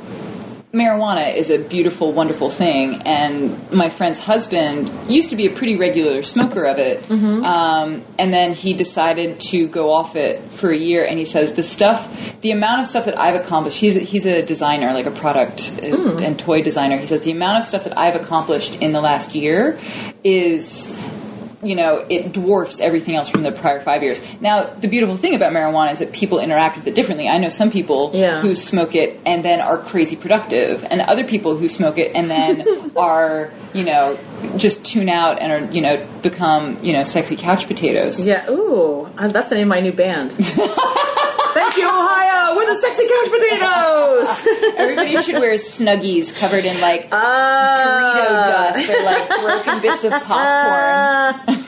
marijuana 0.73 1.35
is 1.35 1.49
a 1.49 1.57
beautiful, 1.57 2.13
wonderful 2.13 2.49
thing, 2.49 3.01
and 3.03 3.71
my 3.71 3.89
friend's 3.89 4.19
husband 4.19 4.89
used 5.09 5.31
to 5.31 5.35
be 5.35 5.47
a 5.47 5.49
pretty 5.49 5.77
regular 5.77 6.21
smoker 6.21 6.65
of 6.65 6.77
it, 6.77 7.09
um, 7.43 8.03
and 8.19 8.31
then 8.31 8.53
he 8.53 8.73
decided 8.73 9.39
to 9.39 9.67
go 9.67 9.91
off 9.91 10.15
it 10.15 10.39
for 10.51 10.69
a 10.69 10.77
year. 10.77 11.05
And 11.05 11.17
he 11.17 11.25
says 11.25 11.53
the 11.53 11.63
stuff, 11.63 12.39
the 12.41 12.51
amount 12.51 12.81
of 12.81 12.87
stuff 12.87 13.05
that 13.05 13.17
I've 13.17 13.35
accomplished. 13.35 13.79
He's 13.79 13.95
he's 13.95 14.25
a 14.25 14.45
designer, 14.45 14.93
like 14.93 15.07
a 15.07 15.11
product 15.11 15.79
uh, 15.81 16.17
and 16.17 16.37
toy 16.37 16.61
designer. 16.61 16.97
He 16.97 17.07
says 17.07 17.21
the 17.21 17.31
amount 17.31 17.57
of 17.59 17.63
stuff 17.63 17.85
that 17.85 17.97
I've 17.97 18.15
accomplished 18.15 18.75
in 18.75 18.91
the 18.91 19.01
last 19.01 19.33
year 19.33 19.79
is 20.23 20.95
you 21.61 21.75
know, 21.75 22.05
it 22.09 22.31
dwarfs 22.31 22.79
everything 22.79 23.15
else 23.15 23.29
from 23.29 23.43
the 23.43 23.51
prior 23.51 23.81
five 23.81 24.01
years. 24.01 24.21
Now, 24.39 24.73
the 24.73 24.87
beautiful 24.87 25.17
thing 25.17 25.35
about 25.35 25.51
marijuana 25.51 25.91
is 25.91 25.99
that 25.99 26.13
people 26.13 26.39
interact 26.39 26.77
with 26.77 26.87
it 26.87 26.95
differently. 26.95 27.27
I 27.27 27.37
know 27.37 27.49
some 27.49 27.69
people 27.69 28.11
Yeah. 28.13 28.41
who 28.41 28.55
smoke 28.55 28.95
it 28.95 29.19
and 29.25 29.43
then 29.43 29.59
are 29.59 29.77
crazy 29.77 30.15
productive, 30.15 30.85
and 30.89 31.01
other 31.01 31.25
people 31.25 31.57
who 31.57 31.67
smoke 31.67 31.97
it 31.97 32.15
and 32.15 32.29
then 32.29 32.91
are, 32.97 33.51
you 33.73 33.83
know, 33.83 34.17
just 34.57 34.85
tune 34.85 35.09
out 35.09 35.39
and 35.39 35.51
are, 35.51 35.71
you 35.73 35.81
know, 35.81 35.97
become, 36.21 36.77
you 36.83 36.93
know, 36.93 37.03
sexy 37.03 37.35
couch 37.35 37.67
potatoes. 37.67 38.25
Yeah, 38.25 38.49
ooh, 38.49 39.09
uh, 39.17 39.27
that's 39.27 39.49
the 39.49 39.55
name 39.55 39.63
of 39.67 39.69
my 39.69 39.81
new 39.81 39.91
band. 39.93 40.31
Thank 41.59 41.77
you, 41.77 41.87
Ohio. 41.87 42.55
We're 42.55 42.65
the 42.67 42.75
sexy 42.75 43.03
couch 43.07 43.29
potatoes. 43.31 44.47
Everybody 44.77 45.17
should 45.21 45.35
wear 45.39 45.53
snuggies 45.55 46.33
covered 46.35 46.65
in 46.65 46.79
like 46.81 47.07
Ah. 47.11 48.15
Dorito 48.15 48.45
dust 48.47 48.89
or 48.89 49.03
like 49.03 49.29
broken 49.41 49.79
bits 49.81 50.03
of 50.05 50.11
popcorn 50.23 51.59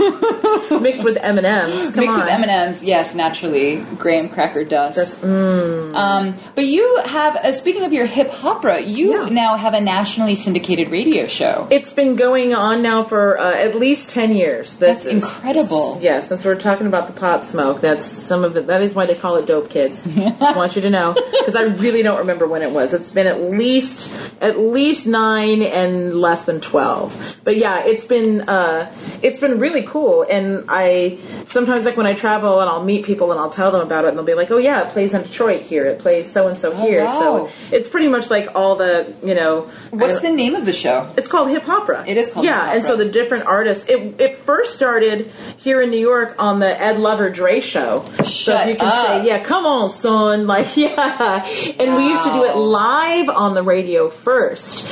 mixed 0.81 1.03
with 1.03 1.17
M 1.21 1.37
and 1.37 1.45
M's. 1.47 1.95
Mixed 1.95 2.11
on. 2.13 2.19
with 2.19 2.29
M 2.29 2.41
and 2.43 2.51
M's. 2.51 2.83
Yes, 2.83 3.13
naturally, 3.15 3.83
graham 3.97 4.29
cracker 4.29 4.63
dust. 4.63 4.95
That's 4.97 5.17
mm, 5.19 5.95
Um, 5.95 6.35
but 6.55 6.65
you 6.65 7.01
have, 7.05 7.35
uh, 7.35 7.51
speaking 7.51 7.83
of 7.83 7.93
your 7.93 8.05
hip 8.05 8.31
opera, 8.43 8.81
you 8.81 9.23
Yeah. 9.23 9.29
now 9.29 9.55
have 9.55 9.73
a 9.73 9.81
nationally 9.81 10.35
syndicated 10.35 10.89
radio 10.89 11.27
show. 11.27 11.67
It's 11.69 11.93
been 11.93 12.15
going 12.15 12.53
on 12.53 12.81
now 12.81 13.03
for 13.03 13.39
uh, 13.39 13.53
at 13.53 13.75
least 13.75 14.09
ten 14.11 14.33
years. 14.33 14.75
This 14.77 15.03
That's 15.03 15.05
is- 15.05 15.35
incredible. 15.35 15.99
Yes, 16.01 16.03
yeah, 16.03 16.19
since 16.21 16.45
we're 16.45 16.55
talking 16.55 16.87
about 16.87 17.07
the 17.07 17.13
pot 17.13 17.45
smoke, 17.45 17.81
that's 17.81 18.05
some 18.07 18.43
of 18.43 18.55
it. 18.57 18.67
That 18.67 18.81
is 18.81 18.95
why 18.95 19.05
they 19.05 19.15
call 19.15 19.35
it 19.35 19.45
dope 19.45 19.69
kids. 19.81 20.05
Just 20.15 20.55
want 20.55 20.75
you 20.75 20.81
to 20.83 20.89
know 20.89 21.13
because 21.13 21.55
I 21.55 21.63
really 21.63 22.03
don't 22.03 22.19
remember 22.19 22.47
when 22.47 22.61
it 22.61 22.71
was. 22.71 22.93
It's 22.93 23.11
been 23.11 23.27
at 23.27 23.41
least 23.41 24.11
at 24.41 24.59
least 24.59 25.07
nine 25.07 25.61
and 25.61 26.19
less 26.19 26.45
than 26.45 26.61
twelve. 26.61 27.39
But 27.43 27.57
yeah, 27.57 27.85
it's 27.85 28.05
been 28.05 28.41
uh, 28.49 28.91
it's 29.21 29.39
been 29.39 29.59
really 29.59 29.83
cool. 29.83 30.23
And 30.23 30.65
I 30.69 31.17
sometimes 31.47 31.85
like 31.85 31.97
when 31.97 32.07
I 32.07 32.13
travel 32.13 32.59
and 32.59 32.69
I'll 32.69 32.83
meet 32.83 33.05
people 33.05 33.31
and 33.31 33.39
I'll 33.39 33.49
tell 33.49 33.71
them 33.71 33.81
about 33.81 34.05
it 34.05 34.09
and 34.09 34.17
they'll 34.17 34.25
be 34.25 34.33
like, 34.33 34.51
oh 34.51 34.57
yeah, 34.57 34.87
it 34.87 34.89
plays 34.89 35.13
in 35.13 35.23
Detroit 35.23 35.61
here. 35.61 35.85
It 35.85 35.99
plays 35.99 36.31
so 36.31 36.47
and 36.47 36.57
so 36.57 36.73
here. 36.75 37.05
wow. 37.05 37.19
So 37.19 37.51
it's 37.71 37.89
pretty 37.89 38.07
much 38.07 38.29
like 38.29 38.49
all 38.55 38.75
the 38.75 39.13
you 39.23 39.35
know. 39.35 39.69
What's 39.91 40.19
the 40.19 40.31
name 40.31 40.55
of 40.55 40.65
the 40.65 40.73
show? 40.73 41.11
it's 41.17 41.27
called 41.27 41.49
hip 41.49 41.67
opera. 41.67 42.03
It 42.07 42.17
is 42.17 42.31
called 42.31 42.45
yeah, 42.45 42.67
hip 42.67 42.75
and 42.75 42.83
so 42.83 42.95
the 42.95 43.09
different 43.09 43.45
artists. 43.45 43.89
It 43.89 44.19
it 44.19 44.37
first 44.37 44.75
started 44.75 45.31
here 45.57 45.81
in 45.81 45.91
New 45.91 45.99
York 45.99 46.35
on 46.39 46.59
the 46.59 46.81
Ed 46.81 46.97
Lover 46.97 47.29
Dre 47.29 47.59
show. 47.61 48.03
so 48.17 48.23
Shut 48.23 48.61
if 48.61 48.73
you 48.73 48.75
can 48.79 48.87
up. 48.87 49.05
say, 49.05 49.27
yeah, 49.27 49.39
come 49.39 49.65
on, 49.65 49.70
son, 49.89 50.47
like 50.53 50.75
yeah. 50.77 51.45
And 51.79 51.95
we 51.95 52.07
used 52.07 52.23
to 52.23 52.31
do 52.31 52.43
it 52.45 52.55
live 52.55 53.29
on 53.29 53.53
the 53.53 53.63
radio 53.63 54.09
first. 54.09 54.85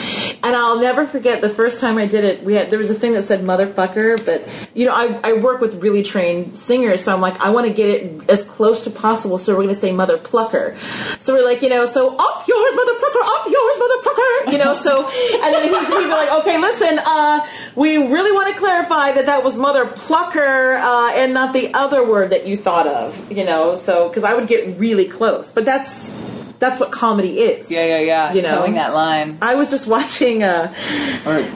And 0.50 0.56
I'll 0.56 0.80
never 0.80 1.06
forget 1.06 1.41
the 1.41 1.50
first 1.50 1.80
time 1.80 2.00
I 2.00 2.08
did 2.08 2.24
it. 2.24 2.43
We 2.43 2.56
had 2.56 2.72
there 2.72 2.80
was 2.80 2.89
a 2.89 2.95
thing 2.95 3.14
that 3.14 3.22
said 3.22 3.41
motherfucker, 3.41 4.26
but 4.26 4.47
you 4.74 4.88
know 4.88 4.95
I 4.95 5.20
I 5.24 5.34
work 5.34 5.62
with 5.62 5.76
really 5.76 6.02
trained 6.02 6.58
singers, 6.58 7.04
so 7.04 7.14
I'm 7.14 7.22
like 7.22 7.39
I 7.39 7.52
want 7.52 7.68
to 7.68 7.74
get 7.74 7.88
it 7.88 8.28
as 8.32 8.43
close 8.43 8.82
to 8.86 8.89
possible. 8.89 9.38
So 9.38 9.54
we're 9.54 9.62
going 9.62 9.76
to 9.76 9.76
say 9.76 9.91
mother 9.91 10.18
plucker. 10.18 10.76
So 11.20 11.36
we're 11.36 11.45
like 11.45 11.62
you 11.62 11.70
know 11.70 11.86
so 11.86 12.16
up 12.16 12.47
yours 12.47 12.76
mother 12.76 12.95
plucker, 12.97 13.20
up 13.22 13.45
yours 13.47 13.78
mother 13.78 14.02
plucker. 14.02 14.52
You 14.52 14.58
know 14.58 14.74
so 14.74 15.06
and 15.06 15.54
then 15.54 15.72
he's 15.72 15.88
be 15.88 16.08
like 16.08 16.32
okay 16.41 16.60
listen 16.60 16.97
uh 17.06 17.45
we 17.76 17.97
really 17.97 18.32
want 18.32 18.52
to 18.52 18.60
clarify 18.60 19.12
that 19.12 19.28
that 19.28 19.43
was 19.43 19.56
mother 19.56 19.86
plucker 19.86 20.78
uh, 20.78 21.12
and 21.14 21.32
not 21.32 21.54
the 21.54 21.76
other 21.76 22.04
word 22.04 22.32
that 22.32 22.47
you 22.47 22.58
thought 22.58 22.88
of. 22.88 23.32
You 23.32 23.45
know 23.45 23.76
so 23.76 24.08
because 24.08 24.24
I 24.24 24.34
would 24.34 24.47
get 24.47 24.80
really 24.80 25.06
close, 25.06 25.52
but 25.52 25.64
that's 25.64 26.10
That's 26.60 26.80
what 26.80 26.91
comedy 26.91 27.39
is. 27.39 27.72
Yeah, 27.72 27.86
yeah, 27.86 27.99
yeah. 27.99 28.34
You 28.34 28.41
know? 28.41 28.60
Towing 28.60 28.74
that 28.74 28.93
line. 28.93 29.38
I 29.41 29.55
was 29.55 29.70
just 29.70 29.88
watching 29.88 30.43
uh, 30.43 30.74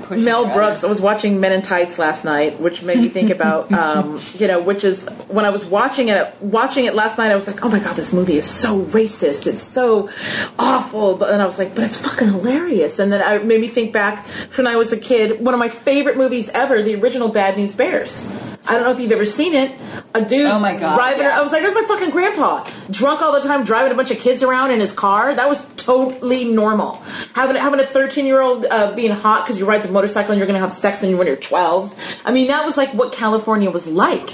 Mel 0.09 0.51
Brooks. 0.51 0.83
I 0.83 0.87
was 0.87 1.01
watching 1.01 1.41
Men 1.41 1.51
in 1.51 1.61
Tights 1.61 1.99
last 1.99 2.23
night, 2.23 2.59
which 2.59 2.81
made 2.81 2.99
me 2.99 3.09
think 3.09 3.29
about, 3.29 3.71
um, 3.73 4.21
you 4.35 4.47
know, 4.47 4.61
which 4.61 4.85
is 4.85 5.07
when 5.27 5.43
I 5.43 5.49
was 5.49 5.65
watching 5.65 6.07
it. 6.07 6.33
Watching 6.41 6.85
it 6.85 6.95
last 6.95 7.17
night, 7.17 7.31
I 7.31 7.35
was 7.35 7.47
like, 7.47 7.63
"Oh 7.65 7.69
my 7.69 7.79
god, 7.79 7.95
this 7.95 8.13
movie 8.13 8.37
is 8.37 8.49
so 8.49 8.85
racist. 8.85 9.45
It's 9.45 9.61
so 9.61 10.09
awful." 10.57 11.17
But 11.17 11.31
then 11.31 11.41
I 11.41 11.45
was 11.45 11.59
like, 11.59 11.75
"But 11.75 11.83
it's 11.83 11.97
fucking 11.97 12.29
hilarious." 12.29 12.99
And 12.99 13.11
then 13.11 13.21
it 13.21 13.45
made 13.45 13.59
me 13.59 13.67
think 13.67 13.91
back 13.91 14.25
when 14.55 14.67
I 14.67 14.77
was 14.77 14.93
a 14.93 14.97
kid. 14.97 15.41
One 15.41 15.53
of 15.53 15.59
my 15.59 15.69
favorite 15.69 16.17
movies 16.17 16.49
ever, 16.49 16.81
the 16.81 16.95
original 16.95 17.27
Bad 17.27 17.57
News 17.57 17.75
Bears. 17.75 18.25
I 18.65 18.73
don't 18.73 18.83
know 18.83 18.91
if 18.91 18.99
you've 18.99 19.11
ever 19.11 19.25
seen 19.25 19.53
it. 19.53 19.77
A 20.13 20.21
dude 20.23 20.45
Oh 20.45 20.57
my 20.57 20.77
God, 20.77 20.95
driving. 20.95 21.23
yeah. 21.23 21.37
I 21.37 21.41
was 21.41 21.51
like, 21.51 21.63
"That's 21.63 21.75
my 21.75 21.83
fucking 21.83 22.11
grandpa, 22.11 22.65
drunk 22.89 23.21
all 23.21 23.33
the 23.33 23.45
time, 23.45 23.63
driving 23.65 23.91
a 23.91 23.95
bunch 23.95 24.09
of 24.11 24.19
kids 24.19 24.41
around 24.41 24.71
in 24.71 24.79
his 24.79 24.93
car." 24.93 25.35
That 25.35 25.49
was 25.49 25.65
totally 25.75 26.45
normal. 26.45 26.95
Having 27.33 27.57
having 27.57 27.79
a 27.81 27.85
thirteen 27.85 28.25
year 28.25 28.41
old 28.41 28.65
uh, 28.65 28.93
being 28.93 29.11
hot 29.11 29.43
because 29.45 29.59
you 29.59 29.65
ride 29.65 29.83
a 29.83 29.91
motorcycle 29.91 30.31
and 30.31 30.39
you're 30.39 30.47
going 30.47 30.59
to 30.59 30.65
have 30.65 30.73
sex 30.73 31.01
when 31.01 31.11
you're 31.11 31.35
twelve. 31.35 31.93
I 32.23 32.31
mean, 32.31 32.47
that 32.47 32.65
was 32.65 32.77
like 32.77 32.93
what 32.93 33.11
California 33.11 33.69
was 33.69 33.85
like. 33.87 34.33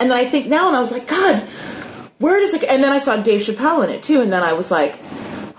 And 0.00 0.10
then 0.10 0.18
I 0.18 0.24
think 0.24 0.48
now, 0.48 0.66
and 0.68 0.76
I 0.76 0.80
was 0.80 0.90
like, 0.90 1.06
God, 1.06 1.40
where 2.18 2.40
does 2.40 2.54
it? 2.54 2.64
And 2.64 2.82
then 2.82 2.90
I 2.90 2.98
saw 2.98 3.16
Dave 3.18 3.42
Chappelle 3.42 3.84
in 3.84 3.90
it 3.90 4.02
too, 4.02 4.20
and 4.20 4.32
then 4.32 4.42
I 4.42 4.52
was 4.54 4.70
like. 4.70 4.98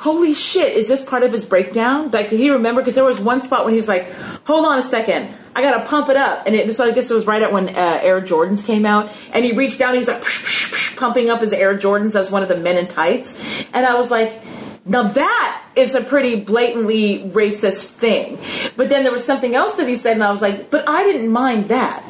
Holy 0.02 0.34
shit! 0.34 0.76
Is 0.76 0.88
this 0.88 1.06
part 1.06 1.22
of 1.22 1.32
his 1.32 1.46
breakdown? 1.46 2.10
Like, 2.10 2.32
he 2.32 2.50
remember? 2.50 2.82
Because 2.82 2.96
there 2.96 3.06
was 3.06 3.20
one 3.20 3.40
spot 3.40 3.66
when 3.66 3.76
he 3.76 3.78
was 3.78 3.88
like, 3.88 4.12
"Hold 4.48 4.66
on 4.66 4.80
a 4.80 4.82
second, 4.82 5.30
I 5.56 5.62
gotta 5.62 5.86
pump 5.86 6.10
it 6.10 6.18
up," 6.18 6.48
and 6.48 6.56
it, 6.56 6.80
I 6.80 6.90
guess 6.90 7.12
it 7.12 7.14
was 7.14 7.28
right 7.28 7.40
at 7.40 7.54
when 7.54 7.70
uh, 7.70 8.00
Air 8.02 8.20
Jordans 8.20 8.66
came 8.66 8.84
out, 8.84 9.12
and 9.32 9.46
he 9.46 9.52
reached 9.52 9.78
down, 9.78 9.90
and 9.90 9.98
he 9.98 10.00
was 10.00 10.08
like 10.08 10.24
psh, 10.24 10.44
psh, 10.44 10.74
psh, 10.74 10.98
pumping 10.98 11.30
up 11.30 11.42
his 11.42 11.54
Air 11.54 11.78
Jordans 11.78 12.20
as 12.20 12.32
one 12.32 12.42
of 12.42 12.50
the 12.50 12.58
men 12.58 12.78
in 12.78 12.88
tights, 12.88 13.40
and 13.74 13.86
I 13.86 13.94
was 13.94 14.10
like, 14.10 14.42
now 14.86 15.04
that 15.04 15.64
is 15.76 15.94
a 15.94 16.02
pretty 16.02 16.42
blatantly 16.42 17.20
racist 17.20 17.92
thing. 17.92 18.40
But 18.76 18.90
then 18.90 19.04
there 19.04 19.12
was 19.12 19.24
something 19.24 19.54
else 19.54 19.76
that 19.76 19.88
he 19.88 19.96
said, 19.96 20.14
and 20.14 20.24
I 20.24 20.32
was 20.32 20.42
like, 20.42 20.72
but 20.72 20.90
I 20.90 21.04
didn't 21.04 21.30
mind 21.30 21.68
that. 21.68 22.04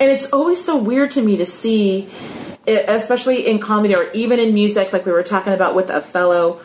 And 0.00 0.10
it's 0.10 0.32
always 0.32 0.64
so 0.64 0.78
weird 0.78 1.10
to 1.12 1.22
me 1.22 1.36
to 1.36 1.44
see, 1.46 2.08
especially 2.66 3.46
in 3.46 3.58
comedy 3.58 3.94
or 3.94 4.10
even 4.12 4.38
in 4.38 4.54
music, 4.54 4.92
like 4.92 5.04
we 5.06 5.12
were 5.12 5.22
talking 5.22 5.52
about 5.52 5.74
with 5.74 5.90
Othello, 5.90 6.60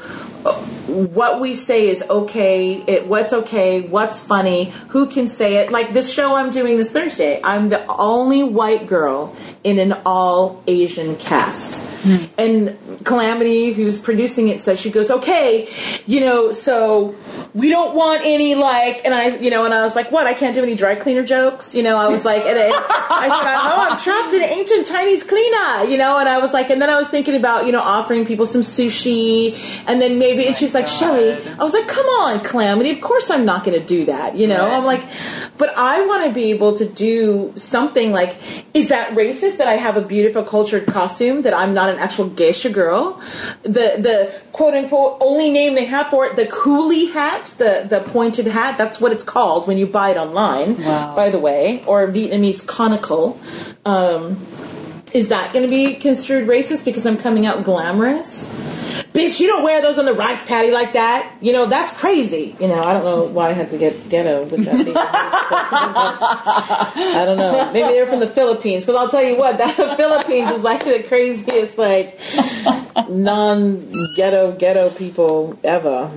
what 0.90 1.40
we 1.40 1.56
say 1.56 1.88
is 1.88 2.02
okay, 2.10 2.76
it, 2.88 3.08
what's 3.08 3.34
okay, 3.34 3.82
what's 3.82 4.22
funny, 4.22 4.72
who 4.90 5.08
can 5.08 5.28
say 5.28 5.58
it. 5.58 5.72
Like 5.72 5.94
this 5.94 6.12
show 6.12 6.36
I'm 6.36 6.50
doing 6.50 6.78
this 6.78 6.92
Thursday, 6.92 7.42
I'm 7.44 7.70
the 7.70 7.86
only 7.88 8.44
white 8.44 8.88
girl 8.88 9.36
in 9.64 9.78
an 9.80 9.94
all 10.06 10.64
Asian 10.68 11.16
cast. 11.18 11.82
Hmm. 12.04 12.26
And 12.38 12.78
Calamity, 13.04 13.74
who's 13.74 14.00
producing 14.00 14.48
it, 14.48 14.62
says 14.62 14.80
she 14.80 14.90
goes, 14.90 15.12
okay, 15.12 15.70
you 16.06 16.22
know, 16.22 16.54
so 16.54 17.16
we 17.54 17.70
don't 17.70 17.94
want 17.94 18.22
any 18.24 18.56
like, 18.56 19.04
and 19.04 19.14
I, 19.14 19.38
you 19.38 19.50
know, 19.50 19.66
and 19.66 19.74
I 19.74 19.84
was 19.84 19.98
like, 19.98 20.12
what? 20.12 20.26
I 20.28 20.34
can't 20.34 20.56
do 20.56 20.64
any 20.64 20.76
dry 20.76 20.96
cleaner 20.96 21.24
jokes, 21.24 21.76
you 21.76 21.84
know. 21.84 21.98
I 21.98 22.08
was 22.08 22.24
like, 22.24 22.44
and 22.44 22.58
I, 22.58 22.68
I 22.68 23.28
said, 23.28 23.56
oh, 23.58 23.92
I'm 23.92 24.00
trapped 24.00 24.34
in 24.34 24.44
ancient 24.44 24.88
Chinese 24.88 25.24
cleaner, 25.24 25.84
you 25.90 25.98
know. 25.98 26.18
And 26.18 26.30
I 26.30 26.38
was 26.38 26.54
like, 26.54 26.70
and 26.70 26.82
then 26.82 26.90
I 26.90 26.96
was 26.96 27.10
thinking 27.10 27.36
about, 27.36 27.66
you 27.66 27.74
know, 27.74 27.82
offering 27.82 28.26
people 28.26 28.46
some 28.46 28.62
sushi, 28.62 29.58
and 29.88 30.02
then 30.02 30.20
maybe, 30.20 30.46
and 30.46 30.56
oh 30.56 30.58
she's 30.58 30.74
like, 30.74 30.88
Shelly, 30.88 31.34
I 31.34 31.64
was 31.64 31.74
like, 31.74 31.88
come 31.88 32.06
on, 32.06 32.40
Calamity, 32.42 32.92
of 32.92 33.02
course 33.02 33.30
I'm 33.30 33.46
not 33.46 33.66
going 33.66 33.78
to 33.78 33.86
do 33.86 34.06
that, 34.06 34.36
you 34.36 34.48
know. 34.48 34.66
Right. 34.66 34.74
I'm 34.74 34.86
like, 34.86 35.04
but 35.60 35.78
I 35.78 36.06
want 36.08 36.26
to 36.26 36.32
be 36.34 36.52
able 36.52 36.76
to 36.78 36.86
do 36.88 37.54
something 37.58 38.12
like, 38.12 38.38
is 38.74 38.88
that 38.90 39.12
racist 39.12 39.58
that 39.58 39.68
I 39.68 39.76
have 39.76 39.98
a 39.98 40.02
beautiful 40.02 40.42
cultured 40.42 40.88
costume 40.88 41.42
that 41.44 41.54
I'm 41.54 41.74
not 41.74 41.90
an 41.90 42.00
actual 42.00 42.30
geisha 42.30 42.70
girl? 42.70 43.22
The 43.64 43.98
the 44.00 44.42
quote 44.54 44.74
unquote 44.74 45.18
only 45.20 45.52
name 45.52 45.76
they 45.76 45.86
have 45.86 46.08
for 46.08 46.26
it, 46.26 46.38
the 46.38 46.46
coolie 46.46 47.12
hat, 47.12 47.54
the 47.58 47.86
the 47.88 48.00
pointed 48.00 48.48
hat. 48.48 48.78
That's 48.78 49.02
what 49.02 49.12
it's 49.12 49.24
called 49.24 49.68
when 49.68 49.78
you 49.78 49.86
buy 49.86 50.12
it 50.12 50.18
online. 50.18 50.82
Wow. 50.82 51.16
By 51.16 51.30
the 51.30 51.40
way, 51.40 51.84
or 51.86 52.08
Vietnamese 52.08 52.66
conical. 52.66 53.40
Um, 53.86 54.40
is 55.14 55.30
that 55.30 55.52
going 55.54 55.64
to 55.64 55.70
be 55.70 55.96
construed 55.96 56.48
racist 56.48 56.86
because 56.86 57.06
I'm 57.06 57.18
coming 57.18 57.46
out 57.46 57.64
glamorous? 57.64 58.48
Bitch, 59.20 59.40
you 59.40 59.48
don't 59.48 59.64
wear 59.64 59.82
those 59.82 60.00
on 60.00 60.06
the 60.06 60.14
rice 60.14 60.42
paddy 60.46 60.72
like 60.72 60.94
that. 60.94 61.36
You 61.42 61.52
know, 61.52 61.66
that's 61.66 61.92
crazy. 61.94 62.56
You 62.60 62.70
know, 62.70 62.82
I 62.82 62.94
don't 62.94 63.04
know 63.04 63.24
why 63.24 63.50
I 63.50 63.52
had 63.52 63.70
to 63.72 63.78
get 63.78 64.10
ghetto 64.10 64.46
with 64.46 64.64
that 64.66 64.88
I 66.96 67.26
don't 67.26 67.38
know. 67.38 67.72
Maybe 67.74 67.90
they're 67.90 68.08
from 68.08 68.22
the 68.22 68.28
Philippines. 68.28 68.86
Because 68.86 69.00
I'll 69.00 69.10
tell 69.10 69.24
you 69.24 69.38
what, 69.38 69.58
that 69.60 69.76
the 69.76 69.96
Philippines 69.96 70.52
is 70.52 70.64
like 70.64 70.86
the 70.86 71.04
craziest, 71.04 71.78
like, 71.78 72.18
non 73.10 74.14
ghetto, 74.16 74.54
ghetto 74.54 74.90
people 74.92 75.60
ever. 75.64 76.10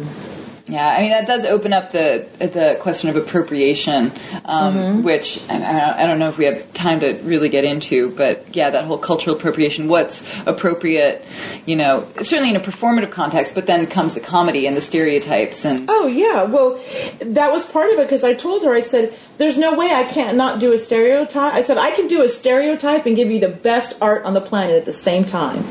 Yeah, 0.66 0.86
I 0.86 1.02
mean 1.02 1.10
that 1.10 1.26
does 1.26 1.44
open 1.44 1.72
up 1.72 1.90
the 1.90 2.26
the 2.38 2.76
question 2.80 3.10
of 3.10 3.16
appropriation, 3.16 4.12
um, 4.44 4.74
Mm-hmm. 4.76 5.02
which 5.02 5.40
I, 5.50 5.56
I 5.56 5.58
don't- 5.58 5.96
I 6.02 6.06
don't 6.06 6.18
know 6.20 6.28
if 6.28 6.38
we 6.38 6.44
have 6.46 6.72
time 6.72 7.00
to 7.00 7.14
really 7.24 7.48
get 7.48 7.64
into, 7.64 8.10
but 8.10 8.44
yeah, 8.54 8.70
that 8.70 8.84
whole 8.84 8.96
cultural 8.98 9.36
appropriation. 9.36 9.88
What's 9.88 10.22
appropriate, 10.46 11.24
you 11.66 11.74
know, 11.76 12.06
certainly 12.22 12.50
in 12.50 12.56
a 12.56 12.60
performative 12.60 13.10
context, 13.10 13.54
but 13.56 13.66
then 13.66 13.86
comes 13.88 14.14
the 14.14 14.20
comedy 14.20 14.66
and 14.66 14.76
the 14.76 14.80
stereotypes 14.80 15.64
and 15.64 15.86
Oh 15.88 16.06
yeah, 16.06 16.44
well, 16.44 16.78
that 17.20 17.50
was 17.52 17.66
part 17.66 17.92
of 17.92 17.98
it 17.98 18.04
because 18.04 18.22
I 18.24 18.34
told 18.34 18.62
her 18.62 18.72
I 18.72 18.82
said, 18.82 19.12
"There's 19.38 19.58
no 19.58 19.74
way 19.76 19.92
I 19.92 20.04
can't 20.04 20.36
not 20.36 20.60
do 20.60 20.72
a 20.72 20.78
stereotype." 20.78 21.54
I 21.54 21.62
said 21.62 21.76
I 21.76 21.90
can 21.90 22.06
do 22.06 22.22
a 22.22 22.28
stereotype 22.28 23.04
and 23.06 23.16
give 23.16 23.30
you 23.32 23.40
the 23.40 23.48
best 23.48 23.94
art 24.00 24.24
on 24.24 24.32
the 24.34 24.40
planet 24.40 24.76
at 24.76 24.84
the 24.84 24.92
same 24.92 25.24
time. 25.24 25.64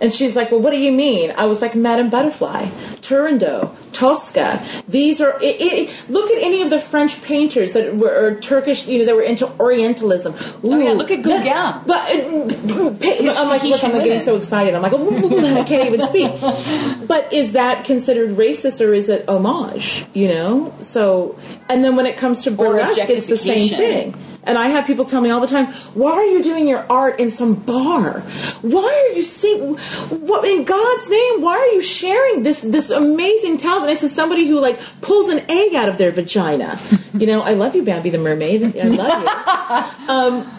And 0.00 0.12
she's 0.12 0.36
like, 0.36 0.50
"Well, 0.50 0.60
what 0.60 0.72
do 0.72 0.78
you 0.78 0.92
mean?" 0.92 1.32
I 1.36 1.46
was 1.46 1.62
like, 1.62 1.74
"Madame 1.74 2.10
Butterfly, 2.10 2.66
Turandot, 3.00 3.74
Tosca. 3.92 4.62
These 4.88 5.20
are. 5.20 5.40
It, 5.42 5.56
it, 5.60 6.04
look 6.08 6.30
at 6.30 6.42
any 6.42 6.62
of 6.62 6.70
the 6.70 6.80
French 6.80 7.22
painters 7.22 7.72
that 7.72 7.96
were 7.96 8.10
or 8.10 8.34
Turkish. 8.40 8.86
You 8.86 8.98
know, 8.98 9.04
that 9.06 9.14
were 9.14 9.22
into 9.22 9.48
Orientalism. 9.58 10.34
Oh, 10.62 10.78
yeah, 10.78 10.92
look 10.92 11.10
at 11.10 11.22
Gauguin. 11.22 11.82
But 11.86 12.10
uh, 12.10 13.40
I'm 13.40 13.48
like, 13.48 13.62
look, 13.62 13.82
I'm 13.84 13.92
getting 14.02 14.20
so 14.20 14.36
excited. 14.36 14.74
I'm 14.74 14.82
like, 14.82 14.92
I 14.92 15.64
can't 15.64 15.92
even 15.92 16.06
speak. 16.06 16.32
But 17.06 17.32
is 17.32 17.52
that 17.52 17.84
considered 17.84 18.30
racist 18.30 18.84
or 18.84 18.94
is 18.94 19.08
it 19.08 19.28
homage? 19.28 20.06
You 20.14 20.28
know. 20.28 20.74
So, 20.80 21.38
and 21.68 21.84
then 21.84 21.96
when 21.96 22.06
it 22.06 22.16
comes 22.16 22.44
to 22.44 22.50
burlesque, 22.50 23.08
it's 23.08 23.26
the 23.26 23.36
same 23.36 23.68
thing. 23.68 24.14
And 24.46 24.58
I 24.58 24.68
have 24.68 24.86
people 24.86 25.06
tell 25.06 25.22
me 25.22 25.30
all 25.30 25.40
the 25.40 25.46
time, 25.46 25.68
"Why 25.94 26.12
are 26.12 26.24
you 26.24 26.42
doing 26.42 26.68
your 26.68 26.84
art 26.90 27.18
in 27.18 27.30
some 27.30 27.54
bar? 27.54 28.20
Why 28.60 29.08
are 29.10 29.16
you 29.16 29.22
seeing? 29.22 29.76
What 29.76 30.44
in 30.44 30.64
God's 30.64 31.08
name? 31.08 31.40
Why 31.40 31.56
are 31.56 31.74
you 31.74 31.80
sharing 31.80 32.42
this 32.42 32.60
this 32.60 32.90
amazing 32.90 33.56
talent 33.56 33.86
next 33.86 34.02
to 34.02 34.08
somebody 34.10 34.46
who 34.46 34.60
like 34.60 34.78
pulls 35.00 35.30
an 35.30 35.40
egg 35.48 35.74
out 35.74 35.88
of 35.88 35.98
their 35.98 36.10
vagina? 36.10 36.78
You 37.14 37.28
know, 37.28 37.42
I 37.42 37.54
love 37.54 37.76
you, 37.76 37.84
Bambi 37.84 38.10
the 38.10 38.18
mermaid. 38.18 38.76
I 38.76 38.88
love 38.88 39.22
you. 39.22 40.08
Um, 40.12 40.50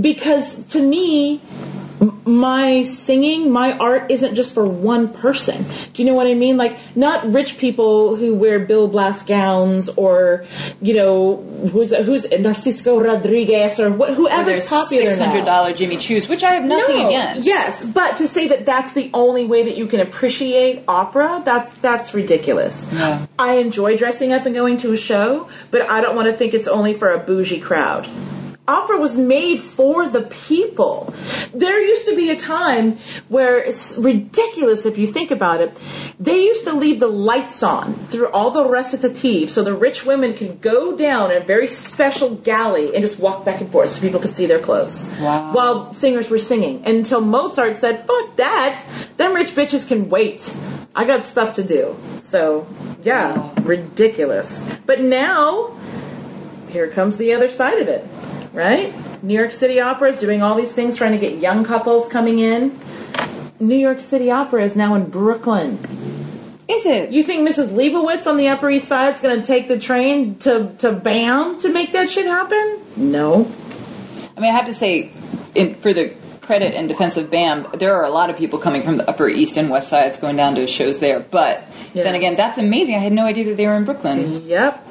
because 0.00 0.64
to 0.68 0.80
me, 0.80 1.42
my 2.28 2.82
singing, 2.82 3.50
my 3.50 3.76
art 3.78 4.10
isn't 4.10 4.34
just 4.34 4.52
for 4.52 4.66
one 4.66 5.08
person. 5.08 5.64
Do 5.94 6.02
you 6.02 6.08
know 6.08 6.14
what 6.14 6.26
I 6.26 6.34
mean? 6.34 6.56
Like, 6.56 6.76
not 6.94 7.32
rich 7.32 7.56
people 7.58 8.16
who 8.16 8.34
wear 8.34 8.58
Bill 8.58 8.86
Blass 8.86 9.22
gowns 9.22 9.88
or, 9.88 10.44
you 10.82 10.94
know, 10.94 11.36
who's 11.72 11.94
who's 11.96 12.26
Narciso 12.26 13.02
Rodriguez 13.02 13.80
or 13.80 13.90
wh- 13.90 14.14
whoever's 14.14 14.46
there's 14.46 14.68
popular 14.68 15.10
six 15.10 15.18
hundred 15.18 15.44
dollar 15.46 15.72
Jimmy 15.72 15.96
Choos, 15.96 16.28
which 16.28 16.44
I 16.44 16.52
have 16.52 16.64
nothing 16.64 17.06
against. 17.06 17.46
Yes, 17.46 17.84
but 17.84 18.18
to 18.18 18.28
say 18.28 18.48
that 18.48 18.66
that's 18.66 18.92
the 18.92 19.10
only 19.14 19.46
way 19.46 19.64
that 19.64 19.76
you 19.76 19.86
can 19.86 20.00
appreciate 20.00 20.84
opera, 20.86 21.42
that's 21.44 21.72
that's 21.72 22.12
ridiculous. 22.14 22.88
Yeah. 22.92 23.26
I 23.38 23.54
enjoy 23.54 23.96
dressing 23.96 24.32
up 24.32 24.44
and 24.44 24.54
going 24.54 24.76
to 24.78 24.92
a 24.92 24.96
show, 24.96 25.48
but 25.70 25.82
I 25.88 26.00
don't 26.00 26.14
want 26.14 26.28
to 26.28 26.34
think 26.34 26.52
it's 26.54 26.68
only 26.68 26.94
for 26.94 27.10
a 27.12 27.18
bougie 27.18 27.60
crowd. 27.60 28.06
Opera 28.68 28.98
was 29.00 29.16
made 29.16 29.60
for 29.60 30.08
the 30.08 30.20
people. 30.22 31.12
There 31.54 31.80
used 31.82 32.04
to 32.04 32.14
be 32.14 32.28
a 32.30 32.36
time 32.36 32.98
where 33.28 33.58
it's 33.58 33.96
ridiculous 33.96 34.84
if 34.84 34.98
you 34.98 35.06
think 35.06 35.30
about 35.30 35.62
it. 35.62 35.72
They 36.20 36.44
used 36.44 36.64
to 36.66 36.74
leave 36.74 37.00
the 37.00 37.08
lights 37.08 37.62
on 37.62 37.94
through 37.94 38.28
all 38.28 38.50
the 38.50 38.66
recitative 38.66 39.50
so 39.50 39.64
the 39.64 39.74
rich 39.74 40.04
women 40.04 40.34
could 40.34 40.60
go 40.60 40.94
down 40.96 41.30
in 41.30 41.40
a 41.40 41.44
very 41.44 41.66
special 41.66 42.34
galley 42.34 42.94
and 42.94 43.02
just 43.02 43.18
walk 43.18 43.44
back 43.44 43.60
and 43.62 43.70
forth 43.70 43.90
so 43.90 44.00
people 44.00 44.20
could 44.20 44.30
see 44.30 44.46
their 44.46 44.58
clothes. 44.60 45.10
Wow. 45.20 45.52
While 45.52 45.94
singers 45.94 46.28
were 46.28 46.38
singing. 46.38 46.84
Until 46.86 47.20
Mozart 47.22 47.76
said, 47.78 48.06
fuck 48.06 48.36
that. 48.36 48.84
Them 49.16 49.32
rich 49.34 49.50
bitches 49.54 49.88
can 49.88 50.10
wait. 50.10 50.54
I 50.94 51.04
got 51.04 51.24
stuff 51.24 51.54
to 51.54 51.62
do. 51.64 51.96
So, 52.20 52.66
yeah, 53.02 53.34
Wow. 53.38 53.52
ridiculous. 53.62 54.62
But 54.84 55.00
now, 55.00 55.70
here 56.68 56.88
comes 56.88 57.16
the 57.16 57.32
other 57.32 57.48
side 57.48 57.78
of 57.78 57.88
it, 57.88 58.04
right? 58.52 58.92
New 59.22 59.34
York 59.34 59.52
City 59.52 59.80
Opera 59.80 60.10
is 60.10 60.18
doing 60.18 60.42
all 60.42 60.54
these 60.54 60.72
things 60.74 60.96
trying 60.96 61.12
to 61.12 61.18
get 61.18 61.38
young 61.38 61.64
couples 61.64 62.08
coming 62.08 62.38
in. 62.38 62.78
New 63.60 63.76
York 63.76 64.00
City 64.00 64.30
Opera 64.30 64.64
is 64.64 64.76
now 64.76 64.94
in 64.94 65.06
Brooklyn. 65.10 65.78
Is 66.68 66.84
it? 66.86 67.10
You 67.10 67.22
think 67.22 67.48
Mrs. 67.48 67.68
Leibowitz 67.68 68.26
on 68.26 68.36
the 68.36 68.48
Upper 68.48 68.68
East 68.70 68.88
Side 68.88 69.14
is 69.14 69.20
going 69.20 69.40
to 69.40 69.46
take 69.46 69.68
the 69.68 69.78
train 69.78 70.36
to, 70.40 70.72
to 70.78 70.92
BAM 70.92 71.58
to 71.60 71.72
make 71.72 71.92
that 71.92 72.10
shit 72.10 72.26
happen? 72.26 72.80
No. 72.96 73.50
I 74.36 74.40
mean, 74.40 74.50
I 74.50 74.56
have 74.56 74.66
to 74.66 74.74
say, 74.74 75.10
in, 75.54 75.74
for 75.76 75.92
the 75.94 76.14
credit 76.42 76.74
and 76.74 76.86
defense 76.88 77.16
of 77.16 77.30
BAM, 77.30 77.66
there 77.78 77.94
are 77.96 78.04
a 78.04 78.10
lot 78.10 78.30
of 78.30 78.36
people 78.36 78.58
coming 78.58 78.82
from 78.82 78.98
the 78.98 79.08
Upper 79.08 79.28
East 79.28 79.56
and 79.56 79.70
West 79.70 79.88
Sides 79.88 80.18
going 80.18 80.36
down 80.36 80.54
to 80.56 80.66
shows 80.66 80.98
there. 80.98 81.20
But 81.20 81.64
Yeah. 81.94 82.04
then 82.04 82.14
again, 82.14 82.36
that's 82.36 82.58
amazing. 82.58 82.94
I 82.94 82.98
had 82.98 83.12
no 83.12 83.24
idea 83.24 83.44
that 83.46 83.56
they 83.56 83.66
were 83.66 83.74
in 83.76 83.84
Brooklyn. 83.84 84.46
Yep. 84.46 84.86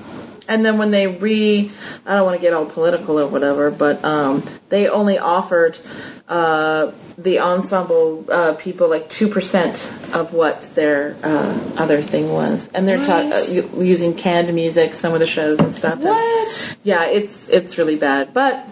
And 0.47 0.65
then 0.65 0.77
when 0.77 0.91
they 0.91 1.07
re, 1.07 1.71
I 2.05 2.15
don't 2.15 2.25
want 2.25 2.37
to 2.37 2.41
get 2.41 2.53
all 2.53 2.65
political 2.65 3.19
or 3.19 3.27
whatever, 3.27 3.69
but 3.71 4.03
um, 4.05 4.43
they 4.69 4.87
only 4.87 5.17
offered 5.17 5.77
uh, 6.29 6.91
the 7.17 7.39
ensemble 7.39 8.25
uh, 8.31 8.53
people 8.53 8.89
like 8.89 9.09
two 9.09 9.27
percent 9.27 9.75
of 10.13 10.33
what 10.33 10.61
their 10.75 11.15
uh, 11.23 11.59
other 11.77 12.01
thing 12.01 12.31
was, 12.31 12.69
and 12.73 12.87
they're 12.87 12.97
ta- 12.97 13.29
uh, 13.33 13.79
using 13.81 14.13
canned 14.13 14.53
music, 14.53 14.93
some 14.93 15.13
of 15.13 15.19
the 15.19 15.27
shows 15.27 15.59
and 15.59 15.73
stuff. 15.75 15.95
and- 15.95 16.77
yeah, 16.83 17.05
it's 17.05 17.49
it's 17.49 17.77
really 17.77 17.95
bad, 17.97 18.33
but 18.33 18.65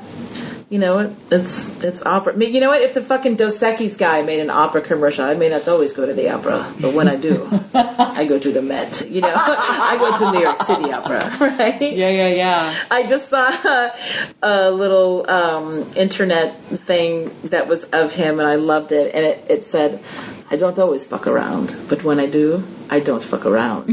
you 0.70 0.80
know 0.80 0.95
what? 0.95 1.13
It's 1.32 1.84
it's 1.84 2.03
opera. 2.05 2.34
I 2.34 2.36
mean, 2.36 2.53
you 2.53 2.59
know 2.59 2.70
what? 2.70 2.82
If 2.82 2.95
the 2.95 3.01
fucking 3.01 3.36
Dos 3.36 3.59
Equis 3.59 3.97
guy 3.97 4.24
made 4.24 4.39
an 4.39 4.49
opera 4.49 4.82
commercial, 4.82 5.24
I 5.24 5.36
may 5.36 5.49
not 5.49 5.68
always 5.68 5.93
go 5.93 6.05
to 6.07 6.13
the 6.13 6.30
opera, 6.30 6.66
but 6.82 6.93
when 6.93 7.07
I 7.07 7.18
do, 7.18 7.47
I 7.74 8.26
go 8.28 8.39
to 8.39 8.51
the 8.51 8.63
Met. 8.63 9.07
You 9.07 9.22
know, 9.22 9.34
I 9.36 9.97
go 9.99 10.18
to 10.18 10.32
New 10.32 10.41
York 10.41 10.57
City 10.63 10.91
Opera, 10.91 11.38
right? 11.39 11.80
Yeah, 11.80 12.09
yeah, 12.09 12.28
yeah. 12.30 12.76
I 12.89 13.05
just 13.05 13.30
saw 13.30 13.47
a, 13.47 13.93
a 14.41 14.72
little 14.72 15.30
um, 15.30 15.93
internet 15.95 16.59
thing 16.59 17.32
that 17.43 17.68
was 17.68 17.84
of 17.86 18.13
him, 18.13 18.39
and 18.39 18.47
I 18.47 18.55
loved 18.55 18.91
it. 18.91 19.13
And 19.13 19.24
it, 19.24 19.45
it 19.47 19.66
said, 19.66 20.01
"I 20.49 20.55
don't 20.55 20.80
always 20.80 21.05
fuck 21.05 21.28
around, 21.28 21.76
but 21.89 22.03
when 22.03 22.20
I 22.20 22.26
do, 22.26 22.63
I 22.89 23.01
don't 23.01 23.24
fuck 23.24 23.45
around." 23.45 23.86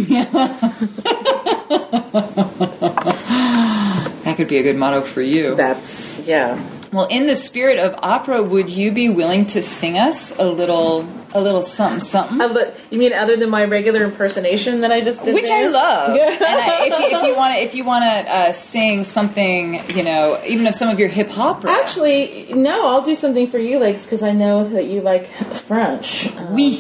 That 4.33 4.39
could 4.39 4.49
be 4.49 4.57
a 4.57 4.63
good 4.63 4.77
motto 4.77 5.03
for 5.03 5.21
you. 5.21 5.57
That's 5.57 6.19
yeah. 6.21 6.59
Well, 6.91 7.05
in 7.05 7.27
the 7.27 7.37
spirit 7.37 7.79
of 7.79 7.95
opera, 7.99 8.43
would 8.43 8.71
you 8.71 8.91
be 8.91 9.11
willing 9.11 9.45
to 9.49 9.63
sing 9.63 9.99
us 9.99 10.35
a 10.39 10.47
little, 10.47 11.07
a 11.35 11.41
little 11.43 11.61
something, 11.61 12.01
something? 12.01 12.41
Uh, 12.41 12.51
but 12.55 12.81
you 12.91 12.99
mean 12.99 13.13
other 13.13 13.37
than 13.37 13.51
my 13.51 13.67
regular 13.67 14.05
impersonation 14.05 14.81
that 14.81 14.91
I 14.91 15.03
just 15.03 15.23
did? 15.23 15.35
Which 15.35 15.51
I 15.51 15.67
love. 15.67 16.17
Yeah. 16.17 16.31
and 16.33 16.43
I, 16.43 16.87
if, 16.87 16.99
you, 16.99 17.19
if 17.19 17.25
you 17.25 17.37
want 17.37 17.55
to, 17.55 17.61
if 17.61 17.75
you 17.75 17.85
want 17.85 18.05
to 18.05 18.33
uh, 18.35 18.53
sing 18.55 19.05
something, 19.05 19.87
you 19.95 20.03
know, 20.03 20.41
even 20.47 20.67
if 20.67 20.77
some 20.77 20.89
of 20.89 20.99
your 20.99 21.09
hip 21.09 21.29
hop. 21.29 21.67
Actually, 21.67 22.55
no. 22.55 22.89
I'll 22.89 23.05
do 23.05 23.15
something 23.15 23.47
for 23.49 23.59
you, 23.59 23.81
Legs, 23.81 24.07
because 24.07 24.23
I 24.23 24.33
know 24.33 24.65
that 24.65 24.87
you 24.87 25.03
like 25.03 25.27
French. 25.27 26.35
Um, 26.39 26.55
we. 26.55 26.77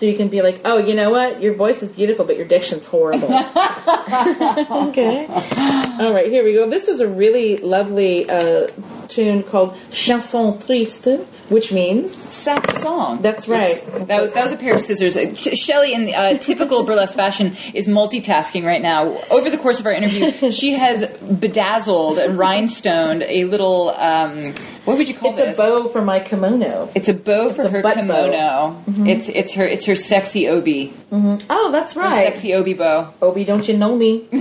So 0.00 0.06
you 0.06 0.16
can 0.16 0.28
be 0.28 0.40
like, 0.40 0.62
oh, 0.64 0.78
you 0.78 0.94
know 0.94 1.10
what? 1.10 1.42
Your 1.42 1.52
voice 1.52 1.82
is 1.82 1.92
beautiful, 1.92 2.24
but 2.24 2.38
your 2.38 2.46
diction's 2.46 2.86
horrible. 2.86 3.28
okay. 4.88 5.26
All 5.28 6.14
right, 6.14 6.26
here 6.26 6.42
we 6.42 6.54
go. 6.54 6.70
This 6.70 6.88
is 6.88 7.00
a 7.00 7.06
really 7.06 7.58
lovely 7.58 8.26
uh, 8.26 8.68
tune 9.08 9.42
called 9.42 9.76
Chanson 9.90 10.58
Triste, 10.58 11.20
which 11.50 11.70
means 11.70 12.14
Sad 12.14 12.78
song. 12.78 13.20
That's 13.20 13.46
right. 13.46 13.76
Oops. 13.76 14.06
That 14.06 14.20
was 14.22 14.30
that 14.30 14.42
was 14.42 14.52
a 14.52 14.56
pair 14.56 14.72
of 14.72 14.80
scissors. 14.80 15.16
Uh, 15.16 15.34
Sh- 15.34 15.58
Shelley, 15.58 15.92
in 15.92 16.14
uh, 16.14 16.38
typical 16.38 16.84
burlesque 16.84 17.16
fashion, 17.16 17.56
is 17.74 17.86
multitasking 17.86 18.64
right 18.64 18.80
now. 18.80 19.18
Over 19.30 19.50
the 19.50 19.58
course 19.58 19.80
of 19.80 19.86
our 19.86 19.92
interview, 19.92 20.50
she 20.50 20.74
has 20.74 21.06
bedazzled 21.20 22.18
and 22.18 22.38
rhinestoned 22.38 23.22
a 23.28 23.44
little. 23.44 23.90
Um, 23.90 24.54
what 24.84 24.96
would 24.96 25.08
you 25.08 25.14
call 25.14 25.32
it? 25.32 25.40
it's 25.40 25.58
a 25.58 25.62
bow 25.62 25.88
for 25.88 26.00
my 26.00 26.20
kimono. 26.20 26.88
It's 26.94 27.08
a 27.08 27.14
bow 27.14 27.52
for 27.52 27.62
a 27.62 27.68
her 27.68 27.82
kimono. 27.82 28.82
Mm-hmm. 28.88 29.06
It's 29.06 29.28
it's 29.28 29.52
her 29.54 29.66
it's 29.66 29.84
her 29.86 29.89
sexy 29.96 30.48
obi, 30.48 30.88
mm-hmm. 31.10 31.46
Oh, 31.50 31.70
that's 31.70 31.94
her 31.94 32.00
right. 32.00 32.26
sexy 32.26 32.54
obi 32.54 32.74
bow. 32.74 33.12
Obi, 33.22 33.44
don't 33.44 33.66
you 33.68 33.76
know 33.76 33.96
me? 33.96 34.28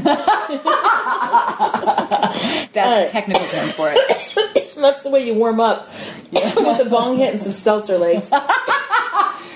That's 2.73 2.75
right. 2.75 3.05
the 3.05 3.11
technical 3.11 3.45
term 3.45 3.69
for 3.69 3.91
it. 3.93 4.73
That's 4.75 5.03
the 5.03 5.09
way 5.09 5.25
you 5.25 5.33
warm 5.33 5.59
up 5.59 5.89
with 6.31 6.79
a 6.79 6.87
bong 6.89 7.17
hit 7.17 7.33
and 7.33 7.41
some 7.41 7.53
seltzer 7.53 7.97
legs. 7.97 8.31
Note 8.31 8.45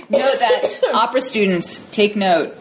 that 0.09 0.91
opera 0.93 1.21
students 1.21 1.85
take 1.91 2.15
note. 2.15 2.55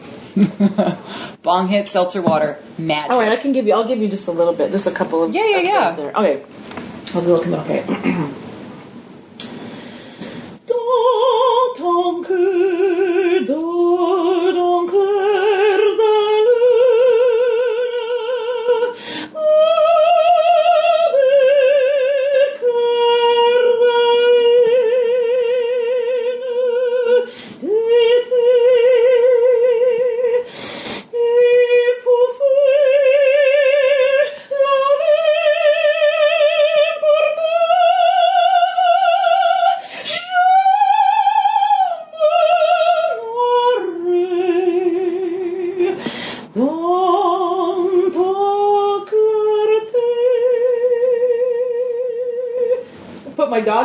Bong 1.43 1.67
hit 1.67 1.87
seltzer 1.87 2.21
water 2.21 2.57
magic. 2.77 3.11
All 3.11 3.19
right, 3.19 3.31
I 3.31 3.35
can 3.35 3.51
give 3.51 3.67
you. 3.67 3.73
I'll 3.73 3.87
give 3.87 3.99
you 3.99 4.07
just 4.07 4.27
a 4.27 4.31
little 4.31 4.53
bit, 4.53 4.71
just 4.71 4.87
a 4.87 4.91
couple 4.91 5.23
of. 5.23 5.35
Yeah, 5.35 5.45
yeah, 5.45 5.59
yeah. 5.59 5.91
There. 5.95 6.11
Okay, 6.11 6.43
I'll 7.13 7.21
go. 7.21 7.43
On. 7.43 7.53
Okay. 7.53 7.83
Ton 11.75 12.21
cœur, 12.21 13.45
dans 13.47 14.85
cœur 14.85 16.12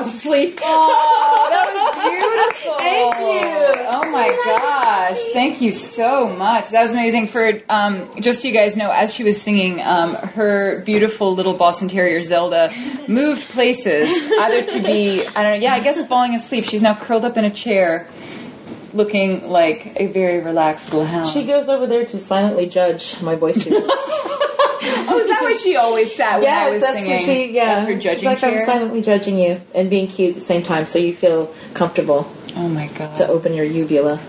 Put 0.08 0.14
to 0.14 0.18
sleep. 0.18 0.58
Oh, 0.62 1.48
that 1.50 1.74
was 1.74 2.54
beautiful. 2.58 2.78
Thank 2.78 3.14
you. 3.16 3.84
Oh 3.90 4.10
my 4.10 4.28
gosh. 4.28 5.18
Thank 5.32 5.60
you 5.60 5.72
so 5.72 6.28
much. 6.28 6.70
That 6.70 6.82
was 6.82 6.92
amazing. 6.92 7.26
For 7.26 7.60
um, 7.68 8.08
just 8.20 8.42
so 8.42 8.48
you 8.48 8.54
guys 8.54 8.76
know, 8.76 8.90
as 8.90 9.14
she 9.14 9.24
was 9.24 9.40
singing, 9.40 9.80
um, 9.82 10.14
her 10.14 10.82
beautiful 10.84 11.34
little 11.34 11.54
Boston 11.54 11.88
Terrier 11.88 12.22
Zelda 12.22 12.72
moved 13.08 13.48
places, 13.48 14.08
either 14.40 14.64
to 14.64 14.82
be, 14.82 15.26
I 15.26 15.42
don't 15.42 15.52
know, 15.52 15.58
yeah, 15.60 15.74
I 15.74 15.80
guess 15.80 16.04
falling 16.06 16.34
asleep. 16.34 16.64
She's 16.64 16.82
now 16.82 16.94
curled 16.94 17.24
up 17.24 17.36
in 17.36 17.44
a 17.44 17.50
chair, 17.50 18.06
looking 18.94 19.48
like 19.48 19.94
a 20.00 20.06
very 20.06 20.40
relaxed 20.42 20.92
little 20.92 21.06
hound. 21.06 21.28
She 21.28 21.44
goes 21.44 21.68
over 21.68 21.86
there 21.86 22.06
to 22.06 22.18
silently 22.18 22.66
judge 22.68 23.20
my 23.22 23.34
voice. 23.34 23.66
oh, 25.08 25.18
is 25.18 25.28
that 25.28 25.42
where 25.42 25.56
she 25.58 25.76
always 25.76 26.14
sat 26.14 26.40
when 26.40 26.48
I 26.54 26.70
was 26.70 26.80
that's 26.82 26.98
singing? 26.98 27.12
what 27.12 27.22
she. 27.22 27.52
Yeah, 27.52 27.74
That's 27.74 27.86
her 27.86 27.94
She's 27.94 28.02
judging 28.02 28.24
like 28.26 28.44
I'm 28.44 28.58
silently 28.60 29.02
judging 29.02 29.38
you 29.38 29.60
and 29.74 29.88
being 29.90 30.06
cute 30.08 30.30
at 30.30 30.34
the 30.36 30.40
same 30.40 30.62
time, 30.62 30.86
so 30.86 30.98
you 30.98 31.14
feel 31.14 31.52
comfortable 31.74 32.30
Oh 32.56 32.68
my 32.68 32.88
god. 32.88 33.14
to 33.16 33.28
open 33.28 33.54
your 33.54 33.64
uvula. 33.64 34.20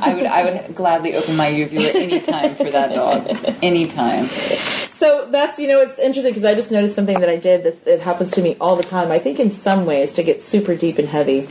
I 0.00 0.14
would 0.14 0.26
I 0.26 0.44
would 0.44 0.76
gladly 0.76 1.16
open 1.16 1.36
my 1.36 1.48
uvula 1.48 1.88
anytime 1.90 2.54
for 2.54 2.70
that 2.70 2.94
dog. 2.94 3.26
Anytime. 3.62 4.28
So 4.28 5.26
that's 5.30 5.58
you 5.58 5.66
know 5.66 5.80
it's 5.80 5.98
interesting 5.98 6.30
because 6.32 6.44
I 6.44 6.54
just 6.54 6.70
noticed 6.70 6.94
something 6.94 7.18
that 7.18 7.28
I 7.28 7.36
did 7.36 7.64
that 7.64 7.86
it 7.88 8.00
happens 8.00 8.30
to 8.32 8.42
me 8.42 8.56
all 8.60 8.76
the 8.76 8.84
time. 8.84 9.10
I 9.10 9.18
think 9.18 9.40
in 9.40 9.50
some 9.50 9.86
ways 9.86 10.12
to 10.12 10.22
get 10.22 10.42
super 10.42 10.76
deep 10.76 10.98
and 10.98 11.08
heavy 11.08 11.48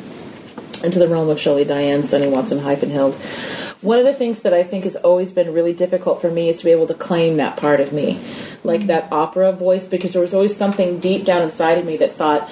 into 0.84 1.00
the 1.00 1.08
realm 1.08 1.30
of 1.30 1.40
Shelley 1.40 1.66
Diane, 1.66 2.04
Sunny 2.04 2.28
Watson, 2.28 2.60
Hild. 2.60 3.16
One 3.82 4.00
of 4.00 4.06
the 4.06 4.14
things 4.14 4.42
that 4.42 4.54
I 4.54 4.64
think 4.64 4.84
has 4.84 4.96
always 4.98 5.32
been 5.32 5.54
really 5.54 5.74
difficult 5.74 6.20
for 6.22 6.30
me 6.30 6.50
is 6.50 6.60
to 6.60 6.66
be 6.66 6.72
able 6.72 6.88
to 6.88 6.94
claim 6.94 7.38
that 7.38 7.56
part 7.56 7.80
of 7.80 7.94
me, 7.94 8.20
like 8.64 8.88
that 8.88 9.12
opera 9.12 9.54
voice, 9.54 9.88
because 9.88 10.14
there 10.14 10.22
was 10.22 10.34
always 10.34 10.56
something 10.56 11.00
deep 11.00 11.24
down 11.24 11.44
inside 11.44 11.78
of 11.78 11.86
me 11.86 11.98
that 11.98 12.12
thought, 12.12 12.50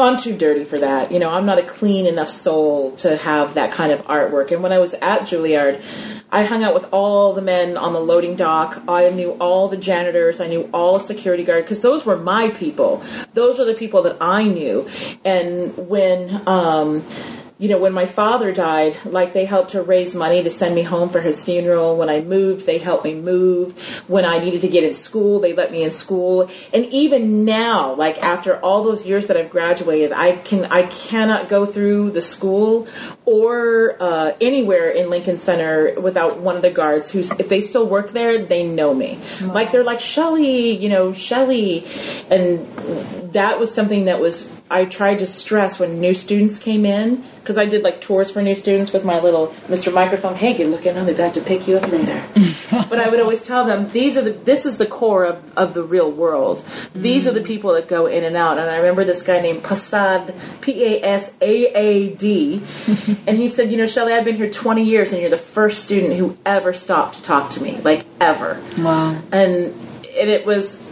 I'm 0.00 0.16
too 0.16 0.36
dirty 0.36 0.64
for 0.64 0.78
that. 0.78 1.10
You 1.10 1.18
know, 1.18 1.30
I'm 1.30 1.46
not 1.46 1.58
a 1.58 1.62
clean 1.62 2.06
enough 2.06 2.28
soul 2.28 2.92
to 2.96 3.16
have 3.16 3.54
that 3.54 3.72
kind 3.72 3.90
of 3.92 4.04
artwork. 4.06 4.52
And 4.52 4.62
when 4.62 4.72
I 4.72 4.78
was 4.78 4.94
at 4.94 5.22
Juilliard, 5.22 5.82
I 6.30 6.44
hung 6.44 6.62
out 6.62 6.74
with 6.74 6.88
all 6.92 7.32
the 7.32 7.42
men 7.42 7.76
on 7.76 7.92
the 7.94 8.00
loading 8.00 8.36
dock. 8.36 8.82
I 8.86 9.08
knew 9.10 9.32
all 9.40 9.68
the 9.68 9.76
janitors. 9.76 10.40
I 10.40 10.46
knew 10.46 10.68
all 10.72 10.98
the 10.98 11.04
security 11.04 11.42
guard 11.42 11.64
because 11.64 11.80
those 11.80 12.04
were 12.04 12.16
my 12.16 12.50
people. 12.50 13.02
Those 13.34 13.58
were 13.58 13.64
the 13.64 13.74
people 13.74 14.02
that 14.02 14.18
I 14.20 14.44
knew. 14.44 14.88
And 15.24 15.76
when, 15.88 16.46
um, 16.46 17.02
you 17.58 17.68
know, 17.68 17.78
when 17.78 17.92
my 17.92 18.06
father 18.06 18.52
died, 18.52 18.96
like 19.04 19.32
they 19.32 19.44
helped 19.44 19.70
to 19.70 19.82
raise 19.82 20.14
money 20.14 20.44
to 20.44 20.50
send 20.50 20.76
me 20.76 20.82
home 20.82 21.08
for 21.08 21.20
his 21.20 21.42
funeral. 21.42 21.96
When 21.96 22.08
I 22.08 22.20
moved, 22.20 22.66
they 22.66 22.78
helped 22.78 23.04
me 23.04 23.14
move. 23.14 23.76
When 24.08 24.24
I 24.24 24.38
needed 24.38 24.60
to 24.60 24.68
get 24.68 24.84
in 24.84 24.94
school, 24.94 25.40
they 25.40 25.54
let 25.54 25.72
me 25.72 25.82
in 25.82 25.90
school. 25.90 26.50
And 26.72 26.86
even 26.86 27.44
now, 27.44 27.94
like 27.94 28.22
after 28.22 28.60
all 28.60 28.84
those 28.84 29.04
years 29.04 29.26
that 29.26 29.36
I've 29.36 29.50
graduated, 29.50 30.12
I 30.12 30.36
can 30.36 30.66
I 30.66 30.84
cannot 30.84 31.48
go 31.48 31.66
through 31.66 32.12
the 32.12 32.22
school 32.22 32.86
or 33.24 33.96
uh, 34.00 34.36
anywhere 34.40 34.90
in 34.90 35.10
Lincoln 35.10 35.38
Center 35.38 36.00
without 36.00 36.38
one 36.38 36.54
of 36.54 36.62
the 36.62 36.70
guards 36.70 37.10
who's 37.10 37.32
if 37.40 37.48
they 37.48 37.60
still 37.60 37.88
work 37.88 38.10
there, 38.10 38.38
they 38.38 38.64
know 38.64 38.94
me. 38.94 39.18
Like 39.40 39.72
they're 39.72 39.82
like 39.82 40.00
Shelly, 40.00 40.76
you 40.76 40.88
know, 40.88 41.10
Shelly, 41.12 41.84
and 42.30 42.64
that 43.32 43.58
was 43.58 43.74
something 43.74 44.04
that 44.04 44.20
was 44.20 44.57
I 44.70 44.84
tried 44.84 45.18
to 45.20 45.26
stress 45.26 45.78
when 45.78 46.00
new 46.00 46.14
students 46.14 46.58
came 46.58 46.84
in 46.84 47.24
because 47.40 47.56
I 47.56 47.64
did 47.66 47.82
like 47.82 48.00
tours 48.00 48.30
for 48.30 48.42
new 48.42 48.54
students 48.54 48.92
with 48.92 49.04
my 49.04 49.20
little 49.20 49.48
Mr. 49.68 49.92
Microphone. 49.92 50.34
Hey, 50.34 50.56
good 50.56 50.70
looking. 50.70 50.96
I'll 50.96 51.06
be 51.06 51.14
back 51.14 51.34
to 51.34 51.40
pick 51.40 51.66
you 51.66 51.78
up 51.78 51.90
later. 51.90 52.22
but 52.90 52.98
I 53.00 53.08
would 53.08 53.20
always 53.20 53.42
tell 53.42 53.64
them 53.64 53.88
these 53.90 54.16
are 54.16 54.22
the 54.22 54.30
this 54.32 54.66
is 54.66 54.78
the 54.78 54.86
core 54.86 55.24
of, 55.24 55.56
of 55.56 55.74
the 55.74 55.82
real 55.82 56.10
world. 56.10 56.62
These 56.94 57.26
are 57.26 57.32
the 57.32 57.40
people 57.40 57.72
that 57.74 57.88
go 57.88 58.06
in 58.06 58.24
and 58.24 58.36
out. 58.36 58.58
And 58.58 58.68
I 58.70 58.76
remember 58.76 59.04
this 59.04 59.22
guy 59.22 59.40
named 59.40 59.62
Pasad 59.62 60.34
P 60.60 60.84
A 60.84 61.02
S 61.02 61.34
A 61.40 61.66
A 61.74 62.14
D, 62.14 62.62
and 63.26 63.36
he 63.38 63.48
said, 63.48 63.70
you 63.70 63.78
know, 63.78 63.86
Shelley, 63.86 64.12
I've 64.12 64.24
been 64.24 64.36
here 64.36 64.50
20 64.50 64.84
years, 64.84 65.12
and 65.12 65.20
you're 65.20 65.30
the 65.30 65.38
first 65.38 65.82
student 65.84 66.14
who 66.14 66.36
ever 66.44 66.72
stopped 66.72 67.16
to 67.16 67.22
talk 67.22 67.50
to 67.52 67.62
me, 67.62 67.78
like 67.82 68.04
ever 68.20 68.60
Wow. 68.78 69.18
and 69.32 69.74
and 70.18 70.30
it 70.30 70.44
was 70.44 70.84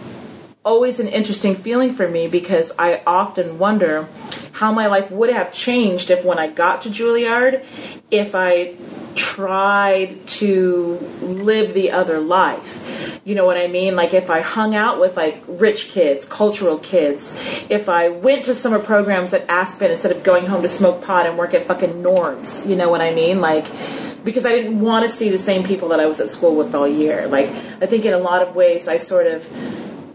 always 0.67 0.99
an 0.99 1.07
interesting 1.07 1.55
feeling 1.55 1.95
for 1.95 2.09
me 2.09 2.27
because 2.27 2.73
I 2.79 3.01
often 3.07 3.59
wonder 3.59 4.09
how 4.53 4.73
my 4.73 4.89
life 4.89 5.11
would 5.11 5.31
have 5.31 5.53
changed 5.53 6.11
if 6.11 6.25
when 6.25 6.39
I 6.39 6.49
got 6.49 6.83
to 6.83 6.89
Juilliard, 6.89 7.65
if 8.11 8.35
I 8.35 8.75
tried 9.15 10.27
to 10.27 10.97
live 11.23 11.73
the 11.73 11.93
other 11.93 12.19
life. 12.19 13.21
You 13.25 13.35
know 13.35 13.45
what 13.45 13.57
I 13.57 13.69
mean? 13.69 13.97
Like 13.97 14.13
if 14.13 14.29
I 14.29 14.41
hung 14.41 14.75
out 14.75 14.99
with 14.99 15.17
like 15.17 15.43
rich 15.47 15.89
kids, 15.89 16.25
cultural 16.25 16.79
kids, 16.79 17.35
if 17.69 17.89
I 17.89 18.09
went 18.09 18.47
to 18.47 18.55
summer 18.55 18.79
programs 18.79 19.33
at 19.33 19.49
Aspen 19.49 19.91
instead 19.91 20.13
of 20.13 20.23
going 20.23 20.47
home 20.47 20.63
to 20.63 20.69
smoke 20.69 21.05
pot 21.05 21.27
and 21.27 21.39
work 21.39 21.55
at 21.55 21.67
fucking 21.67 22.03
Nords, 22.03 22.69
you 22.69 22.77
know 22.77 22.89
what 22.91 23.01
I 23.01 23.15
mean? 23.15 23.41
Like 23.41 23.67
because 24.25 24.45
I 24.45 24.51
didn't 24.51 24.81
want 24.81 25.05
to 25.05 25.11
see 25.11 25.31
the 25.31 25.39
same 25.39 25.63
people 25.63 25.91
that 25.91 26.01
I 26.01 26.07
was 26.07 26.19
at 26.21 26.29
school 26.29 26.57
with 26.57 26.75
all 26.75 26.89
year. 26.89 27.29
Like 27.29 27.49
I 27.81 27.87
think 27.87 28.05
in 28.05 28.13
a 28.13 28.19
lot 28.19 28.43
of 28.43 28.57
ways 28.57 28.89
I 28.89 28.97
sort 28.97 29.27
of 29.29 29.49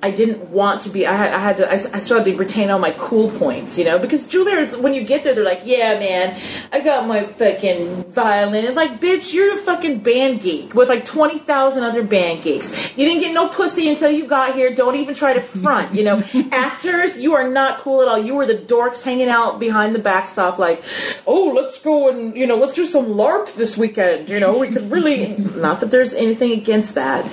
I 0.04 0.10
didn't 0.10 0.50
want 0.50 0.82
to 0.84 0.90
be. 0.90 1.06
I 1.06 1.14
had. 1.14 1.32
I 1.32 1.40
had 1.40 1.58
to. 1.58 1.70
I, 1.70 1.74
I 1.74 2.00
still 2.00 2.18
had 2.18 2.26
to 2.26 2.36
retain 2.36 2.72
all 2.72 2.80
my 2.80 2.90
cool 2.92 3.30
points, 3.38 3.78
you 3.78 3.86
know, 3.86 4.00
because 4.00 4.26
Juilliard's 4.26 4.76
when 4.76 4.96
you 4.96 5.04
get 5.04 5.24
there, 5.24 5.36
they're 5.36 5.46
like, 5.46 5.62
"Yeah, 5.64 6.00
man, 6.00 6.42
I 6.72 6.80
got 6.80 7.08
my 7.08 7.26
fucking 7.26 8.06
violin." 8.06 8.66
And 8.66 8.76
like, 8.76 9.00
bitch, 9.00 9.32
you're 9.32 9.54
a 9.54 9.58
fucking 9.60 10.00
band 10.00 10.42
geek 10.42 10.74
with 10.74 10.90
like 10.90 11.06
twenty 11.06 11.38
thousand 11.38 11.84
other 11.84 12.02
band 12.02 12.42
geeks. 12.42 12.98
You 12.98 13.06
didn't 13.06 13.22
get 13.22 13.32
no 13.32 13.50
pussy 13.50 13.90
until 13.90 14.10
you 14.10 14.26
got 14.26 14.56
here. 14.56 14.74
Don't 14.74 14.96
even 14.96 15.14
try 15.14 15.34
to 15.34 15.42
front. 15.42 15.94
You 15.94 16.04
know, 16.04 16.24
actors, 16.52 17.18
you 17.18 17.36
are 17.36 17.48
not 17.48 17.78
cool 17.78 18.02
at 18.02 18.08
all. 18.08 18.18
You 18.18 18.34
were 18.34 18.48
the 18.48 18.56
dorks 18.56 19.04
hanging 19.04 19.30
out 19.30 19.60
behind 19.60 19.94
the 19.94 20.00
backstop, 20.00 20.58
like, 20.58 20.84
"Oh, 21.28 21.54
let's 21.56 21.80
go 21.80 22.10
and 22.10 22.36
you 22.36 22.48
know, 22.48 22.56
let's 22.56 22.74
do 22.74 22.88
some 22.88 23.06
LARP 23.06 23.54
this 23.54 23.78
weekend." 23.78 24.30
You 24.30 24.40
know, 24.40 24.58
we 24.58 24.70
could 24.70 24.90
really. 24.90 25.38
not 25.38 25.80
that 25.82 25.92
there's 25.92 26.16
anything 26.16 26.54
against 26.54 26.96
that, 26.96 27.24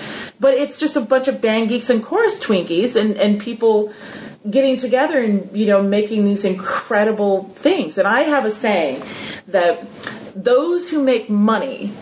but 0.40 0.54
it's 0.54 0.78
just 0.78 0.96
a 0.96 1.00
bunch 1.00 1.28
of 1.28 1.40
band 1.40 1.68
geeks 1.68 1.90
and 1.90 2.02
chorus 2.02 2.38
twinkies 2.40 2.96
and, 2.96 3.16
and 3.16 3.40
people 3.40 3.92
getting 4.48 4.76
together 4.76 5.20
and 5.20 5.50
you 5.56 5.66
know 5.66 5.82
making 5.82 6.24
these 6.24 6.44
incredible 6.44 7.44
things. 7.44 7.98
And 7.98 8.06
i 8.06 8.20
have 8.22 8.44
a 8.44 8.50
saying 8.50 9.02
that 9.48 9.86
those 10.34 10.90
who 10.90 11.02
make 11.02 11.28
money 11.28 11.92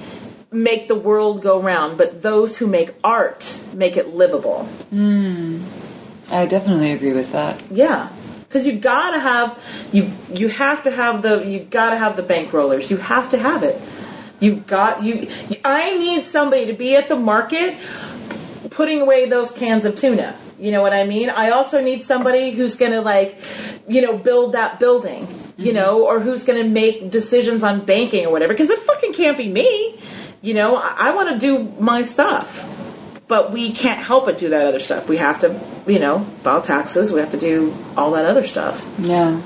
make 0.52 0.88
the 0.88 0.94
world 0.94 1.42
go 1.42 1.60
round 1.60 1.98
but 1.98 2.22
those 2.22 2.56
who 2.56 2.66
make 2.66 2.90
art 3.02 3.60
make 3.74 3.96
it 3.96 4.14
livable. 4.14 4.64
Hmm. 4.90 5.62
I 6.30 6.46
definitely 6.46 6.92
agree 6.92 7.12
with 7.12 7.32
that. 7.32 7.60
yeah. 7.70 8.08
Because 8.40 8.64
you 8.64 8.78
gotta 8.78 9.18
have 9.18 9.58
you 9.92 10.10
you 10.32 10.48
have 10.48 10.84
to 10.84 10.90
have 10.90 11.22
the 11.22 11.44
you 11.44 11.60
gotta 11.60 11.96
have 11.96 12.16
the 12.16 12.22
bankrollers. 12.22 12.90
You 12.90 12.96
have 12.96 13.30
to 13.30 13.38
have 13.38 13.62
it. 13.62 13.80
You 14.38 14.56
got 14.56 15.02
you 15.02 15.28
i 15.64 15.96
need 15.96 16.24
somebody 16.24 16.66
to 16.66 16.72
be 16.74 16.94
at 16.94 17.08
the 17.08 17.16
market 17.16 17.74
putting 18.76 19.00
away 19.00 19.26
those 19.26 19.50
cans 19.52 19.86
of 19.86 19.96
tuna. 19.96 20.36
You 20.58 20.70
know 20.70 20.82
what 20.82 20.92
i 20.92 21.04
mean? 21.04 21.30
I 21.30 21.50
also 21.50 21.82
need 21.82 22.02
somebody 22.02 22.50
who's 22.50 22.76
gonna 22.76 23.00
like 23.00 23.38
you 23.88 24.02
know 24.02 24.16
build 24.18 24.52
that 24.52 24.78
building 24.78 25.26
you 25.56 25.72
mm-hmm. 25.72 25.76
know 25.76 26.06
or 26.06 26.20
who's 26.20 26.44
gonna 26.44 26.64
make 26.64 27.10
decisions 27.10 27.64
on 27.64 27.84
banking 27.86 28.26
or 28.26 28.30
whatever 28.30 28.52
because 28.52 28.68
it 28.70 28.78
fucking 28.80 29.14
can't 29.14 29.38
be 29.38 29.48
me. 29.48 29.98
You 30.42 30.54
know 30.54 30.76
i, 30.76 31.08
I 31.08 31.14
want 31.14 31.30
to 31.30 31.38
do 31.38 31.64
my 31.80 32.02
stuff. 32.02 32.72
But 33.28 33.50
we 33.50 33.72
can't 33.72 33.98
help 33.98 34.26
but 34.26 34.38
do 34.38 34.50
that 34.50 34.66
other 34.66 34.78
stuff. 34.78 35.08
We 35.08 35.16
have 35.16 35.40
to 35.40 35.58
you 35.90 35.98
know 35.98 36.20
file 36.44 36.62
taxes. 36.62 37.10
We 37.10 37.20
have 37.20 37.30
to 37.32 37.38
do 37.38 37.74
all 37.96 38.12
that 38.12 38.26
other 38.26 38.46
stuff. 38.46 38.84
Yeah. 38.98 39.36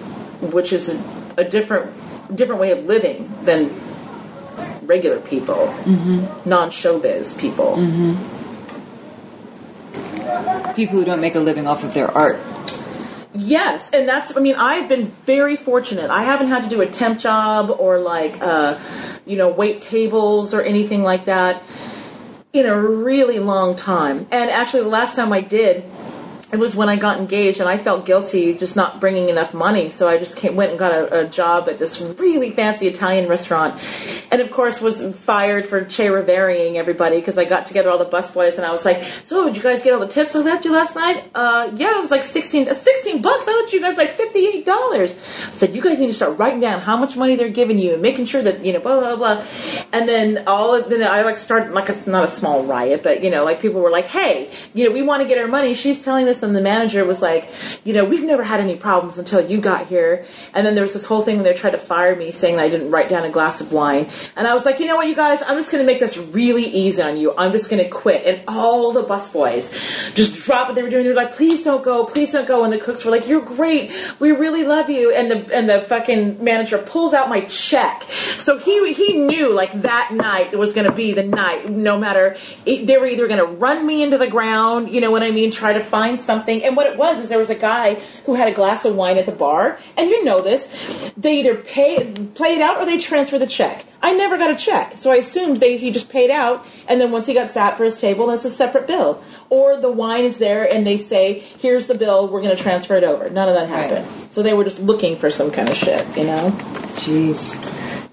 which 0.56 0.72
is 0.72 0.88
a, 0.88 0.98
a 1.38 1.44
different 1.44 1.86
different 2.34 2.60
way 2.60 2.72
of 2.72 2.84
living 2.84 3.32
than 3.44 3.70
regular 4.82 5.20
people, 5.20 5.70
mm-hmm. 5.86 6.48
non 6.48 6.70
showbiz 6.70 7.38
people. 7.38 7.76
Mm-hmm. 7.76 8.39
People 10.74 10.98
who 10.98 11.04
don't 11.04 11.20
make 11.20 11.34
a 11.34 11.40
living 11.40 11.66
off 11.66 11.84
of 11.84 11.94
their 11.94 12.10
art. 12.10 12.40
Yes, 13.32 13.90
and 13.92 14.08
that's. 14.08 14.36
I 14.36 14.40
mean, 14.40 14.56
I've 14.56 14.88
been 14.88 15.06
very 15.06 15.56
fortunate. 15.56 16.10
I 16.10 16.24
haven't 16.24 16.48
had 16.48 16.64
to 16.64 16.68
do 16.68 16.80
a 16.80 16.86
temp 16.86 17.20
job 17.20 17.70
or 17.70 17.98
like, 17.98 18.40
uh, 18.42 18.78
you 19.24 19.36
know, 19.36 19.48
wait 19.48 19.82
tables 19.82 20.52
or 20.52 20.62
anything 20.62 21.02
like 21.02 21.26
that 21.26 21.62
in 22.52 22.66
a 22.66 22.76
really 22.76 23.38
long 23.38 23.76
time. 23.76 24.26
And 24.30 24.50
actually, 24.50 24.82
the 24.82 24.88
last 24.88 25.16
time 25.16 25.32
I 25.32 25.40
did. 25.40 25.84
It 26.53 26.59
was 26.59 26.74
when 26.74 26.88
I 26.88 26.96
got 26.96 27.18
engaged, 27.18 27.61
and 27.61 27.68
I 27.68 27.78
felt 27.78 28.07
guilty 28.07 28.55
just 28.55 28.74
not 28.74 28.98
bringing 28.98 29.28
enough 29.28 29.55
money. 29.55 29.88
So 29.88 30.09
I 30.09 30.18
just 30.18 30.36
came, 30.36 30.57
went 30.57 30.70
and 30.70 30.78
got 30.78 30.92
a, 30.92 31.20
a 31.20 31.28
job 31.28 31.68
at 31.68 31.78
this 31.78 32.01
really 32.01 32.51
fancy 32.51 32.88
Italian 32.88 33.28
restaurant, 33.28 33.80
and 34.32 34.40
of 34.40 34.51
course 34.51 34.80
was 34.80 35.14
fired 35.16 35.64
for 35.64 35.84
Che 35.84 36.09
Guevara-ing 36.09 36.76
everybody 36.76 37.16
because 37.20 37.38
I 37.38 37.44
got 37.44 37.66
together 37.66 37.88
all 37.88 37.98
the 37.98 38.05
busboys 38.05 38.57
and 38.57 38.66
I 38.66 38.72
was 38.72 38.84
like, 38.84 39.03
"So 39.22 39.46
did 39.46 39.57
you 39.57 39.62
guys 39.62 39.82
get 39.82 39.92
all 39.92 40.01
the 40.01 40.09
tips 40.09 40.34
I 40.34 40.40
left 40.40 40.64
you 40.64 40.72
last 40.72 40.96
night?" 40.96 41.22
Uh, 41.34 41.70
yeah, 41.76 41.96
it 41.96 42.01
was 42.01 42.11
like 42.11 42.24
sixteen, 42.24 42.68
uh, 42.68 42.74
16 42.74 43.22
bucks. 43.22 43.46
I 43.46 43.57
left 43.61 43.72
you 43.72 43.80
guys 43.80 43.96
like 43.96 44.11
fifty 44.11 44.46
eight 44.46 44.66
dollars. 44.66 45.12
I 45.46 45.53
said, 45.53 45.74
"You 45.74 45.80
guys 45.80 46.01
need 46.01 46.09
to 46.09 46.12
start 46.12 46.36
writing 46.36 46.59
down 46.59 46.80
how 46.80 46.96
much 46.96 47.16
money 47.16 47.36
they're 47.36 47.48
giving 47.48 47.78
you 47.78 47.92
and 47.92 48.03
making 48.03 48.24
sure 48.24 48.42
that 48.42 48.64
you 48.64 48.72
know 48.72 48.80
blah 48.80 48.98
blah 48.98 49.14
blah." 49.14 49.44
And 49.92 50.09
then 50.09 50.44
all 50.48 50.74
of 50.74 50.88
then 50.88 51.05
I 51.05 51.22
like 51.22 51.38
started 51.38 51.72
like 51.72 51.88
it's 51.88 52.09
not 52.09 52.24
a 52.24 52.28
small 52.28 52.64
riot, 52.64 53.05
but 53.05 53.22
you 53.22 53.30
know 53.30 53.44
like 53.44 53.61
people 53.61 53.80
were 53.80 53.90
like, 53.90 54.07
"Hey, 54.07 54.51
you 54.74 54.84
know 54.84 54.90
we 54.90 55.03
want 55.03 55.22
to 55.22 55.28
get 55.28 55.38
our 55.38 55.46
money." 55.46 55.74
She's 55.74 56.05
telling 56.05 56.28
us, 56.28 56.39
and 56.43 56.55
the 56.55 56.61
manager 56.61 57.05
was 57.05 57.22
like, 57.22 57.49
"You 57.84 57.93
know 57.95 58.05
we've 58.05 58.24
never 58.24 58.43
had 58.43 58.61
any 58.61 58.76
problems 58.76 59.18
until 59.18 59.41
you 59.41 59.61
got 59.61 59.86
here." 59.86 60.24
And 60.55 60.66
then 60.66 60.74
there 60.74 60.82
was 60.82 60.93
this 60.93 61.05
whole 61.05 61.22
thing 61.22 61.36
when 61.36 61.45
they 61.45 61.55
tried 61.55 61.70
to 61.70 61.78
fire 61.78 62.14
me, 62.16 62.32
saying 62.32 62.59
I 62.59 62.68
didn't 62.68 62.91
write 62.91 63.09
down 63.09 63.24
a 63.24 63.30
glass 63.30 63.61
of 63.61 63.72
wine, 63.72 64.09
and 64.36 64.47
I 64.47 64.55
was 64.55 64.66
like, 64.66 64.80
"You 64.80 64.86
know 64.86 64.97
what, 64.97 65.09
you 65.09 65.14
guys? 65.14 65.43
I'm 65.43 65.57
just 65.57 65.70
going 65.72 65.84
to 65.84 65.86
make 65.86 66.01
this 66.01 66.16
really 66.16 66.64
easy 66.64 67.03
on 67.03 67.16
you. 67.16 67.34
I'm 67.36 67.53
just 67.53 67.70
going 67.70 67.82
to 67.82 67.88
quit." 67.88 68.24
And 68.26 68.43
all 68.49 68.93
the 68.93 69.03
busboys 69.05 69.72
just 70.14 70.45
dropped 70.45 70.68
what 70.68 70.74
they 70.74 70.82
were 70.82 70.91
doing. 70.91 71.05
They 71.05 71.11
were 71.11 71.16
like, 71.16 71.34
"Please 71.34 71.62
don't 71.62 71.82
go, 71.82 72.05
please 72.05 72.32
don't 72.32 72.47
go." 72.47 72.64
And 72.64 72.72
the 72.72 72.78
cooks 72.78 73.05
were 73.05 73.11
like, 73.11 73.28
"You're 73.28 73.41
great. 73.41 73.93
We 74.18 74.32
really 74.32 74.64
love 74.64 74.91
you." 74.91 75.12
And 75.12 75.30
the 75.30 75.55
and 75.55 75.68
the 75.68 75.80
fucking 75.82 76.43
manager 76.43 76.78
pulls 76.78 77.14
out 77.14 77.28
my 77.28 77.43
check. 77.43 78.05
So 78.36 78.59
he 78.59 78.93
he 78.93 79.12
knew 79.14 79.55
like 79.55 79.82
that 79.82 80.11
night 80.12 80.57
was 80.57 80.72
going 80.72 80.86
to 80.86 80.93
be 80.93 81.12
the 81.12 81.22
night. 81.22 81.68
No 81.68 81.99
matter 81.99 82.36
they 82.64 82.97
were 82.99 83.07
either 83.07 83.26
going 83.26 83.38
to 83.38 83.47
run 83.47 83.86
me 83.86 84.03
into 84.03 84.18
the 84.18 84.26
ground, 84.26 84.91
you 84.91 85.01
know 85.01 85.11
what 85.11 85.22
I 85.22 85.30
mean, 85.30 85.51
try 85.51 85.72
to 85.72 85.80
find 85.80 86.20
something. 86.30 86.62
And 86.64 86.76
what 86.76 86.86
it 86.86 86.96
was 86.96 87.18
is 87.20 87.28
there 87.28 87.38
was 87.46 87.50
a 87.50 87.54
guy 87.72 87.94
who 88.26 88.34
had 88.34 88.46
a 88.48 88.52
glass 88.52 88.84
of 88.84 88.94
wine 88.94 89.18
at 89.18 89.26
the 89.26 89.32
bar, 89.32 89.78
and 89.96 90.08
you 90.08 90.24
know 90.24 90.40
this. 90.40 90.62
They 91.16 91.40
either 91.40 91.56
pay 91.56 92.12
play 92.34 92.54
it 92.54 92.60
out 92.60 92.78
or 92.78 92.84
they 92.86 92.98
transfer 92.98 93.38
the 93.38 93.46
check. 93.46 93.84
I 94.02 94.14
never 94.14 94.38
got 94.38 94.50
a 94.50 94.56
check, 94.56 94.86
so 94.96 95.10
I 95.10 95.16
assumed 95.16 95.58
they 95.60 95.76
he 95.76 95.90
just 95.90 96.08
paid 96.08 96.30
out, 96.30 96.64
and 96.88 97.00
then 97.00 97.10
once 97.12 97.26
he 97.26 97.34
got 97.34 97.50
sat 97.50 97.76
for 97.76 97.84
his 97.84 98.00
table, 98.00 98.28
that's 98.28 98.44
a 98.46 98.50
separate 98.62 98.86
bill. 98.86 99.22
Or 99.50 99.76
the 99.76 99.90
wine 99.90 100.24
is 100.24 100.38
there, 100.38 100.62
and 100.72 100.86
they 100.86 100.96
say, 100.96 101.40
"Here's 101.58 101.86
the 101.88 101.94
bill. 101.96 102.28
We're 102.28 102.40
going 102.40 102.56
to 102.56 102.62
transfer 102.62 102.96
it 102.96 103.04
over." 103.04 103.28
None 103.28 103.48
of 103.48 103.54
that 103.56 103.68
Right. 103.68 103.90
happened. 103.90 104.06
So 104.30 104.42
they 104.42 104.54
were 104.54 104.64
just 104.64 104.80
looking 104.80 105.16
for 105.16 105.30
some 105.30 105.50
kind 105.50 105.68
of 105.68 105.76
shit, 105.76 106.04
you 106.16 106.24
know. 106.24 106.50
Jeez. 107.02 107.58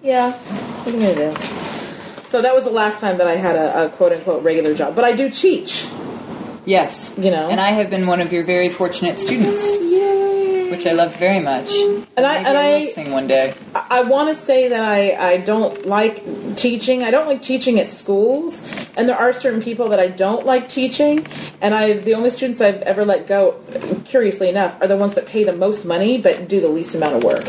Yeah, 0.03 0.31
what 0.33 0.93
are 0.93 0.97
you 0.97 1.03
gonna 1.15 1.31
do? 1.31 1.37
So 2.27 2.41
that 2.41 2.53
was 2.53 2.65
the 2.65 2.71
last 2.83 2.99
time 2.99 3.17
that 3.19 3.27
I 3.27 3.35
had 3.35 3.55
a, 3.55 3.85
a 3.85 3.89
quote 3.89 4.11
unquote 4.11 4.43
regular 4.43 4.73
job, 4.73 4.95
but 4.95 5.05
I 5.05 5.13
do 5.13 5.29
teach. 5.29 5.85
Yes. 6.67 7.13
You 7.17 7.31
know. 7.31 7.49
And 7.49 7.61
I 7.61 7.71
have 7.71 7.89
been 7.89 8.07
one 8.07 8.19
of 8.19 8.33
your 8.33 8.43
very 8.43 8.67
fortunate 8.67 9.19
students, 9.21 9.79
Yay! 9.81 10.69
which 10.69 10.85
I 10.85 10.91
love 10.91 11.15
very 11.15 11.39
much. 11.39 11.71
And 12.17 12.25
I- 12.25 12.33
Maybe 12.39 12.45
and 12.49 12.57
I 12.57 12.73
I- 12.79 12.85
sing 12.87 13.11
one 13.11 13.25
day. 13.25 13.53
I, 13.73 13.87
I 13.89 14.01
want 14.03 14.27
to 14.29 14.35
say 14.35 14.67
that 14.67 14.81
I 14.83 15.15
I 15.33 15.37
don't 15.37 15.85
like 15.85 16.23
teaching. 16.57 17.03
I 17.03 17.09
don't 17.11 17.25
like 17.25 17.41
teaching 17.41 17.79
at 17.79 17.89
schools, 17.89 18.61
and 18.97 19.07
there 19.07 19.15
are 19.15 19.31
certain 19.31 19.61
people 19.61 19.87
that 19.89 19.99
I 20.01 20.07
don't 20.09 20.45
like 20.45 20.67
teaching. 20.67 21.25
And 21.61 21.73
I 21.73 21.93
the 21.93 22.15
only 22.15 22.31
students 22.31 22.59
I've 22.59 22.81
ever 22.81 23.05
let 23.05 23.27
go, 23.27 23.55
curiously 24.03 24.49
enough, 24.49 24.81
are 24.81 24.87
the 24.87 24.97
ones 24.97 25.15
that 25.15 25.25
pay 25.25 25.45
the 25.45 25.55
most 25.55 25.85
money 25.85 26.17
but 26.21 26.49
do 26.49 26.59
the 26.59 26.67
least 26.67 26.93
amount 26.95 27.15
of 27.15 27.23
work. 27.23 27.45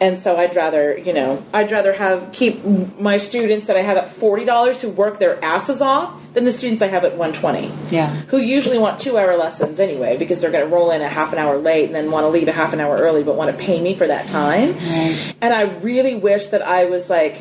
And 0.00 0.18
so 0.18 0.38
I'd 0.38 0.56
rather, 0.56 0.96
you 0.96 1.12
know, 1.12 1.44
I'd 1.52 1.70
rather 1.70 1.92
have 1.92 2.32
keep 2.32 2.64
my 2.98 3.18
students 3.18 3.66
that 3.66 3.76
I 3.76 3.82
have 3.82 3.98
at 3.98 4.10
forty 4.10 4.46
dollars 4.46 4.80
who 4.80 4.88
work 4.88 5.18
their 5.18 5.42
asses 5.44 5.82
off 5.82 6.14
than 6.32 6.44
the 6.44 6.52
students 6.52 6.80
I 6.80 6.86
have 6.86 7.04
at 7.04 7.16
one 7.16 7.34
twenty. 7.34 7.70
Yeah. 7.90 8.08
Who 8.28 8.38
usually 8.38 8.78
want 8.78 9.00
two 9.00 9.18
hour 9.18 9.36
lessons 9.36 9.78
anyway 9.78 10.16
because 10.16 10.40
they're 10.40 10.50
going 10.50 10.66
to 10.66 10.74
roll 10.74 10.90
in 10.90 11.02
a 11.02 11.08
half 11.08 11.32
an 11.34 11.38
hour 11.38 11.58
late 11.58 11.86
and 11.86 11.94
then 11.94 12.10
want 12.10 12.24
to 12.24 12.28
leave 12.28 12.48
a 12.48 12.52
half 12.52 12.72
an 12.72 12.80
hour 12.80 12.96
early 12.96 13.22
but 13.22 13.36
want 13.36 13.50
to 13.50 13.62
pay 13.62 13.78
me 13.80 13.94
for 13.94 14.06
that 14.06 14.26
time. 14.28 14.74
And 15.42 15.52
I 15.52 15.62
really 15.78 16.14
wish 16.14 16.46
that 16.46 16.62
I 16.62 16.86
was 16.86 17.10
like 17.10 17.36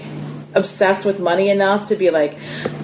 obsessed 0.53 1.05
with 1.05 1.20
money 1.20 1.49
enough 1.49 1.88
to 1.88 1.95
be 1.95 2.10
like, 2.10 2.38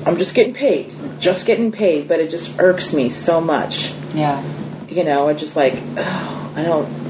I'm 0.06 0.18
just 0.18 0.36
getting 0.36 0.54
paid, 0.54 0.94
just 1.20 1.46
getting 1.46 1.72
paid, 1.72 2.08
but 2.08 2.20
it 2.20 2.30
just 2.30 2.60
irks 2.60 2.94
me 2.94 3.10
so 3.10 3.42
much. 3.42 3.92
Yeah. 4.14 4.42
You 4.88 5.04
know, 5.04 5.28
it's 5.30 5.42
just 5.42 5.56
like, 5.56 5.74
oh, 5.98 6.54
I 6.56 6.64
don't. 6.64 7.05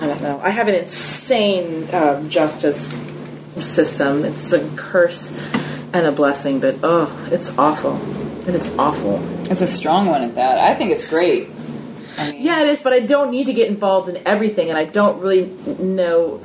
I 0.00 0.06
don't 0.06 0.22
know. 0.22 0.40
I 0.42 0.48
have 0.48 0.66
an 0.66 0.74
insane 0.74 1.94
um, 1.94 2.30
justice 2.30 2.90
system. 3.58 4.24
It's 4.24 4.50
a 4.52 4.66
curse 4.74 5.30
and 5.92 6.06
a 6.06 6.12
blessing, 6.12 6.58
but 6.58 6.76
oh, 6.82 7.28
it's 7.30 7.58
awful. 7.58 8.00
It 8.48 8.54
is 8.54 8.74
awful. 8.78 9.20
It's 9.50 9.60
a 9.60 9.66
strong 9.66 10.06
one 10.06 10.22
at 10.22 10.36
that. 10.36 10.58
I 10.58 10.74
think 10.74 10.92
it's 10.92 11.06
great. 11.06 11.50
I 12.16 12.32
mean, 12.32 12.42
Yeah, 12.42 12.62
it 12.62 12.68
is, 12.68 12.80
but 12.80 12.94
I 12.94 13.00
don't 13.00 13.30
need 13.30 13.44
to 13.44 13.52
get 13.52 13.68
involved 13.68 14.08
in 14.08 14.26
everything, 14.26 14.70
and 14.70 14.78
I 14.78 14.86
don't 14.86 15.20
really 15.20 15.46
know 15.78 16.42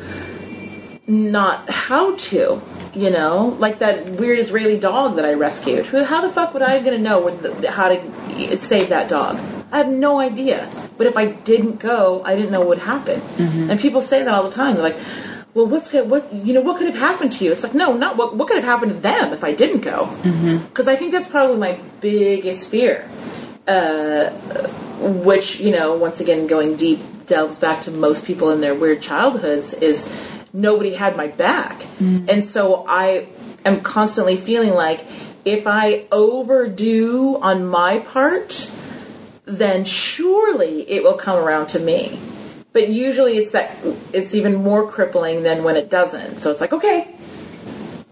not 1.07 1.69
how 1.69 2.15
to. 2.15 2.61
You 2.93 3.09
know, 3.09 3.55
like 3.59 3.79
that 3.79 4.05
weird 4.05 4.39
Israeli 4.39 4.79
dog 4.79 5.17
that 5.17 5.25
I 5.25 5.33
rescued. 5.33 5.85
How 5.85 6.21
the 6.21 6.29
fuck 6.29 6.53
would 6.53 6.61
I 6.61 6.81
gonna 6.81 6.97
know 6.97 7.29
the, 7.29 7.69
how 7.69 7.89
to 7.89 8.57
save 8.57 8.89
that 8.89 9.09
dog? 9.09 9.37
I 9.76 9.80
have 9.80 9.89
no 9.89 10.19
idea. 10.19 10.69
But 10.97 11.07
if 11.07 11.17
I 11.17 11.26
didn't 11.51 11.80
go, 11.80 12.23
I 12.23 12.36
didn't 12.36 12.51
know 12.51 12.61
what 12.61 12.69
would 12.69 12.80
happen. 12.80 13.19
Mm-hmm. 13.19 13.69
And 13.69 13.80
people 13.80 14.01
say 14.01 14.23
that 14.23 14.34
all 14.34 14.43
the 14.43 14.55
time. 14.55 14.76
They're 14.76 14.89
like, 14.91 14.97
"Well, 15.53 15.67
what's? 15.67 15.93
What 15.93 16.34
you 16.34 16.53
know? 16.53 16.61
What 16.61 16.78
could 16.78 16.88
have 16.88 17.01
happened 17.09 17.34
to 17.34 17.45
you?" 17.45 17.51
It's 17.51 17.63
like, 17.63 17.73
no, 17.76 17.93
not 18.05 18.17
what. 18.17 18.36
What 18.36 18.47
could 18.47 18.57
have 18.63 18.69
happened 18.73 18.93
to 18.93 18.99
them 18.99 19.34
if 19.34 19.43
I 19.43 19.53
didn't 19.53 19.82
go? 19.82 20.05
Mm-hmm. 20.05 20.57
Because 20.67 20.88
I 20.88 20.95
think 20.95 21.11
that's 21.11 21.28
probably 21.28 21.57
my 21.57 21.78
biggest 22.01 22.69
fear 22.69 23.05
uh, 23.67 24.30
which 24.99 25.59
you 25.59 25.71
know 25.71 25.95
once 25.97 26.19
again 26.19 26.47
going 26.47 26.76
deep 26.76 26.99
delves 27.26 27.57
back 27.59 27.82
to 27.82 27.91
most 27.91 28.26
people 28.26 28.51
in 28.51 28.61
their 28.61 28.76
weird 28.76 29.01
childhoods 29.01 29.73
is 29.73 30.07
nobody 30.53 30.93
had 30.93 31.17
my 31.17 31.28
back 31.28 31.80
mm-hmm. 31.80 32.30
and 32.30 32.45
so 32.45 32.86
i 32.88 33.28
am 33.65 33.82
constantly 33.82 34.38
feeling 34.38 34.73
like 34.73 35.03
if 35.43 35.65
i 35.65 36.05
overdo 36.11 37.38
on 37.41 37.65
my 37.65 37.99
part 37.99 38.71
then 39.45 39.85
surely 39.85 40.89
it 40.89 41.03
will 41.03 41.13
come 41.13 41.37
around 41.37 41.67
to 41.67 41.79
me 41.79 42.19
but 42.73 42.89
usually 42.89 43.37
it's 43.37 43.51
that 43.51 43.77
it's 44.11 44.35
even 44.35 44.55
more 44.55 44.87
crippling 44.87 45.43
than 45.43 45.63
when 45.63 45.75
it 45.75 45.89
doesn't 45.89 46.39
so 46.39 46.51
it's 46.51 46.61
like 46.61 46.73
okay 46.73 47.15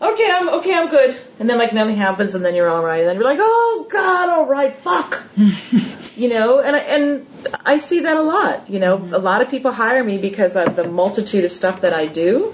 okay, 0.03 0.29
I'm 0.29 0.49
okay, 0.49 0.73
I'm 0.75 0.89
good. 0.89 1.15
And 1.39 1.49
then 1.49 1.57
like 1.57 1.73
nothing 1.73 1.95
happens, 1.95 2.35
and 2.35 2.45
then 2.45 2.55
you're 2.55 2.69
all 2.69 2.83
right, 2.83 2.99
and 2.99 3.09
then 3.09 3.15
you're 3.15 3.25
like, 3.25 3.39
oh 3.41 3.87
god, 3.89 4.29
all 4.29 4.45
right, 4.45 4.73
fuck. 4.73 5.23
you 6.15 6.29
know, 6.29 6.59
and 6.59 6.75
I, 6.75 6.79
and 6.79 7.25
I 7.65 7.77
see 7.77 8.01
that 8.01 8.17
a 8.17 8.21
lot. 8.21 8.69
You 8.69 8.79
know, 8.79 8.95
a 8.95 9.19
lot 9.19 9.41
of 9.41 9.49
people 9.49 9.71
hire 9.71 10.03
me 10.03 10.17
because 10.17 10.55
of 10.55 10.75
the 10.75 10.87
multitude 10.87 11.45
of 11.45 11.51
stuff 11.51 11.81
that 11.81 11.93
I 11.93 12.05
do, 12.05 12.53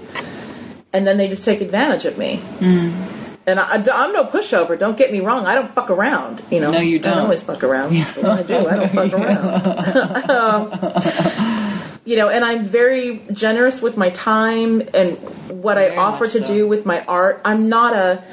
and 0.94 1.06
then 1.06 1.18
they 1.18 1.28
just 1.28 1.46
take 1.46 1.62
advantage 1.62 2.06
of 2.06 2.18
me. 2.18 2.38
Mm. 2.60 3.19
And 3.50 3.60
I, 3.60 3.76
am 4.06 4.14
no 4.14 4.26
pushover. 4.26 4.78
Don't 4.78 4.98
get 4.98 5.12
me 5.12 5.20
wrong. 5.20 5.46
I 5.46 5.56
don't 5.56 5.70
fuck 5.70 5.90
around. 5.90 6.42
You 6.52 6.60
know, 6.62 6.72
No, 6.72 6.80
you 6.80 7.00
don't 7.00 7.14
don't. 7.16 7.24
always 7.24 7.42
fuck 7.42 7.64
around. 7.64 7.90
But 8.16 8.24
when 8.24 8.32
I 8.32 8.44
do. 8.44 8.68
I 8.68 8.76
don't 8.76 8.90
fuck 8.92 9.14
around. 9.14 10.30
Um, 10.30 10.72
you 12.06 12.16
know, 12.16 12.30
and 12.30 12.44
I'm 12.46 12.64
very 12.64 13.22
generous 13.34 13.82
with 13.82 13.98
my 13.98 14.10
time 14.12 14.82
and 14.94 15.18
what 15.62 15.78
I 15.78 15.96
offer 15.96 16.26
to 16.28 16.40
so. 16.40 16.48
do 16.48 16.68
with 16.68 16.86
my 16.86 17.04
art. 17.06 17.42
I'm 17.46 17.70
not 17.70 17.94
a, 17.94 18.24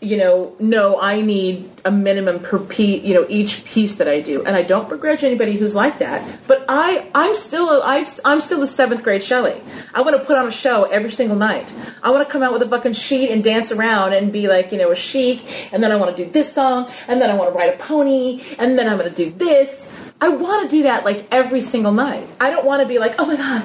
you 0.00 0.16
know, 0.16 0.54
no, 0.60 1.00
I 1.00 1.22
need 1.22 1.68
a 1.84 1.90
minimum 1.90 2.38
per 2.38 2.58
piece, 2.58 3.02
you 3.02 3.14
know, 3.14 3.26
each 3.28 3.64
piece 3.64 3.96
that 3.96 4.06
I 4.06 4.20
do, 4.20 4.44
and 4.44 4.56
I 4.56 4.62
don't 4.62 4.88
begrudge 4.88 5.24
anybody 5.24 5.56
who's 5.56 5.74
like 5.74 5.98
that. 5.98 6.38
But 6.46 6.64
I, 6.68 7.10
I'm 7.14 7.34
still, 7.34 7.68
a, 7.68 7.80
I, 7.80 8.06
I'm 8.24 8.40
still 8.40 8.60
the 8.60 8.68
seventh 8.68 9.02
grade 9.02 9.24
Shelley. 9.24 9.60
I 9.92 10.02
want 10.02 10.16
to 10.16 10.24
put 10.24 10.38
on 10.38 10.46
a 10.46 10.52
show 10.52 10.84
every 10.84 11.10
single 11.10 11.36
night. 11.36 11.72
I 12.02 12.10
want 12.10 12.26
to 12.26 12.32
come 12.32 12.44
out 12.44 12.52
with 12.52 12.62
a 12.62 12.68
fucking 12.68 12.92
sheet 12.92 13.30
and 13.30 13.42
dance 13.42 13.72
around 13.72 14.12
and 14.12 14.32
be 14.32 14.46
like, 14.46 14.70
you 14.70 14.78
know, 14.78 14.92
a 14.92 14.96
chic, 14.96 15.72
and 15.72 15.82
then 15.82 15.90
I 15.90 15.96
want 15.96 16.16
to 16.16 16.24
do 16.24 16.30
this 16.30 16.52
song, 16.52 16.90
and 17.08 17.20
then 17.20 17.28
I 17.30 17.34
want 17.34 17.52
to 17.52 17.58
ride 17.58 17.74
a 17.74 17.76
pony, 17.78 18.42
and 18.58 18.78
then 18.78 18.88
I'm 18.88 18.98
going 18.98 19.12
to 19.12 19.24
do 19.24 19.30
this. 19.30 19.92
I 20.20 20.30
want 20.30 20.68
to 20.68 20.76
do 20.76 20.82
that 20.84 21.04
like 21.04 21.28
every 21.30 21.60
single 21.60 21.92
night. 21.92 22.26
I 22.40 22.50
don't 22.50 22.64
want 22.66 22.82
to 22.82 22.88
be 22.88 22.98
like, 22.98 23.14
oh 23.18 23.26
my 23.26 23.36
god, 23.36 23.62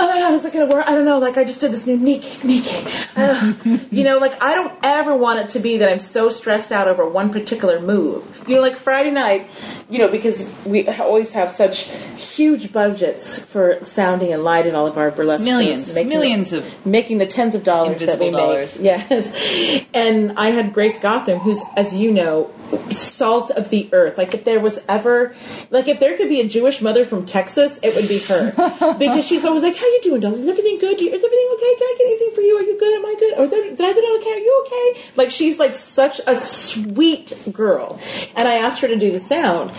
oh 0.00 0.06
my 0.08 0.18
god, 0.18 0.34
is 0.34 0.44
it 0.44 0.52
gonna 0.52 0.66
work? 0.72 0.86
I 0.86 0.92
don't 0.94 1.04
know. 1.04 1.18
Like 1.18 1.36
I 1.36 1.44
just 1.44 1.60
did 1.60 1.70
this 1.72 1.86
new 1.86 1.96
knee 1.96 2.18
kick, 2.18 2.42
knee 2.44 2.60
kick. 2.60 2.84
Uh, 3.16 3.52
you 3.90 4.02
know, 4.02 4.18
like 4.18 4.42
I 4.42 4.54
don't 4.54 4.72
ever 4.82 5.14
want 5.14 5.40
it 5.40 5.48
to 5.50 5.60
be 5.60 5.78
that 5.78 5.88
I'm 5.88 6.00
so 6.00 6.30
stressed 6.30 6.72
out 6.72 6.88
over 6.88 7.08
one 7.08 7.30
particular 7.30 7.80
move. 7.80 8.24
You 8.48 8.56
know, 8.56 8.62
like 8.62 8.76
Friday 8.76 9.10
night, 9.10 9.50
you 9.88 9.98
know, 9.98 10.08
because 10.08 10.52
we 10.64 10.88
always 10.88 11.32
have 11.34 11.52
such 11.52 11.82
huge 12.16 12.72
budgets 12.72 13.38
for 13.38 13.84
sounding 13.84 14.32
and 14.32 14.42
light 14.42 14.66
in 14.66 14.74
all 14.74 14.86
of 14.86 14.96
our 14.98 15.10
burlesque 15.10 15.44
millions, 15.44 15.94
making- 15.94 16.08
millions 16.08 16.52
of 16.52 16.86
making 16.86 17.18
the 17.18 17.26
tens 17.26 17.54
of 17.54 17.62
dollars 17.62 18.00
that 18.00 18.18
we 18.18 18.28
Invisible 18.28 18.48
make. 18.56 18.68
Yes. 18.80 19.84
And 19.94 20.32
I 20.38 20.50
had 20.50 20.72
Grace 20.72 20.98
Gotham, 20.98 21.38
who's, 21.40 21.60
as 21.76 21.92
you 21.94 22.10
know, 22.10 22.50
salt 22.92 23.50
of 23.50 23.70
the 23.70 23.88
earth. 23.92 24.18
Like 24.18 24.34
if 24.34 24.44
there 24.44 24.60
was 24.60 24.84
ever, 24.88 25.34
like 25.70 25.88
if 25.88 26.00
there 26.00 26.16
could 26.16 26.28
be 26.28 26.40
a 26.40 26.48
Jewish 26.48 26.80
mother 26.80 27.04
from 27.04 27.26
Texas, 27.26 27.78
it 27.82 27.94
would 27.94 28.08
be 28.08 28.18
her, 28.20 28.52
because 28.98 29.24
she's 29.24 29.44
always 29.44 29.62
like, 29.62 29.76
"How 29.76 29.86
you 29.86 30.00
doing, 30.02 30.20
darling? 30.20 30.40
Is 30.40 30.48
everything 30.48 30.78
good? 30.78 31.00
Is 31.00 31.24
everything 31.24 31.50
okay? 31.54 31.74
Can 31.78 31.82
I 31.82 31.94
get 31.98 32.06
anything 32.06 32.30
for 32.34 32.40
you? 32.40 32.56
Are 32.56 32.62
you 32.62 32.78
good? 32.78 32.94
Am 32.94 33.06
I 33.06 33.14
good? 33.18 33.38
Or 33.38 33.44
is 33.44 33.50
there, 33.50 33.62
did 33.62 33.80
I 33.80 33.92
do 33.92 34.00
it 34.00 34.20
okay? 34.20 34.32
Are 34.32 34.38
you 34.38 34.64
okay?" 34.66 35.00
Like 35.16 35.30
she's 35.30 35.58
like 35.58 35.74
such 35.74 36.20
a 36.26 36.36
sweet 36.36 37.32
girl. 37.52 37.98
And 38.36 38.48
I 38.48 38.54
asked 38.54 38.80
her 38.80 38.88
to 38.88 38.96
do 38.96 39.10
the 39.10 39.18
sound, 39.18 39.70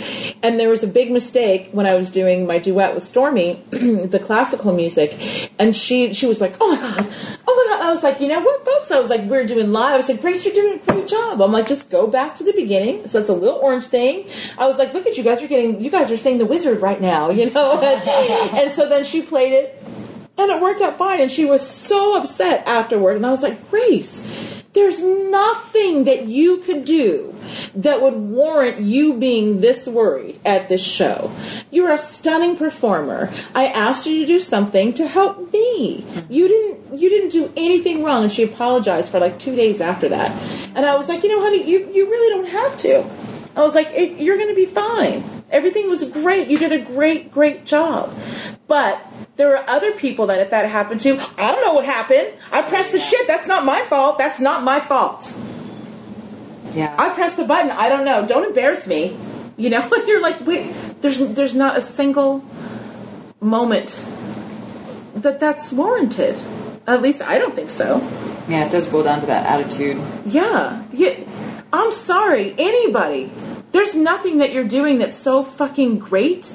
and 0.44 0.60
there 0.60 0.70
was 0.70 0.84
a 0.84 0.88
big 0.88 1.12
mistake 1.12 1.70
when 1.72 1.86
I 1.86 1.96
was 1.96 2.10
doing 2.10 2.46
my 2.46 2.60
duet 2.60 2.94
with 2.94 3.04
Stormy, 3.04 3.62
the 3.70 4.20
classical 4.24 4.74
music, 4.74 5.52
and 5.60 5.76
she 5.76 6.14
she 6.14 6.26
was 6.26 6.42
like, 6.42 6.56
"Oh 6.62 6.76
my 6.76 6.82
god, 6.82 7.08
oh 7.48 7.56
my 7.56 7.59
god!" 7.59 7.59
I 7.90 7.92
was 7.92 8.04
like, 8.04 8.22
"You 8.22 8.28
know 8.28 8.40
what, 8.40 8.64
folks?" 8.64 8.92
I 8.92 9.00
was 9.00 9.10
like, 9.10 9.22
"We're 9.22 9.46
doing 9.46 9.72
live." 9.72 9.94
I 9.94 9.98
was 9.98 10.10
like, 10.10 10.22
"Grace, 10.22 10.46
you're 10.46 10.54
doing 10.54 10.76
a 10.76 10.92
great 10.92 11.08
job." 11.08 11.42
I'm 11.42 11.52
like, 11.52 11.68
"Just 11.68 11.90
go 11.90 12.06
back 12.06 12.36
to 12.36 12.44
the 12.44 12.54
beginning." 12.54 13.08
So 13.08 13.20
it's 13.20 13.30
a 13.30 13.34
little 13.34 13.58
orange 13.58 13.86
thing. 13.86 14.28
I 14.60 14.68
was 14.68 14.78
like, 14.78 14.94
"Look 14.94 15.08
at 15.08 15.18
you 15.18 15.24
guys! 15.24 15.40
You're 15.42 15.50
getting 15.50 15.82
you 15.82 15.90
guys 15.90 16.12
are 16.12 16.18
saying 16.18 16.38
the 16.38 16.46
wizard 16.46 16.82
right 16.82 17.02
now," 17.02 17.32
you 17.32 17.50
know. 17.50 17.82
and 18.54 18.72
so 18.74 18.88
then 18.88 19.04
she 19.04 19.24
played 19.24 19.54
it, 19.54 19.82
and 20.38 20.52
it 20.52 20.62
worked 20.62 20.82
out 20.82 21.00
fine. 21.00 21.20
And 21.20 21.32
she 21.32 21.46
was 21.46 21.68
so 21.68 22.16
upset 22.16 22.68
afterward. 22.68 23.16
And 23.16 23.26
I 23.26 23.32
was 23.32 23.42
like, 23.42 23.70
Grace, 23.72 24.22
there's 24.74 25.02
nothing 25.02 26.04
that 26.04 26.28
you 26.28 26.58
could 26.58 26.86
do 26.86 27.36
that 27.76 28.02
would 28.02 28.14
warrant 28.14 28.80
you 28.80 29.16
being 29.16 29.62
this 29.62 29.88
worried 29.88 30.40
at 30.46 30.70
this 30.70 30.84
show. 30.84 31.32
You're 31.72 31.92
a 31.92 31.98
stunning 31.98 32.56
performer. 32.56 33.32
I 33.56 33.68
asked 33.68 34.06
you 34.06 34.20
to 34.22 34.28
do 34.28 34.40
something 34.40 34.94
to 34.94 35.08
help 35.08 35.52
me. 35.52 36.06
You 36.30 36.48
didn't 36.48 37.00
you 37.00 37.10
didn't 37.10 37.30
do 37.30 37.52
anything 37.58 38.04
wrong 38.04 38.24
and 38.24 38.32
she 38.32 38.44
apologized 38.44 39.12
for 39.12 39.20
like 39.20 39.40
2 39.40 39.56
days 39.56 39.82
after 39.82 40.10
that. 40.10 40.32
And 40.76 40.86
I 40.86 40.96
was 40.96 41.10
like, 41.10 41.24
"You 41.24 41.30
know, 41.30 41.42
honey, 41.42 41.64
you 41.64 41.90
you 41.92 42.10
really 42.10 42.30
don't 42.36 42.50
have 42.52 42.78
to." 42.78 43.04
I 43.56 43.62
was 43.62 43.74
like, 43.74 43.92
"You're 44.20 44.38
going 44.38 44.50
to 44.50 44.56
be 44.56 44.66
fine. 44.66 45.24
Everything 45.52 45.90
was 45.90 46.04
great. 46.12 46.48
You 46.48 46.58
did 46.58 46.72
a 46.72 46.80
great 46.80 47.32
great 47.32 47.66
job." 47.66 48.14
But 48.68 49.02
there 49.36 49.56
are 49.58 49.68
other 49.70 49.92
people 49.94 50.28
that 50.28 50.40
if 50.40 50.50
that 50.52 50.66
happened 50.70 51.02
to, 51.02 51.18
I 51.38 51.52
don't 51.52 51.64
know 51.66 51.74
what 51.74 51.86
happened. 51.86 52.34
I 52.52 52.62
pressed 52.62 52.92
the 52.92 53.00
shit. 53.00 53.26
That's 53.28 53.48
not 53.48 53.66
my 53.66 53.82
fault. 53.82 54.18
That's 54.18 54.40
not 54.40 54.64
my 54.64 54.80
fault. 54.80 55.32
yeah. 56.76 56.94
I 56.98 57.10
pressed 57.10 57.38
the 57.38 57.46
button. 57.46 57.72
I 57.72 57.90
don't 57.90 58.06
know. 58.06 58.28
Don't 58.28 58.46
embarrass 58.46 58.86
me. 58.88 59.18
You 59.58 59.70
know, 59.70 59.90
you're 60.08 60.22
like, 60.22 60.46
wait, 60.46 60.72
there's 61.02 61.20
there's 61.20 61.56
not 61.56 61.78
a 61.78 61.82
single 61.82 62.44
moment 63.42 63.90
that 65.16 65.40
that's 65.40 65.72
warranted. 65.72 66.38
At 66.88 67.02
least 67.02 67.22
I 67.22 67.38
don't 67.40 67.56
think 67.56 67.70
so. 67.70 68.00
yeah, 68.48 68.66
it 68.66 68.72
does 68.72 68.88
boil 68.88 69.04
down 69.04 69.20
to 69.22 69.26
that 69.28 69.46
attitude. 69.46 69.98
Yeah. 70.26 70.84
Yeah. 70.94 71.16
I'm 71.74 71.92
sorry. 71.92 72.56
Anybody. 72.58 73.32
There's 73.72 73.96
nothing 73.96 74.40
that 74.40 74.52
you're 74.52 74.68
doing 74.68 74.98
that's 74.98 75.18
so 75.18 75.44
fucking 75.44 76.00
great. 76.00 76.52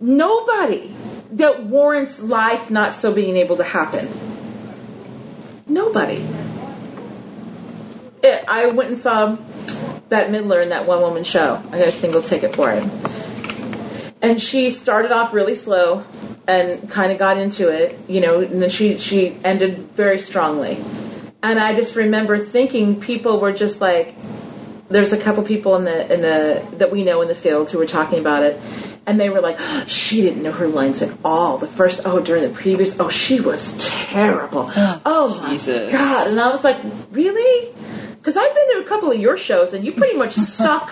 Nobody 0.00 0.92
that 1.32 1.64
warrants 1.64 2.20
life 2.20 2.70
not 2.70 2.94
so 2.94 3.12
being 3.12 3.36
able 3.36 3.56
to 3.56 3.64
happen. 3.64 4.08
Nobody. 5.66 6.26
It, 8.22 8.44
I 8.46 8.66
went 8.66 8.90
and 8.90 8.98
saw 8.98 9.36
Bette 10.08 10.30
Midler 10.30 10.62
in 10.62 10.70
that 10.70 10.86
one 10.86 11.00
woman 11.00 11.24
show. 11.24 11.62
I 11.70 11.78
got 11.78 11.88
a 11.88 11.92
single 11.92 12.22
ticket 12.22 12.54
for 12.54 12.70
it. 12.70 12.84
And 14.20 14.40
she 14.40 14.70
started 14.70 15.10
off 15.10 15.32
really 15.32 15.54
slow 15.54 16.04
and 16.46 16.90
kind 16.90 17.12
of 17.12 17.18
got 17.18 17.38
into 17.38 17.68
it, 17.68 17.98
you 18.08 18.20
know, 18.20 18.40
and 18.40 18.60
then 18.60 18.70
she, 18.70 18.98
she 18.98 19.36
ended 19.44 19.78
very 19.78 20.20
strongly. 20.20 20.82
And 21.42 21.58
I 21.58 21.74
just 21.74 21.96
remember 21.96 22.38
thinking 22.38 23.00
people 23.00 23.40
were 23.40 23.52
just 23.52 23.80
like, 23.80 24.14
there's 24.92 25.12
a 25.12 25.18
couple 25.18 25.42
people 25.42 25.76
in 25.76 25.84
the 25.84 26.12
in 26.12 26.22
the 26.22 26.76
that 26.76 26.90
we 26.90 27.04
know 27.04 27.22
in 27.22 27.28
the 27.28 27.34
field 27.34 27.70
who 27.70 27.78
were 27.78 27.86
talking 27.86 28.18
about 28.18 28.42
it 28.42 28.60
and 29.06 29.18
they 29.18 29.28
were 29.28 29.40
like 29.40 29.58
she 29.86 30.22
didn't 30.22 30.42
know 30.42 30.52
her 30.52 30.68
lines 30.68 31.02
at 31.02 31.16
all. 31.24 31.58
The 31.58 31.68
first 31.68 32.02
oh 32.04 32.20
during 32.20 32.42
the 32.42 32.54
previous 32.54 32.98
oh 33.00 33.08
she 33.08 33.40
was 33.40 33.76
terrible. 33.78 34.70
Oh, 34.76 35.02
oh 35.04 35.40
my 35.42 35.50
Jesus. 35.50 35.90
god. 35.90 36.28
And 36.28 36.40
i 36.40 36.50
was 36.50 36.64
like 36.64 36.78
really? 37.10 37.74
Because 38.16 38.36
i've 38.36 38.54
been 38.54 38.76
to 38.76 38.82
a 38.84 38.88
couple 38.88 39.10
of 39.10 39.18
your 39.18 39.36
shows 39.36 39.72
and 39.72 39.84
you 39.84 39.92
pretty 39.92 40.16
much 40.16 40.32
suck 40.58 40.90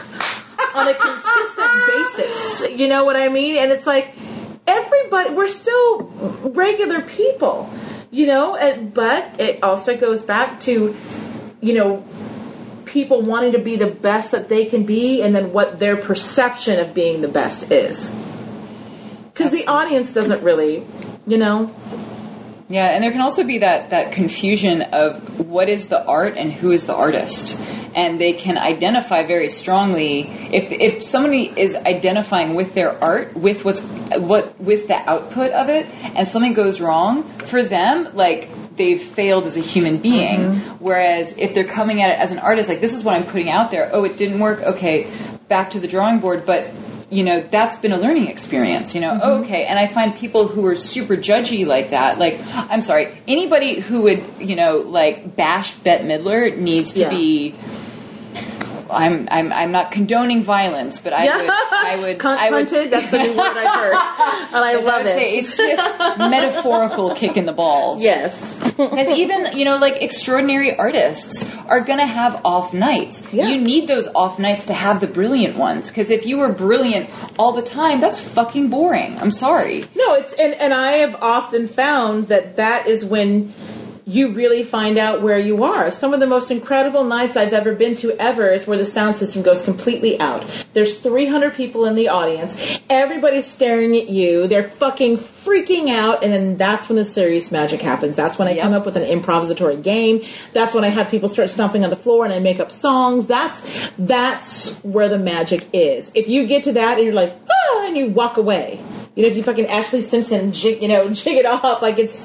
on 0.74 0.88
a 0.88 0.94
consistent 0.94 1.86
basis. 1.86 2.70
You 2.78 2.88
know 2.88 3.04
what 3.04 3.16
i 3.16 3.28
mean? 3.28 3.56
And 3.56 3.70
it's 3.72 3.86
like 3.86 4.14
everybody 4.66 5.30
we're 5.34 5.48
still 5.48 6.02
regular 6.42 7.02
people 7.02 7.70
you 8.10 8.26
know? 8.26 8.56
And, 8.56 8.92
but 8.92 9.40
it 9.40 9.62
also 9.62 9.96
goes 9.96 10.22
back 10.22 10.60
to 10.62 10.96
you 11.60 11.74
know 11.74 12.04
people 12.90 13.22
wanting 13.22 13.52
to 13.52 13.58
be 13.58 13.76
the 13.76 13.86
best 13.86 14.32
that 14.32 14.48
they 14.48 14.66
can 14.66 14.84
be 14.84 15.22
and 15.22 15.34
then 15.34 15.52
what 15.52 15.78
their 15.78 15.96
perception 15.96 16.78
of 16.78 16.92
being 16.92 17.20
the 17.20 17.28
best 17.28 17.70
is 17.70 18.14
because 19.32 19.50
the 19.50 19.66
audience 19.66 20.12
doesn't 20.12 20.42
really 20.42 20.84
you 21.26 21.38
know. 21.38 21.74
Yeah, 22.68 22.86
and 22.86 23.02
there 23.02 23.10
can 23.10 23.20
also 23.20 23.42
be 23.42 23.58
that 23.58 23.90
that 23.90 24.12
confusion 24.12 24.82
of 24.82 25.40
what 25.40 25.68
is 25.68 25.88
the 25.88 26.04
art 26.04 26.36
and 26.36 26.52
who 26.52 26.70
is 26.70 26.86
the 26.86 26.94
artist. 26.94 27.58
And 27.96 28.20
they 28.20 28.34
can 28.34 28.56
identify 28.56 29.26
very 29.26 29.48
strongly 29.48 30.20
if 30.52 30.70
if 30.70 31.02
somebody 31.02 31.52
is 31.56 31.74
identifying 31.74 32.54
with 32.54 32.74
their 32.74 33.02
art 33.02 33.34
with 33.36 33.64
what's 33.64 33.80
what 33.80 34.60
with 34.60 34.86
the 34.86 34.96
output 35.10 35.50
of 35.50 35.68
it 35.68 35.86
and 36.14 36.28
something 36.28 36.54
goes 36.54 36.80
wrong 36.80 37.24
for 37.24 37.62
them 37.64 38.08
like 38.14 38.48
they've 38.80 39.00
failed 39.20 39.44
as 39.50 39.56
a 39.56 39.64
human 39.74 39.98
being. 39.98 40.40
Whereas 40.88 41.36
if 41.36 41.52
they're 41.54 41.72
coming 41.80 42.00
at 42.02 42.08
it 42.10 42.18
as 42.24 42.30
an 42.30 42.38
artist 42.38 42.68
like 42.72 42.80
this 42.80 42.94
is 42.94 43.02
what 43.04 43.14
I'm 43.16 43.24
putting 43.32 43.50
out 43.50 43.70
there. 43.70 43.90
Oh 43.92 44.04
it 44.04 44.16
didn't 44.16 44.40
work. 44.40 44.60
Okay 44.74 44.96
back 45.48 45.66
to 45.72 45.80
the 45.80 45.88
drawing 45.88 46.18
board. 46.20 46.46
But 46.46 46.62
you 47.10 47.24
know 47.24 47.40
that's 47.40 47.76
been 47.78 47.90
a 47.90 47.96
learning 47.98 48.28
experience 48.28 48.94
you 48.94 49.00
know? 49.00 49.10
Mm-hmm. 49.14 49.42
okay 49.42 49.62
and 49.66 49.80
i 49.80 49.86
find 49.88 50.14
people 50.14 50.46
who 50.46 50.64
are 50.70 50.76
super 50.76 51.16
judgy 51.16 51.66
like 51.66 51.90
that 51.90 52.20
like 52.20 52.38
i'm 52.70 52.82
sorry 52.82 53.08
anybody 53.26 53.80
who 53.80 54.02
would 54.02 54.22
you 54.38 54.54
know 54.54 54.76
like 55.00 55.34
bash 55.34 55.74
bette 55.82 56.04
midler 56.04 56.56
needs 56.56 56.94
to 56.94 57.00
Yeah. 57.00 57.10
be 57.10 57.54
I'm, 58.90 59.28
I'm 59.30 59.52
I'm 59.52 59.72
not 59.72 59.92
condoning 59.92 60.42
violence, 60.42 61.00
but 61.00 61.12
I 61.12 61.24
would 61.24 61.50
I 61.50 61.96
would 62.00 62.18
Cunt 62.24 62.36
I 62.38 62.50
would. 62.50 62.68
That's 62.68 63.10
the 63.10 63.18
new 63.18 63.30
word 63.30 63.56
I've 63.56 63.78
heard, 63.80 63.94
and 64.54 64.64
I 64.64 64.72
I 64.72 64.74
love 64.76 65.04
would 65.04 65.14
say 65.14 65.38
a 65.38 65.42
swift 65.42 65.98
metaphorical 66.18 67.14
kick 67.14 67.36
in 67.36 67.46
the 67.46 67.52
balls. 67.52 68.02
Yes, 68.02 68.60
Because 68.76 69.08
even, 69.08 69.56
you 69.56 69.64
know, 69.64 69.76
like 69.76 70.02
extraordinary 70.02 70.76
artists 70.76 71.44
are 71.66 71.80
going 71.80 71.98
to 71.98 72.06
have 72.06 72.40
off 72.44 72.72
nights. 72.72 73.26
Yeah. 73.32 73.48
You 73.48 73.60
need 73.60 73.88
those 73.88 74.06
off 74.14 74.38
nights 74.38 74.66
to 74.66 74.74
have 74.74 75.00
the 75.00 75.06
brilliant 75.06 75.56
ones. 75.56 75.88
Because 75.88 76.10
if 76.10 76.26
you 76.26 76.38
were 76.38 76.52
brilliant 76.52 77.10
all 77.38 77.52
the 77.52 77.62
time, 77.62 78.00
that's 78.00 78.18
fucking 78.18 78.68
boring. 78.70 79.18
I'm 79.18 79.30
sorry. 79.30 79.84
no, 79.94 80.14
it's 80.14 80.32
and 80.34 80.54
and 80.54 80.72
I 80.74 80.92
have 80.98 81.16
often 81.22 81.66
found 81.66 82.24
that 82.24 82.56
that 82.56 82.86
is 82.86 83.04
when 83.04 83.52
you 84.10 84.30
really 84.32 84.62
find 84.62 84.98
out 84.98 85.22
where 85.22 85.38
you 85.38 85.62
are. 85.62 85.90
Some 85.90 86.12
of 86.12 86.20
the 86.20 86.26
most 86.26 86.50
incredible 86.50 87.04
nights 87.04 87.36
I've 87.36 87.52
ever 87.52 87.74
been 87.74 87.94
to 87.96 88.12
ever 88.20 88.50
is 88.50 88.66
where 88.66 88.76
the 88.76 88.86
sound 88.86 89.14
system 89.16 89.42
goes 89.42 89.62
completely 89.62 90.18
out. 90.20 90.44
There's 90.72 90.98
300 90.98 91.54
people 91.54 91.84
in 91.84 91.94
the 91.94 92.08
audience. 92.08 92.80
Everybody's 92.90 93.46
staring 93.46 93.96
at 93.96 94.08
you. 94.08 94.48
They're 94.48 94.64
fucking 94.68 95.18
freaking 95.18 95.88
out. 95.90 96.24
And 96.24 96.32
then 96.32 96.56
that's 96.56 96.88
when 96.88 96.96
the 96.96 97.04
serious 97.04 97.52
magic 97.52 97.80
happens. 97.80 98.16
That's 98.16 98.38
when 98.38 98.48
I 98.48 98.52
Yep. 98.52 98.62
come 98.64 98.72
up 98.74 98.84
with 98.84 98.96
an 98.96 99.04
improvisatory 99.04 99.80
game. 99.82 100.22
That's 100.52 100.74
when 100.74 100.84
I 100.84 100.88
have 100.88 101.08
people 101.08 101.28
start 101.28 101.48
stomping 101.50 101.84
on 101.84 101.90
the 101.90 101.96
floor 101.96 102.24
and 102.24 102.34
I 102.34 102.40
make 102.40 102.58
up 102.58 102.72
songs. 102.72 103.26
That's, 103.28 103.90
that's 103.98 104.74
where 104.82 105.08
the 105.08 105.18
magic 105.18 105.68
is. 105.72 106.10
If 106.14 106.28
you 106.28 106.46
get 106.46 106.64
to 106.64 106.72
that 106.72 106.98
and 106.98 107.06
you're 107.06 107.14
like, 107.14 107.32
ah, 107.48 107.86
and 107.86 107.96
you 107.96 108.08
walk 108.08 108.36
away. 108.36 108.80
You 109.14 109.22
know, 109.24 109.28
if 109.28 109.36
you 109.36 109.42
fucking 109.42 109.66
Ashlee 109.66 110.02
Simpson, 110.02 110.52
jig, 110.52 110.82
you 110.82 110.88
know, 110.88 111.10
jig 111.12 111.36
it 111.38 111.46
off, 111.46 111.82
like 111.82 111.98
it's, 111.98 112.24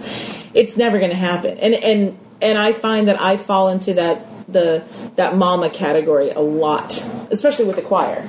it's 0.53 0.77
never 0.77 0.99
going 0.99 1.11
to 1.11 1.17
happen. 1.17 1.57
And 1.57 1.73
and 1.75 2.17
and 2.41 2.57
I 2.57 2.73
find 2.73 3.07
that 3.07 3.19
I 3.21 3.37
fall 3.37 3.69
into 3.69 3.95
that 3.95 4.25
the 4.51 4.83
that 5.15 5.35
mama 5.37 5.69
category 5.69 6.29
a 6.29 6.39
lot, 6.41 6.93
especially 7.31 7.65
with 7.65 7.75
the 7.77 7.81
choir. 7.81 8.23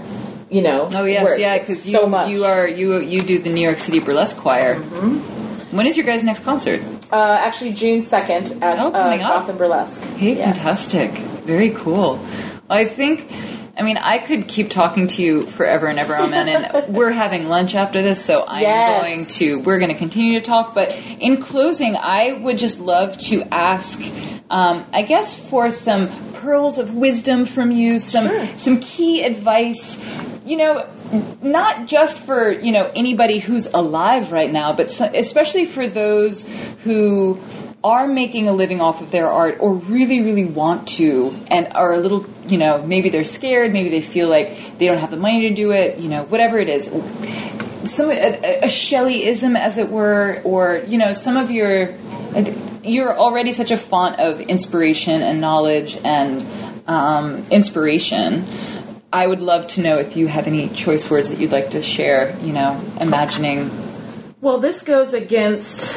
You 0.49 0.63
know. 0.63 0.89
Oh, 0.93 1.05
yes, 1.05 1.41
yeah, 1.41 1.59
because 1.59 1.85
you, 1.87 1.99
so 1.99 2.07
much. 2.07 2.31
you 2.31 2.45
are, 2.45 2.69
you, 2.69 3.01
you 3.01 3.21
do 3.21 3.41
the 3.41 3.51
New 3.51 3.61
York 3.63 3.79
City 3.81 3.99
Burlesque 3.99 4.37
Choir. 4.37 4.77
Mm-hmm. 4.77 5.77
When 5.77 5.87
is 5.89 5.97
your 5.97 6.07
guys' 6.07 6.23
next 6.23 6.45
concert? 6.45 6.81
uh, 7.11 7.17
actually 7.41 7.73
June 7.73 8.01
second 8.03 8.63
at 8.63 8.79
Oh, 8.79 8.93
coming 8.93 9.23
uh, 9.23 9.29
up. 9.29 9.41
Gotham 9.43 9.59
Burlesque. 9.59 10.05
Hey, 10.17 10.37
Yes. 10.37 10.57
fantastic. 10.57 11.11
Very 11.45 11.71
cool. 11.71 12.21
I 12.71 12.85
think, 12.85 13.29
I 13.79 13.83
mean, 13.83 13.99
I 13.99 14.19
could 14.19 14.49
keep 14.49 14.71
talking 14.71 15.07
to 15.09 15.23
you 15.23 15.43
forever 15.43 15.87
and 15.87 15.99
ever, 15.99 16.17
Amen, 16.17 16.49
and 16.49 16.95
we're 16.95 17.11
having 17.11 17.49
lunch 17.49 17.75
after 17.75 18.01
this, 18.01 18.25
so 18.25 18.45
I'm 18.47 19.03
going 19.03 19.27
to, 19.27 19.61
we're 19.61 19.79
going 19.79 19.93
to 19.93 19.99
continue 19.99 20.41
to 20.41 20.45
talk. 20.47 20.75
But 20.75 20.91
in 21.21 21.43
closing, 21.43 21.95
I 21.95 22.33
would 22.33 22.57
just 22.57 22.81
love 22.81 23.19
to 23.29 23.43
ask, 23.53 24.01
um, 24.49 24.87
I 24.95 25.03
guess, 25.03 25.39
for 25.39 25.71
some 25.71 26.09
pearls 26.35 26.79
of 26.79 26.95
wisdom 26.95 27.45
from 27.45 27.71
you, 27.71 27.99
some, 27.99 28.29
Sure. 28.29 28.47
some 28.57 28.81
key 28.81 29.23
advice, 29.23 30.03
you 30.47 30.57
know, 30.57 30.87
not 31.43 31.87
just 31.87 32.19
for, 32.19 32.51
you 32.51 32.73
know, 32.73 32.91
anybody 32.95 33.41
who's 33.41 33.67
alive 33.67 34.33
right 34.33 34.51
now, 34.51 34.73
but 34.73 34.91
so, 34.91 35.05
especially 35.05 35.67
for 35.67 35.87
those 35.87 36.49
who 36.85 37.35
are 37.87 38.09
making 38.09 38.49
a 38.49 38.53
living 38.53 38.81
off 38.81 39.01
of 39.01 39.13
their 39.13 39.29
art 39.29 39.59
or 39.61 39.75
really, 39.75 40.21
really 40.21 40.45
want 40.45 40.89
to 40.89 41.33
and 41.47 41.69
are 41.69 41.95
a 41.95 41.99
little, 41.99 42.27
you 42.49 42.59
know, 42.59 42.85
maybe 42.85 43.11
they're 43.11 43.23
scared, 43.23 43.73
maybe 43.73 43.89
they 43.89 44.01
feel 44.01 44.29
like 44.29 44.77
they 44.79 44.87
don't 44.87 44.99
have 44.99 45.13
the 45.13 45.17
money 45.17 45.49
to 45.49 45.55
do 45.55 45.71
it, 45.71 46.01
you 46.01 46.09
know, 46.09 46.25
whatever 46.25 46.59
it 46.59 46.69
is. 46.69 46.87
Some 47.89 48.11
a, 48.11 48.63
a 48.63 48.67
Shelleyism, 48.67 49.57
as 49.57 49.79
it 49.79 49.89
were, 49.89 50.43
or 50.43 50.83
you 50.89 50.99
know, 50.99 51.13
some 51.13 51.37
of 51.37 51.53
your 51.53 51.95
you're 52.83 53.17
already 53.17 53.53
such 53.53 53.71
a 53.71 53.77
font 53.77 54.19
of 54.19 54.41
inspiration 54.41 55.23
and 55.23 55.41
knowledge 55.41 55.97
and 56.05 56.45
um, 56.89 57.47
inspiration. 57.53 58.45
I 59.13 59.29
would 59.29 59.41
love 59.41 59.69
to 59.69 59.83
know 59.83 59.99
if 59.99 60.17
you 60.17 60.27
have 60.27 60.49
any 60.49 60.69
choice 60.71 61.09
words 61.09 61.31
that 61.31 61.39
you'd 61.39 61.53
like 61.53 61.71
to 61.71 61.83
share. 61.83 62.37
You 62.41 62.53
know, 62.53 62.85
imagining. 63.01 63.71
Well, 64.41 64.59
this 64.59 64.83
goes 64.83 65.15
against 65.15 65.95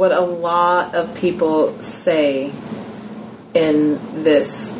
what 0.00 0.12
a 0.12 0.20
lot 0.20 0.94
of 0.94 1.14
people 1.14 1.74
say 1.82 2.50
in 3.52 4.00
this 4.24 4.72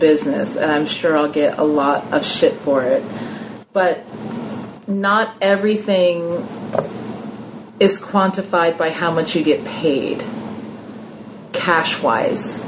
business, 0.00 0.56
and 0.56 0.72
I'm 0.72 0.86
sure 0.86 1.16
I'll 1.16 1.30
get 1.30 1.58
a 1.58 1.62
lot 1.62 2.12
of 2.12 2.26
shit 2.26 2.54
for 2.54 2.82
it. 2.82 3.04
But 3.72 4.04
not 4.88 5.36
everything 5.40 6.44
is 7.78 8.00
quantified 8.00 8.76
by 8.76 8.90
how 8.90 9.12
much 9.12 9.36
you 9.36 9.44
get 9.44 9.64
paid, 9.64 10.24
cash 11.52 12.02
wise. 12.02 12.66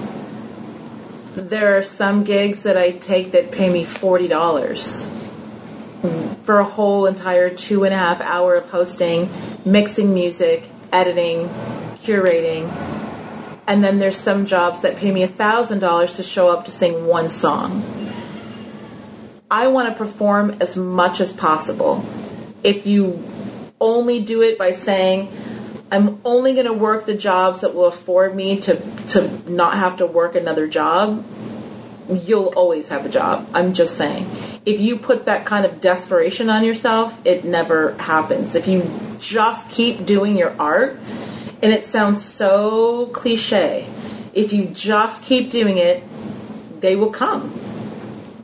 There 1.35 1.79
are 1.79 1.83
some 1.83 2.23
gigs 2.23 2.63
that 2.63 2.77
I 2.77 2.93
take 2.93 3.33
that 3.33 3.51
pay 3.51 3.71
me 3.71 3.85
$40 3.85 6.45
for 6.45 6.61
a 6.61 6.65
whole 6.65 7.07
entire 7.07 7.51
two 7.51 7.83
and 7.83 7.93
a 7.93 7.99
half 7.99 8.21
hour 8.21 8.55
of 8.55 8.71
hosting, 8.71 9.29
mixing 9.65 10.15
music, 10.15 10.63
editing, 10.93 11.51
curating. 12.09 12.71
And 13.67 13.85
then 13.85 13.99
there's 13.99 14.17
some 14.17 14.47
jobs 14.47 14.81
that 14.81 14.97
pay 14.97 15.11
me 15.11 15.23
$1,000 15.23 16.17
to 16.17 16.23
show 16.23 16.49
up 16.49 16.65
to 16.65 16.71
sing 16.71 17.07
one 17.07 17.29
song. 17.29 17.83
I 19.51 19.67
want 19.69 19.91
to 19.91 19.95
perform 19.95 20.57
as 20.61 20.75
much 20.77 21.21
as 21.21 21.33
possible. 21.33 22.05
If 22.63 22.87
you 22.87 23.23
only 23.81 24.21
do 24.23 24.43
it 24.43 24.59
by 24.59 24.73
saying, 24.73 25.31
I'm 25.91 26.21
only 26.25 26.55
going 26.55 26.67
to 26.67 26.73
work 26.73 27.05
the 27.05 27.15
jobs 27.15 27.61
that 27.61 27.75
will 27.75 27.87
afford 27.87 28.35
me 28.35 28.61
to, 28.61 28.77
to 29.11 29.51
not 29.51 29.75
have 29.75 29.99
to 29.99 30.07
work 30.07 30.35
another 30.35 30.67
job, 30.67 31.25
you'll 32.11 32.53
always 32.57 32.89
have 32.89 33.05
a 33.05 33.09
job. 33.09 33.49
I'm 33.55 33.75
just 33.75 33.97
saying. 33.97 34.27
If 34.65 34.81
you 34.81 34.99
put 34.99 35.27
that 35.27 35.47
kind 35.47 35.65
of 35.65 35.81
desperation 35.81 36.51
on 36.51 36.65
yourself, 36.65 37.19
it 37.27 37.45
never 37.45 37.95
happens. 37.95 38.55
If 38.55 38.67
you 38.67 38.91
just 39.19 39.71
keep 39.71 40.05
doing 40.05 40.37
your 40.37 40.55
art, 40.61 40.99
and 41.63 41.73
it 41.73 41.85
sounds 41.85 42.25
so 42.25 43.07
cliche, 43.07 43.87
if 44.33 44.53
you 44.53 44.67
just 44.67 45.25
keep 45.25 45.51
doing 45.51 45.79
it, 45.79 46.03
they 46.81 46.97
will 46.97 47.11
come. 47.11 47.53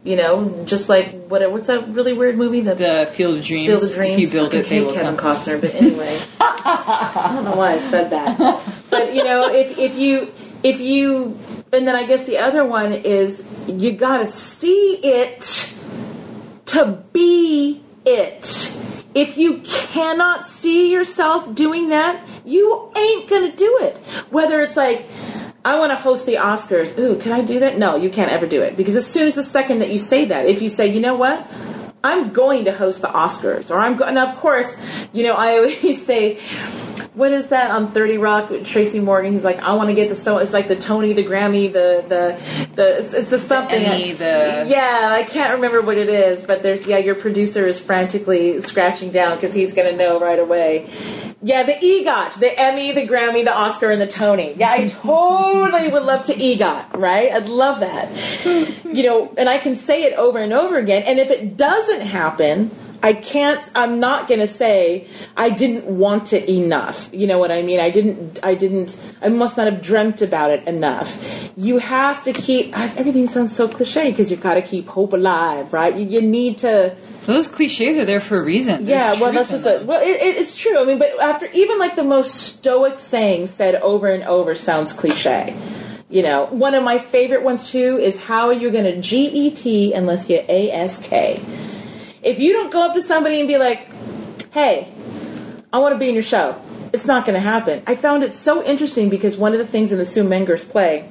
You 0.02 0.16
know, 0.16 0.64
just 0.66 0.90
like 0.90 1.26
what? 1.28 1.50
What's 1.50 1.68
that 1.68 1.88
really 1.88 2.12
weird 2.12 2.36
movie? 2.36 2.60
The, 2.60 2.74
The 2.74 3.10
Field 3.10 3.38
of 3.38 3.44
Dreams. 3.44 3.66
Field 3.68 3.82
of 3.82 3.94
Dreams. 3.94 4.14
If 4.14 4.20
you 4.20 4.28
build 4.28 4.52
it, 4.52 4.68
they 4.68 4.80
will 4.80 4.92
Kevin 4.92 5.16
come. 5.16 5.34
Costner, 5.34 5.58
but 5.58 5.74
anyway, 5.74 6.20
I 6.40 7.30
don't 7.34 7.44
know 7.44 7.56
why 7.56 7.72
I 7.72 7.78
said 7.78 8.10
that. 8.10 8.38
But 8.90 9.14
you 9.14 9.24
know, 9.24 9.48
if 9.48 9.78
if 9.78 9.96
you 9.96 10.30
if 10.62 10.78
you 10.78 11.38
and 11.72 11.88
then 11.88 11.96
I 11.96 12.04
guess 12.06 12.26
the 12.26 12.38
other 12.38 12.64
one 12.64 12.92
is 12.92 13.50
you 13.66 13.92
got 13.92 14.18
to 14.18 14.26
see 14.26 15.00
it 15.02 15.74
to 16.66 17.02
be 17.12 17.80
it. 18.04 18.76
If 19.14 19.38
you 19.38 19.58
cannot 19.64 20.46
see 20.46 20.92
yourself 20.92 21.54
doing 21.54 21.88
that, 21.90 22.20
you 22.44 22.90
ain't 22.96 23.28
gonna 23.28 23.52
do 23.52 23.78
it. 23.82 23.98
Whether 24.30 24.60
it's 24.60 24.76
like, 24.76 25.06
I 25.64 25.78
want 25.78 25.92
to 25.92 25.96
host 25.96 26.26
the 26.26 26.34
Oscars. 26.34 26.98
Ooh, 26.98 27.18
can 27.18 27.32
I 27.32 27.40
do 27.40 27.60
that? 27.60 27.78
No, 27.78 27.96
you 27.96 28.10
can't 28.10 28.30
ever 28.30 28.46
do 28.46 28.60
it 28.60 28.76
because 28.76 28.96
as 28.96 29.06
soon 29.06 29.26
as 29.26 29.36
the 29.36 29.42
second 29.42 29.78
that 29.78 29.90
you 29.90 29.98
say 29.98 30.26
that, 30.26 30.44
if 30.44 30.60
you 30.60 30.68
say, 30.68 30.88
you 30.88 31.00
know 31.00 31.16
what, 31.16 31.46
I'm 32.04 32.34
going 32.34 32.66
to 32.66 32.72
host 32.72 33.00
the 33.00 33.08
Oscars, 33.08 33.70
or 33.70 33.80
I'm 33.80 33.96
going. 33.96 34.14
Now, 34.14 34.30
of 34.30 34.36
course, 34.36 34.76
you 35.14 35.24
know 35.24 35.34
I 35.34 35.56
always 35.56 36.04
say, 36.06 36.38
what 37.14 37.32
is 37.32 37.48
that 37.48 37.70
on 37.70 37.92
Thirty 37.92 38.18
Rock? 38.18 38.50
with 38.50 38.66
Tracy 38.66 38.98
Morgan. 39.00 39.32
He's 39.32 39.44
like, 39.44 39.60
I 39.60 39.72
want 39.74 39.88
to 39.88 39.94
get 39.94 40.08
the 40.08 40.14
so. 40.14 40.38
It's 40.38 40.52
like 40.52 40.68
the 40.68 40.76
Tony, 40.76 41.12
the 41.12 41.24
Grammy, 41.24 41.72
the 41.72 42.04
the 42.08 42.68
the. 42.74 42.98
It's, 42.98 43.14
it's 43.14 43.30
the 43.30 43.38
something. 43.38 43.82
The 43.82 43.88
Emmy, 43.88 44.12
the- 44.12 44.66
yeah, 44.68 45.10
I 45.12 45.22
can't 45.22 45.54
remember 45.54 45.80
what 45.80 45.96
it 45.96 46.08
is, 46.08 46.44
but 46.44 46.62
there's 46.62 46.84
yeah. 46.86 46.98
Your 46.98 47.14
producer 47.14 47.66
is 47.66 47.80
frantically 47.80 48.60
scratching 48.60 49.10
down 49.12 49.36
because 49.36 49.54
he's 49.54 49.74
going 49.74 49.90
to 49.90 49.96
know 49.96 50.18
right 50.20 50.38
away. 50.38 50.90
Yeah, 51.40 51.62
the 51.64 51.74
EGOT, 51.74 52.40
the 52.40 52.58
Emmy, 52.58 52.92
the 52.92 53.06
Grammy, 53.06 53.44
the 53.44 53.54
Oscar, 53.54 53.90
and 53.90 54.00
the 54.00 54.06
Tony. 54.06 54.54
Yeah, 54.56 54.70
I 54.70 54.86
totally 54.88 55.88
would 55.88 56.02
love 56.04 56.24
to 56.26 56.32
EGOT, 56.34 56.96
right? 56.96 57.30
I'd 57.30 57.48
love 57.50 57.80
that. 57.80 58.08
You 58.84 59.02
know, 59.02 59.34
and 59.36 59.48
I 59.48 59.58
can 59.58 59.76
say 59.76 60.04
it 60.04 60.14
over 60.14 60.38
and 60.38 60.52
over 60.52 60.78
again. 60.78 61.02
And 61.06 61.18
if 61.18 61.30
it 61.30 61.56
doesn't 61.56 62.00
happen, 62.00 62.70
I 63.04 63.12
can't. 63.12 63.62
I'm 63.74 64.00
not 64.00 64.28
gonna 64.28 64.46
say 64.46 65.06
I 65.36 65.50
didn't 65.50 65.84
want 65.84 66.32
it 66.32 66.48
enough. 66.48 67.10
You 67.12 67.26
know 67.26 67.38
what 67.38 67.52
I 67.52 67.60
mean? 67.60 67.78
I 67.78 67.90
didn't. 67.90 68.38
I 68.42 68.54
didn't. 68.54 68.98
I 69.20 69.28
must 69.28 69.58
not 69.58 69.70
have 69.70 69.82
dreamt 69.82 70.22
about 70.22 70.50
it 70.52 70.66
enough. 70.66 71.52
You 71.54 71.76
have 71.76 72.22
to 72.22 72.32
keep. 72.32 72.72
Everything 72.74 73.28
sounds 73.28 73.54
so 73.54 73.68
cliche 73.68 74.10
because 74.10 74.30
you've 74.30 74.40
got 74.40 74.54
to 74.54 74.62
keep 74.62 74.88
hope 74.88 75.12
alive, 75.12 75.74
right? 75.74 75.94
You, 75.94 76.06
you 76.06 76.22
need 76.22 76.56
to. 76.58 76.96
Those 77.26 77.46
cliches 77.46 77.98
are 77.98 78.06
there 78.06 78.22
for 78.22 78.38
a 78.38 78.42
reason. 78.42 78.86
Yeah, 78.86 79.20
well, 79.20 79.32
that's 79.32 79.50
just 79.50 79.66
a, 79.66 79.84
well, 79.84 80.00
it, 80.00 80.22
it, 80.22 80.36
it's 80.36 80.56
true. 80.56 80.78
I 80.78 80.86
mean, 80.86 80.98
but 80.98 81.20
after 81.20 81.46
even 81.52 81.78
like 81.78 81.96
the 81.96 82.04
most 82.04 82.34
stoic 82.34 82.98
saying 82.98 83.48
said 83.48 83.74
over 83.76 84.08
and 84.08 84.24
over 84.24 84.54
sounds 84.54 84.94
cliche. 84.94 85.54
You 86.08 86.22
know, 86.22 86.46
one 86.46 86.74
of 86.74 86.82
my 86.82 87.00
favorite 87.00 87.42
ones 87.42 87.70
too 87.70 87.98
is 87.98 88.22
how 88.22 88.46
are 88.46 88.54
you 88.54 88.70
going 88.70 88.84
to 88.84 88.96
GET 89.02 89.92
unless 89.94 90.30
you 90.30 90.38
ASK? 90.38 91.12
If 92.24 92.38
you 92.38 92.54
don't 92.54 92.72
go 92.72 92.82
up 92.82 92.94
to 92.94 93.02
somebody 93.02 93.38
and 93.38 93.46
be 93.46 93.58
like, 93.58 93.86
"Hey, 94.50 94.88
I 95.70 95.78
want 95.78 95.94
to 95.94 95.98
be 95.98 96.08
in 96.08 96.14
your 96.14 96.22
show," 96.22 96.56
it's 96.94 97.06
not 97.06 97.26
going 97.26 97.34
to 97.34 97.40
happen. 97.40 97.82
I 97.86 97.96
found 97.96 98.22
it 98.22 98.32
so 98.32 98.64
interesting 98.64 99.10
because 99.10 99.36
one 99.36 99.52
of 99.52 99.58
the 99.58 99.66
things 99.66 99.92
in 99.92 99.98
the 99.98 100.06
Sue 100.06 100.24
Mengers 100.24 100.66
play 100.66 101.04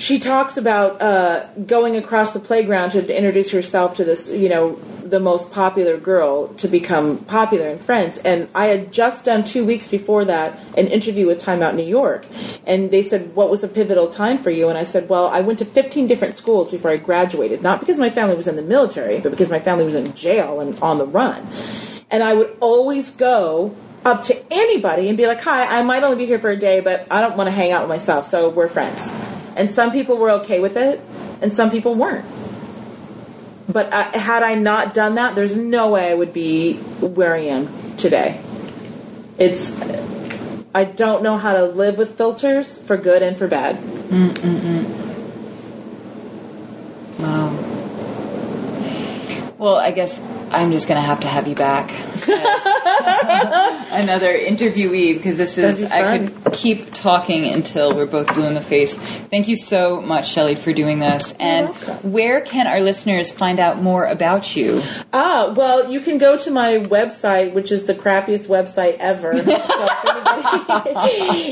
she 0.00 0.18
talks 0.18 0.56
about 0.56 1.02
uh, 1.02 1.46
going 1.66 1.94
across 1.94 2.32
the 2.32 2.40
playground 2.40 2.92
to, 2.92 3.14
introduce 3.14 3.50
herself 3.50 3.96
to 3.98 4.04
this, 4.04 4.30
you 4.30 4.48
know, 4.48 4.76
the 5.04 5.20
most 5.20 5.52
popular 5.52 5.98
girl 5.98 6.48
to 6.54 6.68
become 6.68 7.18
popular 7.18 7.68
in 7.68 7.78
Friends. 7.78 8.16
And 8.16 8.48
I 8.54 8.66
had 8.66 8.92
just 8.92 9.26
done 9.26 9.44
two 9.44 9.62
weeks 9.62 9.88
before 9.88 10.24
that 10.24 10.58
an 10.78 10.86
interview 10.86 11.26
with 11.26 11.38
Time 11.38 11.62
Out 11.62 11.74
New 11.74 11.86
York, 11.86 12.26
and 12.66 12.90
they 12.90 13.02
said, 13.02 13.34
"What 13.34 13.50
was 13.50 13.62
a 13.62 13.68
pivotal 13.68 14.08
time 14.08 14.38
for 14.38 14.48
you?" 14.48 14.70
And 14.70 14.78
I 14.78 14.84
said, 14.84 15.06
"Well, 15.10 15.26
I 15.26 15.42
went 15.42 15.58
to 15.58 15.66
15 15.66 16.06
different 16.06 16.34
schools 16.34 16.70
before 16.70 16.90
I 16.90 16.96
graduated, 16.96 17.62
not 17.62 17.78
because 17.78 17.98
my 17.98 18.08
family 18.08 18.36
was 18.36 18.48
in 18.48 18.56
the 18.56 18.62
military, 18.62 19.20
but 19.20 19.30
because 19.30 19.50
my 19.50 19.60
family 19.60 19.84
was 19.84 19.94
in 19.94 20.14
jail 20.14 20.60
and 20.60 20.78
on 20.80 20.96
the 20.96 21.06
run." 21.06 21.46
And 22.10 22.22
I 22.22 22.32
would 22.32 22.56
always 22.60 23.10
go 23.10 23.74
up 24.06 24.22
to 24.22 24.42
anybody 24.50 25.08
and 25.08 25.18
be 25.18 25.26
like, 25.26 25.42
"Hi, 25.42 25.78
I 25.78 25.82
might 25.82 26.02
only 26.02 26.16
be 26.16 26.24
here 26.24 26.38
for 26.38 26.50
a 26.50 26.58
day, 26.58 26.80
but 26.80 27.06
I 27.10 27.20
don't 27.20 27.36
want 27.36 27.48
to 27.48 27.52
hang 27.52 27.70
out 27.70 27.82
with 27.82 27.90
myself, 27.90 28.24
so 28.24 28.48
we're 28.48 28.68
friends." 28.68 29.10
And 29.56 29.70
some 29.70 29.92
people 29.92 30.16
were 30.16 30.30
okay 30.42 30.60
with 30.60 30.76
it, 30.76 31.00
and 31.42 31.52
some 31.52 31.70
people 31.70 31.94
weren't. 31.94 32.24
But 33.68 33.92
I, 33.92 34.16
had 34.16 34.42
I 34.42 34.54
not 34.54 34.94
done 34.94 35.14
that, 35.14 35.34
there's 35.34 35.56
no 35.56 35.90
way 35.90 36.10
I 36.10 36.14
would 36.14 36.32
be 36.32 36.74
where 36.74 37.34
I 37.34 37.40
am 37.40 37.96
today. 37.96 38.40
It's 39.38 39.78
I 40.74 40.84
don't 40.84 41.22
know 41.22 41.36
how 41.36 41.54
to 41.54 41.64
live 41.64 41.98
with 41.98 42.16
filters 42.16 42.78
for 42.78 42.96
good 42.96 43.22
and 43.22 43.36
for 43.36 43.48
bad. 43.48 43.76
Wow. 47.18 47.56
Well, 49.58 49.74
I 49.76 49.90
guess 49.90 50.18
I'm 50.50 50.70
just 50.70 50.86
to 50.96 51.06
have 51.06 51.20
to 51.20 51.28
have 51.28 51.48
you 51.48 51.54
back. 51.54 51.90
Another 53.92 54.32
interviewee 54.32 55.14
because 55.14 55.36
this 55.36 55.58
is, 55.58 55.80
be 55.80 55.86
I 55.86 56.18
could 56.18 56.52
keep 56.52 56.92
talking 56.92 57.46
until 57.46 57.94
we're 57.94 58.06
both 58.06 58.32
blue 58.34 58.46
in 58.46 58.54
the 58.54 58.60
face. 58.60 58.96
Thank 58.96 59.48
you 59.48 59.56
so 59.56 60.00
much, 60.00 60.30
Shelly, 60.30 60.54
for 60.54 60.72
doing 60.72 60.98
this. 60.98 61.34
And 61.38 61.68
where 62.02 62.40
can 62.40 62.66
our 62.66 62.80
listeners 62.80 63.30
find 63.32 63.58
out 63.58 63.80
more 63.82 64.04
about 64.04 64.56
you? 64.56 64.82
Ah, 65.12 65.52
well, 65.56 65.90
you 65.90 66.00
can 66.00 66.18
go 66.18 66.36
to 66.38 66.50
my 66.50 66.78
website, 66.78 67.52
which 67.52 67.72
is 67.72 67.84
the 67.84 67.94
crappiest 67.94 68.46
website 68.46 68.96
ever. 68.98 69.36
So 69.36 69.44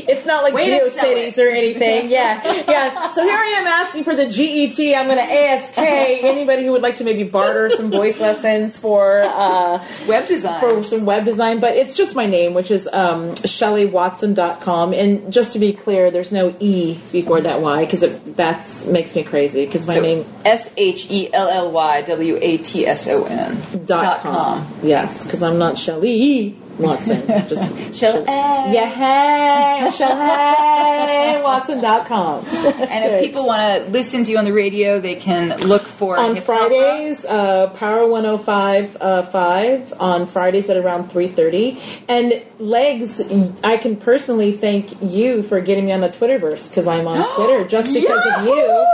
it's 0.07 0.25
not 0.25 0.43
like 0.43 0.53
Way 0.53 0.79
GeoCities 0.79 1.37
or 1.37 1.49
anything. 1.49 2.09
Yeah, 2.19 2.63
yeah. 2.67 3.09
So 3.09 3.23
here 3.23 3.37
I 3.37 3.57
am 3.59 3.67
asking 3.67 4.03
for 4.03 4.15
the 4.15 4.25
GET. 4.25 4.79
I'm 4.97 5.05
going 5.05 5.17
to 5.17 5.23
ASK 5.23 5.77
anybody 5.77 6.65
who 6.65 6.71
would 6.71 6.81
like 6.81 6.97
to 6.97 7.03
maybe 7.03 7.23
barter 7.23 7.69
some 7.69 7.91
voice 7.91 8.19
lessons 8.19 8.77
for 8.77 9.21
uh, 9.21 9.83
Web 10.07 10.27
design. 10.27 10.58
For 10.59 10.83
some 10.83 11.05
web 11.05 11.25
design. 11.25 11.59
But 11.59 11.75
it's 11.75 11.95
just 11.95 12.15
my 12.15 12.25
name, 12.25 12.53
which 12.53 12.71
is 12.71 12.87
um, 12.91 13.31
ShellyWatson.com. 13.31 14.93
And 14.93 15.31
just 15.31 15.53
to 15.53 15.59
be 15.59 15.73
clear, 15.73 16.11
there's 16.11 16.31
no 16.31 16.55
E 16.59 16.99
before 17.11 17.41
that 17.41 17.61
Y 17.61 17.85
because 17.85 18.01
that 18.01 18.87
makes 18.91 19.15
me 19.15 19.23
crazy 19.23 19.65
because 19.65 19.87
my 19.87 19.99
name 19.99 20.25
S 20.45 20.69
H 20.77 21.09
E 21.09 21.33
L 21.33 21.47
L 21.47 21.71
Y 21.71 22.01
W 22.03 22.37
A 22.41 22.57
T 22.57 22.85
S 22.85 23.07
O 23.07 23.25
N 23.25 23.85
dot 23.85 24.19
com. 24.19 24.67
Yes, 24.83 25.23
because 25.23 25.43
I'm 25.43 25.57
not 25.57 25.77
Shelly 25.77 26.57
Watson. 26.79 27.25
Just 27.47 27.93
Shelley. 27.99 28.23
yeah, 28.25 28.85
hey, 28.89 29.91
Shelly 29.91 31.43
Watson 31.43 31.81
dot 31.81 32.05
com. 32.07 32.45
And 32.45 33.05
if 33.11 33.21
people 33.21 33.45
want 33.45 33.61
to 33.85 33.89
listen 33.91 34.23
to 34.23 34.31
you 34.31 34.37
on 34.37 34.45
the 34.45 34.53
radio, 34.53 34.99
they 34.99 35.15
can 35.15 35.59
look 35.61 35.83
for 35.83 36.17
on 36.17 36.35
Fridays, 36.35 37.25
uh, 37.25 37.67
Power 37.75 38.07
105 38.07 38.97
uh, 39.01 39.21
5 39.23 39.93
on 39.99 40.25
Fridays 40.27 40.69
at 40.69 40.77
around 40.77 41.09
3.30. 41.09 41.79
And 42.07 42.43
Legs, 42.59 43.21
I 43.63 43.77
can 43.77 43.95
personally 43.95 44.51
thank 44.51 45.01
you 45.01 45.43
for 45.43 45.61
getting 45.61 45.85
me 45.85 45.91
on 45.91 46.01
the 46.01 46.09
Twitterverse 46.09 46.69
because 46.69 46.87
I'm 46.87 47.07
on 47.07 47.23
Twitter 47.35 47.67
just 47.67 47.93
because 47.93 48.25
of 48.25 48.45
you. 48.45 48.85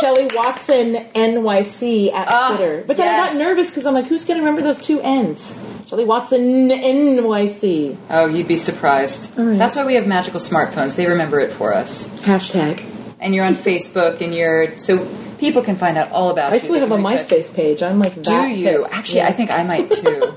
Shelly 0.00 0.28
Watson 0.34 0.94
NYC 1.14 2.12
at 2.12 2.26
Ah, 2.28 2.56
Twitter. 2.56 2.82
But 2.86 2.96
then 2.96 3.14
I 3.14 3.28
got 3.28 3.36
nervous 3.36 3.70
because 3.70 3.86
I'm 3.86 3.94
like, 3.94 4.06
who's 4.06 4.24
going 4.24 4.38
to 4.40 4.44
remember 4.44 4.62
those 4.62 4.80
two 4.80 5.00
N's? 5.00 5.62
Watson 6.02 6.68
NYC. 6.70 7.96
Oh, 8.10 8.26
you'd 8.26 8.48
be 8.48 8.56
surprised. 8.56 9.38
right. 9.38 9.56
That's 9.56 9.76
why 9.76 9.86
we 9.86 9.94
have 9.94 10.06
magical 10.08 10.40
smartphones. 10.40 10.96
They 10.96 11.06
remember 11.06 11.38
it 11.38 11.52
for 11.52 11.72
us. 11.72 12.08
Hashtag. 12.22 12.82
And 13.20 13.34
you're 13.34 13.44
on 13.46 13.54
Facebook, 13.54 14.20
and 14.20 14.34
you're 14.34 14.76
so 14.78 15.06
people 15.38 15.62
can 15.62 15.76
find 15.76 15.96
out 15.96 16.10
all 16.10 16.30
about 16.30 16.52
I 16.52 16.58
still 16.58 16.74
have 16.74 16.90
a 16.90 16.96
can 16.96 17.04
reach 17.04 17.20
out. 17.20 17.28
MySpace 17.28 17.54
page. 17.54 17.82
I'm 17.82 17.98
like 17.98 18.14
that. 18.16 18.24
Do 18.24 18.48
you? 18.48 18.84
Actually, 18.86 19.22
I 19.22 19.32
think 19.32 19.50
I 19.50 19.62
might 19.62 19.90
too. 19.90 20.34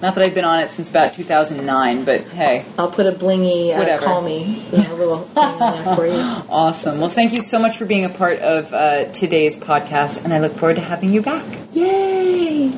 Not 0.00 0.14
that 0.14 0.18
I've 0.24 0.34
been 0.34 0.44
on 0.44 0.60
it 0.60 0.70
since 0.70 0.88
about 0.88 1.14
2009, 1.14 2.04
but 2.04 2.20
hey, 2.20 2.64
I'll 2.78 2.88
put 2.90 3.06
a 3.06 3.12
blingy 3.12 3.74
uh, 3.74 3.78
Whatever. 3.78 4.04
call 4.04 4.22
me, 4.22 4.64
a 4.72 4.94
little 4.94 5.18
thing 5.34 5.58
there 5.58 5.96
for 5.96 6.06
you. 6.06 6.12
awesome. 6.48 7.00
Well, 7.00 7.08
thank 7.08 7.32
you 7.32 7.40
so 7.42 7.58
much 7.58 7.76
for 7.78 7.84
being 7.84 8.04
a 8.04 8.08
part 8.08 8.38
of 8.38 8.72
uh, 8.72 9.06
today's 9.12 9.56
podcast, 9.56 10.22
and 10.24 10.32
I 10.32 10.38
look 10.38 10.52
forward 10.52 10.76
to 10.76 10.82
having 10.82 11.12
you 11.12 11.20
back. 11.20 11.44
Yay! 11.72 12.70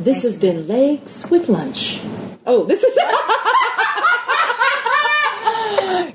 This 0.00 0.22
has 0.22 0.36
been 0.38 0.66
Legs 0.66 1.28
with 1.30 1.50
Lunch. 1.50 2.00
Oh, 2.46 2.64
this 2.64 2.82
is. 2.82 2.96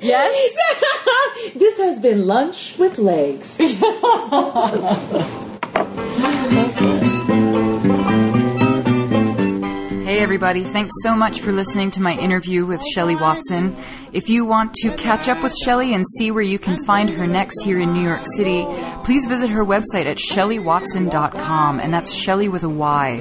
Yes. 0.01 0.57
this 1.55 1.77
has 1.77 1.99
been 1.99 2.25
Lunch 2.25 2.77
with 2.77 2.97
Legs. 2.97 3.59
Hey 10.05 10.19
everybody, 10.19 10.63
thanks 10.63 10.93
so 11.01 11.15
much 11.15 11.41
for 11.41 11.51
listening 11.51 11.89
to 11.89 11.99
my 11.99 12.13
interview 12.13 12.63
with 12.63 12.79
Shelly 12.93 13.15
Watson. 13.15 13.75
If 14.13 14.29
you 14.29 14.45
want 14.45 14.75
to 14.75 14.95
catch 14.95 15.27
up 15.27 15.41
with 15.41 15.51
Shelly 15.57 15.95
and 15.95 16.05
see 16.05 16.29
where 16.29 16.43
you 16.43 16.59
can 16.59 16.85
find 16.85 17.09
her 17.09 17.25
next 17.25 17.63
here 17.63 17.79
in 17.79 17.91
New 17.91 18.03
York 18.03 18.21
City, 18.37 18.67
please 19.03 19.25
visit 19.25 19.49
her 19.49 19.65
website 19.65 20.05
at 20.05 20.17
shellywatson.com, 20.17 21.79
and 21.79 21.91
that's 21.91 22.13
Shelly 22.13 22.49
with 22.49 22.61
a 22.61 22.69
Y. 22.69 23.19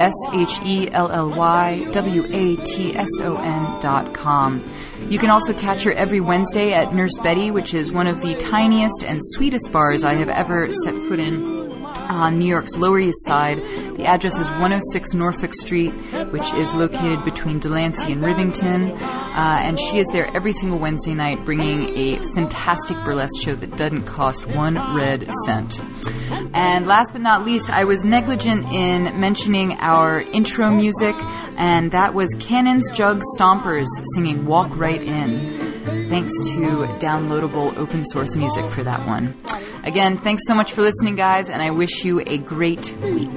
S 0.00 0.12
H 0.32 0.60
E 0.64 0.90
L 0.90 1.08
L 1.12 1.30
Y 1.30 1.84
W 1.92 2.24
A 2.24 2.56
T 2.64 2.96
S 2.96 3.20
O 3.20 3.36
N 3.36 3.78
dot 3.78 4.12
com. 4.12 4.60
You 5.08 5.20
can 5.20 5.30
also 5.30 5.54
catch 5.54 5.84
her 5.84 5.92
every 5.92 6.20
Wednesday 6.20 6.72
at 6.72 6.92
Nurse 6.92 7.16
Bettie, 7.22 7.52
which 7.52 7.74
is 7.74 7.92
one 7.92 8.08
of 8.08 8.20
the 8.20 8.34
tiniest 8.34 9.04
and 9.04 9.20
sweetest 9.22 9.70
bars 9.70 10.02
I 10.02 10.14
have 10.14 10.28
ever 10.28 10.72
set 10.72 10.96
foot 11.04 11.20
in 11.20 11.63
on 12.08 12.38
New 12.38 12.46
York's 12.46 12.76
Lower 12.76 12.98
East 12.98 13.24
Side. 13.24 13.58
The 13.96 14.06
address 14.06 14.38
is 14.38 14.48
106 14.48 15.14
Norfolk 15.14 15.54
Street, 15.54 15.92
which 16.30 16.52
is 16.54 16.72
located 16.74 17.24
between 17.24 17.58
Delancey 17.58 18.12
and 18.12 18.22
Rivington. 18.22 18.92
Uh, 19.00 19.60
and 19.62 19.78
she 19.78 19.98
is 19.98 20.06
there 20.08 20.28
every 20.34 20.52
single 20.52 20.78
Wednesday 20.78 21.14
night 21.14 21.44
bringing 21.44 21.96
a 21.96 22.20
fantastic 22.34 22.96
burlesque 23.04 23.42
show 23.42 23.54
that 23.54 23.76
doesn't 23.76 24.04
cost 24.04 24.46
one 24.46 24.74
red 24.96 25.28
cent. 25.44 25.80
And 26.54 26.86
last 26.86 27.12
but 27.12 27.20
not 27.20 27.44
least, 27.44 27.70
I 27.70 27.84
was 27.84 28.04
negligent 28.04 28.66
in 28.70 29.20
mentioning 29.20 29.72
our 29.80 30.20
intro 30.20 30.70
music, 30.70 31.16
and 31.56 31.90
that 31.92 32.14
was 32.14 32.34
Cannon's 32.38 32.90
Jug 32.90 33.22
Stompers 33.36 33.86
singing 34.14 34.46
Walk 34.46 34.76
Right 34.76 35.02
In. 35.02 35.73
Thanks 36.08 36.32
to 36.50 36.86
downloadable 36.98 37.76
open 37.76 38.04
source 38.04 38.36
music 38.36 38.70
for 38.70 38.82
that 38.84 39.06
one. 39.06 39.34
Again, 39.84 40.18
thanks 40.18 40.46
so 40.46 40.54
much 40.54 40.72
for 40.72 40.82
listening, 40.82 41.14
guys, 41.14 41.48
and 41.48 41.60
I 41.62 41.70
wish 41.70 42.04
you 42.04 42.20
a 42.26 42.38
great 42.38 42.96
week. 43.02 43.30